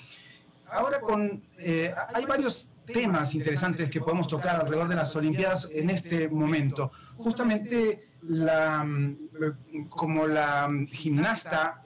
Ahora 0.70 1.00
con 1.00 1.42
hay 2.14 2.24
varios 2.24 2.70
temas 2.86 3.34
interesantes 3.34 3.90
que 3.90 4.00
podemos 4.00 4.28
tocar 4.28 4.60
alrededor 4.60 4.86
de 4.86 4.94
las 4.94 5.16
Olimpiadas 5.16 5.68
en 5.72 5.90
este 5.90 6.28
momento. 6.28 6.92
Justamente 7.16 8.10
la, 8.22 8.86
como 9.88 10.28
la 10.28 10.70
gimnasta 10.92 11.82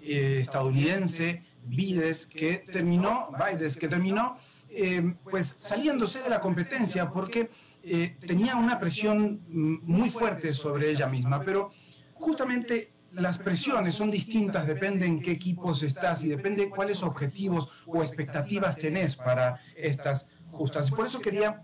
estadounidense 0.00 1.44
Vides 1.66 2.26
que 2.26 2.64
terminó, 2.70 3.30
Bides, 3.38 3.76
que 3.76 3.88
terminó 3.88 4.38
em, 4.68 5.16
pues 5.30 5.54
saliéndose 5.56 6.22
de 6.22 6.28
la 6.30 6.40
competencia 6.40 7.10
porque 7.10 7.50
tenía 8.26 8.56
una 8.56 8.80
presión 8.80 9.42
muy 9.46 10.10
fuerte 10.10 10.52
sobre 10.52 10.90
ella 10.90 11.06
misma, 11.06 11.40
pero 11.42 11.70
justamente 12.14 12.90
las 13.12 13.38
presiones 13.38 13.94
son 13.94 14.10
distintas, 14.10 14.66
depende 14.66 15.06
en 15.06 15.22
qué 15.22 15.32
equipos 15.32 15.82
estás 15.82 16.22
y 16.22 16.28
depende 16.28 16.68
cuáles 16.68 17.02
objetivos 17.02 17.68
o 17.86 18.02
expectativas 18.02 18.76
tenés 18.76 19.16
para 19.16 19.60
estas 19.74 20.26
justas. 20.50 20.90
Por 20.90 21.06
eso 21.06 21.20
quería 21.20 21.62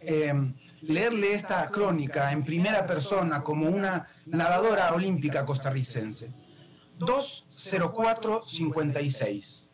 eh, 0.00 0.34
leerle 0.82 1.34
esta 1.34 1.66
crónica 1.70 2.32
en 2.32 2.44
primera 2.44 2.86
persona 2.86 3.42
como 3.42 3.68
una 3.68 4.08
nadadora 4.26 4.92
olímpica 4.94 5.44
costarricense. 5.44 6.32
2.04.56. 6.98 9.68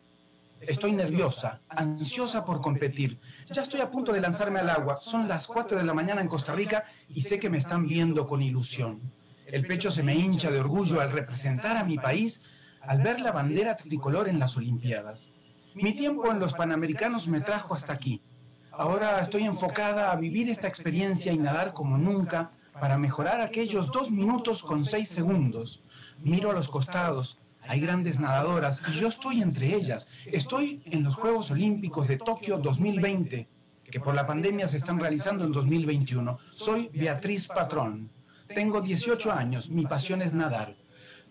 Estoy 0.61 0.93
nerviosa, 0.93 1.61
ansiosa 1.69 2.45
por 2.45 2.61
competir. 2.61 3.19
Ya 3.51 3.63
estoy 3.63 3.81
a 3.81 3.91
punto 3.91 4.13
de 4.13 4.21
lanzarme 4.21 4.59
al 4.59 4.69
agua. 4.69 4.95
Son 4.95 5.27
las 5.27 5.47
4 5.47 5.77
de 5.77 5.83
la 5.83 5.93
mañana 5.93 6.21
en 6.21 6.27
Costa 6.27 6.55
Rica 6.55 6.85
y 7.09 7.21
sé 7.21 7.39
que 7.39 7.49
me 7.49 7.57
están 7.57 7.87
viendo 7.87 8.25
con 8.25 8.41
ilusión. 8.41 9.01
El 9.45 9.67
pecho 9.67 9.91
se 9.91 10.01
me 10.01 10.15
hincha 10.15 10.49
de 10.49 10.59
orgullo 10.59 11.01
al 11.01 11.11
representar 11.11 11.77
a 11.77 11.83
mi 11.83 11.97
país, 11.97 12.41
al 12.81 13.01
ver 13.01 13.21
la 13.21 13.31
bandera 13.31 13.77
tricolor 13.77 14.27
en 14.27 14.39
las 14.39 14.57
Olimpiadas. 14.57 15.29
Mi 15.75 15.93
tiempo 15.93 16.31
en 16.31 16.39
los 16.39 16.53
Panamericanos 16.53 17.27
me 17.27 17.41
trajo 17.41 17.75
hasta 17.75 17.93
aquí. 17.93 18.23
Ahora 18.71 19.19
estoy 19.19 19.43
enfocada 19.43 20.11
a 20.11 20.15
vivir 20.15 20.49
esta 20.49 20.67
experiencia 20.67 21.31
y 21.31 21.37
nadar 21.37 21.73
como 21.73 21.97
nunca 21.97 22.51
para 22.79 22.97
mejorar 22.97 23.39
aquellos 23.39 23.91
dos 23.91 24.09
minutos 24.09 24.63
con 24.63 24.83
seis 24.83 25.09
segundos. 25.09 25.83
Miro 26.23 26.51
a 26.51 26.53
los 26.53 26.69
costados, 26.69 27.37
hay 27.67 27.79
grandes 27.79 28.19
nadadoras 28.19 28.81
y 28.89 28.99
yo 28.99 29.07
estoy 29.07 29.41
entre 29.41 29.75
ellas. 29.75 30.07
Estoy 30.25 30.81
en 30.85 31.03
los 31.03 31.15
Juegos 31.15 31.51
Olímpicos 31.51 32.07
de 32.07 32.17
Tokio 32.17 32.57
2020, 32.57 33.47
que 33.83 33.99
por 33.99 34.13
la 34.13 34.27
pandemia 34.27 34.67
se 34.67 34.77
están 34.77 34.99
realizando 34.99 35.45
en 35.45 35.51
2021. 35.51 36.39
Soy 36.51 36.89
Beatriz 36.93 37.47
Patrón. 37.47 38.09
Tengo 38.47 38.81
18 38.81 39.31
años, 39.31 39.69
mi 39.69 39.85
pasión 39.85 40.21
es 40.21 40.33
nadar. 40.33 40.75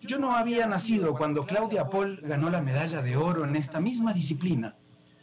Yo 0.01 0.19
no 0.19 0.35
había 0.35 0.67
nacido 0.67 1.13
cuando 1.13 1.45
Claudia 1.45 1.89
Paul 1.89 2.19
ganó 2.21 2.49
la 2.49 2.61
medalla 2.61 3.01
de 3.01 3.15
oro 3.15 3.45
en 3.45 3.55
esta 3.55 3.79
misma 3.79 4.13
disciplina, 4.13 4.75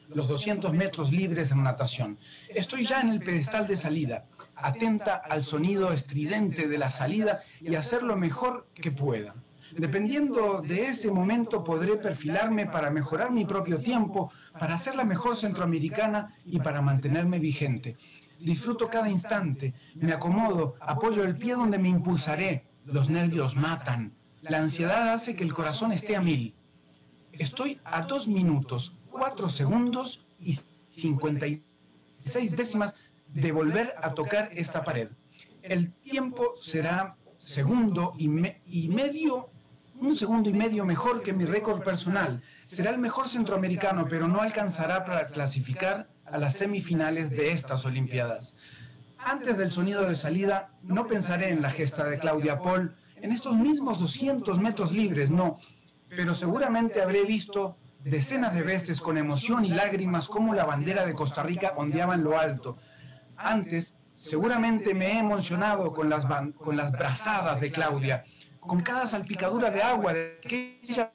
los 0.09 0.29
200 0.29 0.73
metros 0.73 1.13
libres 1.13 1.51
en 1.51 1.63
natación. 1.63 2.19
Estoy 2.49 2.87
ya 2.87 3.01
en 3.01 3.11
el 3.11 3.21
pedestal 3.21 3.67
de 3.67 3.77
salida, 3.77 4.25
atenta 4.57 5.15
al 5.17 5.43
sonido 5.43 5.93
estridente 5.93 6.69
de 6.69 6.79
la 6.79 6.91
salida 6.91 7.43
y 7.61 7.75
hacer 7.75 8.03
lo 8.03 8.17
mejor 8.17 8.67
que 8.75 8.91
pueda. 8.91 9.35
Dependiendo 9.77 10.63
de 10.63 10.87
ese 10.87 11.11
momento 11.11 11.65
podré 11.65 11.97
perfilarme 11.97 12.67
para 12.67 12.91
mejorar 12.91 13.31
mi 13.31 13.45
propio 13.45 13.79
tiempo, 13.79 14.31
para 14.59 14.77
ser 14.77 14.95
la 14.95 15.05
mejor 15.05 15.37
centroamericana 15.37 16.35
y 16.45 16.59
para 16.61 16.83
mantenerme 16.83 17.39
vigente 17.39 17.97
disfruto 18.43 18.89
cada 18.89 19.09
instante, 19.09 19.73
me 19.95 20.13
acomodo, 20.13 20.75
apoyo 20.81 21.25
el 21.25 21.37
pie 21.37 21.55
donde 21.55 21.79
me 21.79 21.89
impulsaré, 21.89 22.67
los 22.85 23.09
nervios 23.09 23.55
matan, 23.55 24.13
la 24.43 24.59
ansiedad 24.59 25.13
hace 25.13 25.37
que 25.37 25.45
el 25.45 25.55
corazón 25.55 25.93
esté 25.93 26.17
a 26.17 26.21
mil. 26.21 26.55
Estoy 27.33 27.81
a 27.85 28.03
dos 28.03 28.27
minutos, 28.27 28.99
cuatro 29.11 29.49
segundos 29.49 30.27
y 30.41 30.59
56 30.89 32.57
décimas 32.57 32.95
de 33.29 33.53
volver 33.53 33.95
a 34.03 34.13
tocar 34.15 34.51
esta 34.53 34.85
pared. 34.85 35.11
El 35.63 35.93
tiempo 35.93 36.55
será 36.57 37.17
segundo 37.39 38.15
y, 38.19 38.25
y 38.67 38.89
medio, 38.89 39.51
un 40.07 40.17
segundo 40.17 40.51
y 40.51 40.53
medio 40.53 40.85
mejor 40.85 41.23
que 41.23 41.33
mi 41.33 41.45
récord 41.45 41.83
personal. 41.83 42.43
Será 42.63 42.91
el 42.91 42.99
mejor 42.99 43.29
centroamericano, 43.29 44.07
pero 44.09 44.27
no 44.27 44.41
alcanzará 44.41 45.05
para 45.05 45.29
clasificar 45.29 46.09
a 46.27 46.39
las 46.39 46.55
semifinales 46.55 47.31
de 47.31 47.53
estas 47.53 47.85
Olimpiadas. 47.85 48.57
Antes 49.19 49.57
del 49.57 49.71
sonido 49.71 50.03
de 50.05 50.17
salida, 50.17 50.71
no 50.83 51.07
pensaré 51.07 51.51
en 51.51 51.63
la 51.63 51.71
gesta 51.71 52.05
de 52.05 52.19
Claudia 52.19 52.61
Paul, 52.61 52.97
en 53.17 53.31
estos 53.31 53.55
mismos 53.55 54.01
200 54.01 54.59
metros 54.59 54.91
libres, 54.91 55.31
no, 55.31 55.61
pero 56.09 56.35
seguramente 56.35 57.01
habré 57.01 57.23
visto 57.23 57.77
decenas 58.03 58.53
de 58.53 58.63
veces 58.63 59.01
con 59.01 59.17
emoción 59.17 59.65
y 59.65 59.69
lágrimas 59.69 60.27
cómo 60.27 60.55
la 60.55 60.65
bandera 60.65 61.07
de 61.07 61.15
Costa 61.15 61.45
Rica 61.45 61.75
ondeaba 61.77 62.15
en 62.15 62.25
lo 62.25 62.37
alto. 62.37 62.79
Antes, 63.37 63.97
seguramente 64.17 64.95
me 64.95 65.13
he 65.13 65.19
emocionado 65.21 65.93
con 65.93 66.11
las, 66.11 66.27
con 66.57 66.77
las 66.77 66.91
brazadas 66.91 67.61
de 67.61 67.71
Claudia, 67.71 68.25
con 68.67 68.81
cada 68.81 69.07
salpicadura 69.07 69.71
de 69.71 69.83
agua 69.83 70.13
de 70.13 70.39
aquella 70.39 71.13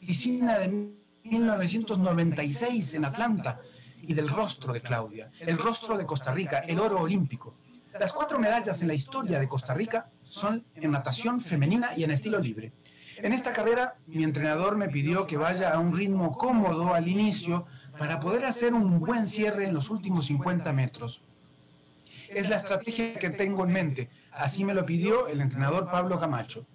piscina 0.00 0.58
de 0.58 0.90
1996 1.22 2.94
en 2.94 3.04
Atlanta 3.04 3.60
y 4.00 4.14
del 4.14 4.28
rostro 4.28 4.72
de 4.72 4.80
Claudia, 4.80 5.30
el 5.38 5.58
rostro 5.58 5.96
de 5.96 6.06
Costa 6.06 6.32
Rica, 6.32 6.60
el 6.60 6.80
oro 6.80 7.02
olímpico. 7.02 7.54
Las 8.00 8.12
cuatro 8.12 8.38
medallas 8.38 8.80
en 8.80 8.88
la 8.88 8.94
historia 8.94 9.38
de 9.38 9.48
Costa 9.48 9.74
Rica 9.74 10.08
son 10.22 10.64
en 10.74 10.90
natación 10.90 11.40
femenina 11.42 11.90
y 11.94 12.04
en 12.04 12.10
estilo 12.10 12.40
libre. 12.40 12.72
En 13.18 13.34
esta 13.34 13.52
carrera, 13.52 13.96
mi 14.06 14.24
entrenador 14.24 14.76
me 14.76 14.88
pidió 14.88 15.26
que 15.26 15.36
vaya 15.36 15.70
a 15.72 15.78
un 15.78 15.94
ritmo 15.94 16.32
cómodo 16.32 16.94
al 16.94 17.06
inicio 17.06 17.66
para 17.98 18.18
poder 18.18 18.46
hacer 18.46 18.72
un 18.72 18.98
buen 18.98 19.26
cierre 19.26 19.66
en 19.66 19.74
los 19.74 19.90
últimos 19.90 20.26
50 20.26 20.72
metros. 20.72 21.20
Es 22.28 22.48
la 22.48 22.56
estrategia 22.56 23.18
que 23.18 23.28
tengo 23.28 23.64
en 23.64 23.72
mente. 23.72 24.08
Así 24.32 24.64
me 24.64 24.74
lo 24.74 24.84
pidió 24.84 25.28
el 25.28 25.40
entrenador 25.40 25.90
Pablo 25.90 26.18
Camacho. 26.18 26.66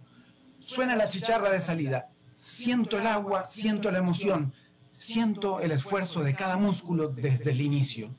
Suena 0.60 0.96
la 0.96 1.10
chicharra 1.10 1.50
de 1.50 1.60
salida. 1.60 2.10
Siento 2.36 3.00
el 3.00 3.08
agua, 3.08 3.44
siento 3.44 3.92
la 3.92 3.98
emoción, 3.98 4.54
Siento 4.98 5.60
el 5.60 5.72
esfuerzo 5.72 6.24
de 6.24 6.34
cada 6.34 6.58
músculo 6.58 7.10
desde 7.10 7.52
el 7.52 7.62
inicio. 7.62 8.10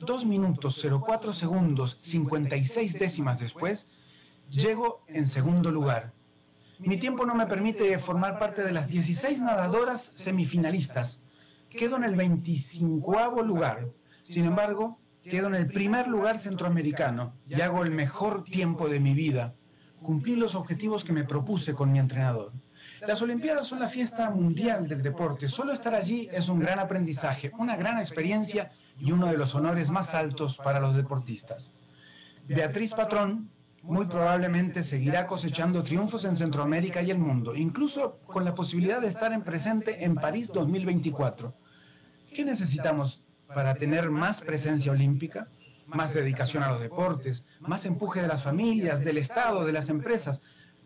2 0.00 0.24
minutos 0.24 0.82
04 0.82 1.34
segundos 1.34 1.96
56 1.98 2.98
décimas 2.98 3.38
después, 3.38 3.86
llego 4.48 5.02
en 5.06 5.26
segundo 5.26 5.70
lugar. 5.70 6.14
Mi 6.78 6.96
tiempo 6.96 7.26
no 7.26 7.34
me 7.34 7.46
permite 7.46 7.98
formar 7.98 8.38
parte 8.38 8.62
de 8.62 8.72
las 8.72 8.88
16 8.88 9.40
nadadoras 9.42 10.00
semifinalistas. 10.00 11.20
Quedo 11.68 11.96
en 11.96 12.04
el 12.04 12.16
25 12.16 13.42
lugar. 13.42 13.90
Sin 14.22 14.46
embargo, 14.46 14.98
quedo 15.28 15.46
en 15.48 15.54
el 15.54 15.66
primer 15.66 16.08
lugar 16.08 16.38
centroamericano 16.38 17.34
y 17.48 17.60
hago 17.60 17.82
el 17.84 17.90
mejor 17.90 18.44
tiempo 18.44 18.88
de 18.88 19.00
mi 19.00 19.14
vida. 19.14 19.54
Cumplí 20.02 20.36
los 20.36 20.54
objetivos 20.54 21.04
que 21.04 21.12
me 21.12 21.24
propuse 21.24 21.74
con 21.74 21.92
mi 21.92 21.98
entrenador. 21.98 22.52
Las 23.06 23.22
Olimpiadas 23.22 23.68
son 23.68 23.80
la 23.80 23.88
fiesta 23.88 24.30
mundial 24.30 24.88
del 24.88 25.02
deporte. 25.02 25.48
Solo 25.48 25.72
estar 25.72 25.94
allí 25.94 26.28
es 26.32 26.48
un 26.48 26.58
gran 26.58 26.78
aprendizaje, 26.78 27.52
una 27.58 27.76
gran 27.76 27.98
experiencia 27.98 28.72
y 28.98 29.12
uno 29.12 29.26
de 29.26 29.36
los 29.36 29.54
honores 29.54 29.90
más 29.90 30.14
altos 30.14 30.56
para 30.56 30.80
los 30.80 30.96
deportistas. 30.96 31.72
Beatriz 32.46 32.92
Patrón 32.92 33.50
muy 33.82 34.06
probablemente 34.06 34.82
seguirá 34.82 35.26
cosechando 35.26 35.82
triunfos 35.82 36.24
en 36.24 36.36
Centroamérica 36.36 37.02
y 37.02 37.10
el 37.10 37.18
mundo, 37.18 37.54
incluso 37.54 38.18
con 38.26 38.44
la 38.44 38.54
posibilidad 38.54 39.00
de 39.00 39.08
estar 39.08 39.32
en 39.32 39.42
presente 39.42 40.04
en 40.04 40.14
París 40.16 40.50
2024. 40.52 41.54
¿Qué 42.34 42.44
necesitamos 42.44 43.24
para 43.54 43.74
tener 43.74 44.10
más 44.10 44.40
presencia 44.40 44.92
olímpica? 44.92 45.48
Más 45.86 46.12
dedicación 46.12 46.62
a 46.62 46.72
los 46.72 46.80
deportes, 46.80 47.44
más 47.60 47.86
empuje 47.86 48.20
de 48.20 48.28
las 48.28 48.42
familias, 48.42 49.02
del 49.02 49.18
Estado, 49.18 49.64
de 49.64 49.72
las 49.72 49.88
empresas. 49.88 50.40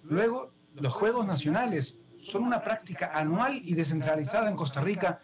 Luego, 0.04 0.52
los 0.74 0.92
Juegos 0.92 1.26
Nacionales 1.26 1.98
son 2.20 2.44
una 2.44 2.62
práctica 2.62 3.10
anual 3.14 3.60
y 3.64 3.74
descentralizada 3.74 4.48
en 4.48 4.56
Costa 4.56 4.80
Rica 4.80 5.20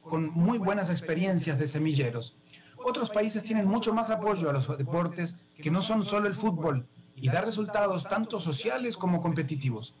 con 0.00 0.30
muy 0.30 0.58
buenas 0.58 0.90
experiencias 0.90 1.58
de 1.58 1.68
semilleros. 1.68 2.36
Otros 2.76 3.10
países 3.10 3.44
tienen 3.44 3.68
mucho 3.68 3.94
más 3.94 4.10
apoyo 4.10 4.50
a 4.50 4.52
los 4.52 4.76
deportes 4.76 5.36
que 5.56 5.70
no 5.70 5.82
son 5.82 6.02
solo 6.02 6.26
el 6.26 6.34
fútbol, 6.34 6.88
y 7.20 7.28
dar 7.28 7.44
resultados 7.44 8.04
tanto 8.04 8.40
sociales 8.40 8.96
como 8.96 9.20
competitivos. 9.20 9.94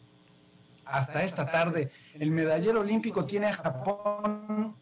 Hasta 0.86 1.22
esta 1.22 1.50
tarde, 1.50 1.90
el 2.14 2.30
medallero 2.30 2.80
olímpico 2.80 3.26
tiene 3.26 3.46
a 3.46 3.52
Japón 3.52 4.74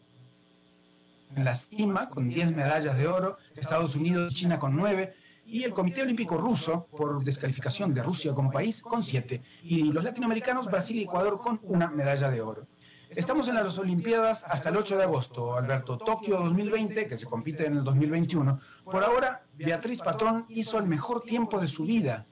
en 1.35 1.43
la 1.45 1.55
cima 1.55 2.09
con 2.09 2.29
10 2.29 2.55
medallas 2.55 2.97
de 2.97 3.07
oro, 3.07 3.37
Estados 3.55 3.95
Unidos 3.95 4.33
y 4.33 4.35
China 4.35 4.59
con 4.59 4.75
9, 4.75 5.13
y 5.45 5.63
el 5.63 5.73
Comité 5.73 6.03
Olímpico 6.03 6.37
Ruso, 6.37 6.87
por 6.91 7.23
descalificación 7.23 7.93
de 7.93 8.03
Rusia 8.03 8.33
como 8.33 8.51
país, 8.51 8.81
con 8.81 9.01
7, 9.01 9.41
y 9.63 9.91
los 9.91 10.03
latinoamericanos, 10.03 10.67
Brasil 10.67 10.97
y 10.97 11.03
Ecuador, 11.03 11.41
con 11.41 11.59
una 11.63 11.89
medalla 11.89 12.29
de 12.29 12.41
oro. 12.41 12.67
Estamos 13.09 13.47
en 13.47 13.55
las 13.55 13.75
Olimpiadas 13.79 14.43
hasta 14.43 14.69
el 14.69 14.77
8 14.77 14.97
de 14.97 15.03
agosto, 15.03 15.55
Alberto. 15.55 15.97
Tokio 15.97 16.37
2020, 16.37 17.07
que 17.07 17.17
se 17.17 17.25
compite 17.25 17.65
en 17.65 17.77
el 17.77 17.83
2021. 17.83 18.59
Por 18.83 19.03
ahora, 19.03 19.41
Beatriz 19.55 19.99
Patrón 19.99 20.45
hizo 20.49 20.77
el 20.77 20.85
mejor 20.85 21.23
tiempo 21.23 21.59
de 21.59 21.67
su 21.67 21.85
vida. 21.85 22.27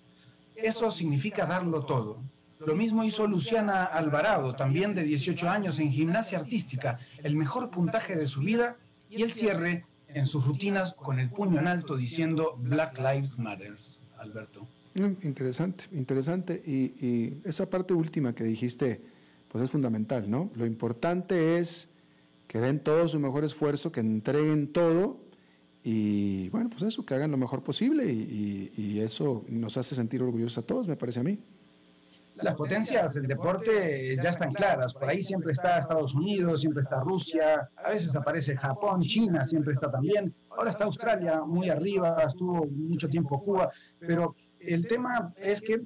Eso 0.55 0.91
significa 0.91 1.47
darlo 1.47 1.83
todo. 1.85 2.21
Lo 2.59 2.75
mismo 2.75 3.03
hizo 3.03 3.25
Luciana 3.25 3.85
Alvarado, 3.85 4.55
también 4.55 4.93
de 4.93 5.03
18 5.03 5.49
años 5.49 5.79
en 5.79 5.91
gimnasia 5.91 6.39
artística, 6.39 6.99
el 7.23 7.35
mejor 7.35 7.71
puntaje 7.71 8.15
de 8.15 8.27
su 8.27 8.41
vida 8.41 8.77
y 9.09 9.23
el 9.23 9.31
cierre 9.31 9.85
en 10.07 10.25
sus 10.25 10.45
rutinas 10.45 10.93
con 10.93 11.19
el 11.19 11.29
puño 11.29 11.59
en 11.59 11.67
alto 11.67 11.95
diciendo 11.97 12.57
Black 12.59 12.97
Lives 12.97 13.37
Matter. 13.37 13.75
Alberto. 14.17 14.67
Mm, 14.95 15.27
interesante, 15.27 15.83
interesante. 15.91 16.61
Y, 16.65 17.05
y 17.05 17.41
esa 17.43 17.69
parte 17.69 17.93
última 17.93 18.33
que 18.33 18.43
dijiste, 18.43 19.01
pues 19.47 19.63
es 19.63 19.71
fundamental, 19.71 20.29
¿no? 20.29 20.49
Lo 20.55 20.65
importante 20.65 21.59
es 21.59 21.87
que 22.47 22.59
den 22.59 22.79
todo 22.79 23.07
su 23.07 23.19
mejor 23.19 23.43
esfuerzo, 23.43 23.91
que 23.91 23.99
entreguen 23.99 24.71
todo 24.71 25.19
y, 25.89 26.49
bueno, 26.49 26.69
pues 26.69 26.81
eso, 26.81 27.05
que 27.05 27.13
hagan 27.13 27.31
lo 27.31 27.37
mejor 27.37 27.63
posible 27.63 28.11
y, 28.11 28.99
eso 28.99 29.45
nos 29.47 29.77
hace 29.77 29.95
sentir 29.95 30.21
orgullosos 30.21 30.57
a 30.57 30.61
todos, 30.63 30.85
me 30.85 30.97
parece 30.97 31.21
a 31.21 31.23
mí. 31.23 31.39
Las 32.41 32.55
potencias 32.55 33.13
del 33.15 33.27
deporte 33.27 34.15
ya 34.21 34.29
están 34.29 34.53
claras. 34.53 34.93
Por 34.93 35.09
ahí 35.09 35.23
siempre 35.23 35.53
está 35.53 35.79
Estados 35.79 36.13
Unidos, 36.13 36.61
siempre 36.61 36.81
está 36.81 36.99
Rusia, 36.99 37.69
a 37.75 37.89
veces 37.89 38.15
aparece 38.15 38.55
Japón, 38.55 39.01
China 39.01 39.45
siempre 39.45 39.73
está 39.73 39.89
también. 39.89 40.33
Ahora 40.51 40.71
está 40.71 40.85
Australia 40.85 41.41
muy 41.41 41.69
arriba, 41.69 42.17
estuvo 42.27 42.65
mucho 42.67 43.09
tiempo 43.09 43.41
Cuba, 43.41 43.71
pero 43.99 44.35
el 44.59 44.87
tema 44.87 45.33
es 45.37 45.61
que 45.61 45.81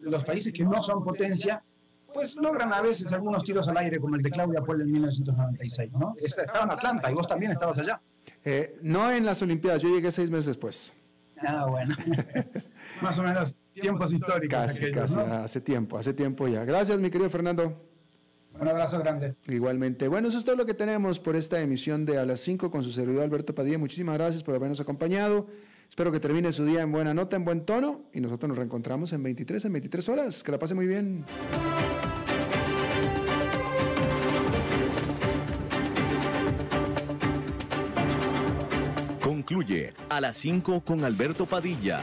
los 0.00 0.24
países 0.24 0.52
que 0.52 0.64
no 0.64 0.82
son 0.82 1.02
potencia 1.02 1.62
pues 2.14 2.34
logran 2.36 2.72
a 2.72 2.80
veces 2.80 3.12
algunos 3.12 3.44
tiros 3.44 3.68
al 3.68 3.76
aire, 3.76 3.98
como 3.98 4.16
el 4.16 4.22
de 4.22 4.30
Claudia 4.30 4.62
Puel 4.62 4.80
en 4.80 4.92
1996, 4.92 5.92
¿no? 5.92 6.14
Estaba 6.16 6.64
en 6.64 6.70
Atlanta 6.70 7.10
y 7.10 7.14
vos 7.14 7.28
también 7.28 7.52
estabas 7.52 7.78
allá. 7.78 8.00
Eh, 8.44 8.78
no 8.80 9.10
en 9.10 9.26
las 9.26 9.42
Olimpiadas, 9.42 9.82
yo 9.82 9.88
llegué 9.88 10.10
seis 10.12 10.30
meses 10.30 10.46
después. 10.46 10.92
Ah, 11.46 11.66
bueno. 11.68 11.94
Más 13.02 13.18
o 13.18 13.22
menos 13.22 13.54
tiempos 13.80 14.12
históricos. 14.12 14.58
Casi, 14.58 14.90
casi, 14.90 15.14
hace 15.18 15.60
tiempo, 15.60 15.98
hace 15.98 16.12
tiempo 16.12 16.48
ya. 16.48 16.64
Gracias, 16.64 16.98
mi 16.98 17.10
querido 17.10 17.30
Fernando. 17.30 17.82
Un 18.58 18.68
abrazo 18.68 18.98
grande. 18.98 19.34
Igualmente. 19.46 20.08
Bueno, 20.08 20.28
eso 20.28 20.38
es 20.38 20.44
todo 20.44 20.56
lo 20.56 20.64
que 20.64 20.74
tenemos 20.74 21.18
por 21.18 21.36
esta 21.36 21.60
emisión 21.60 22.06
de 22.06 22.18
A 22.18 22.24
las 22.24 22.40
5 22.40 22.70
con 22.70 22.84
su 22.84 22.92
servidor 22.92 23.22
Alberto 23.22 23.54
Padilla. 23.54 23.78
Muchísimas 23.78 24.16
gracias 24.16 24.42
por 24.42 24.54
habernos 24.54 24.80
acompañado. 24.80 25.46
Espero 25.88 26.10
que 26.10 26.20
termine 26.20 26.52
su 26.52 26.64
día 26.64 26.80
en 26.82 26.90
buena 26.90 27.14
nota, 27.14 27.36
en 27.36 27.44
buen 27.44 27.64
tono 27.64 28.02
y 28.12 28.20
nosotros 28.20 28.48
nos 28.48 28.58
reencontramos 28.58 29.12
en 29.12 29.22
23, 29.22 29.66
en 29.66 29.72
23 29.72 30.08
horas. 30.08 30.42
Que 30.42 30.52
la 30.52 30.58
pase 30.58 30.74
muy 30.74 30.86
bien. 30.86 31.24
Concluye 39.20 39.92
a 40.08 40.20
las 40.20 40.36
5 40.38 40.82
con 40.82 41.04
Alberto 41.04 41.46
Padilla. 41.46 42.02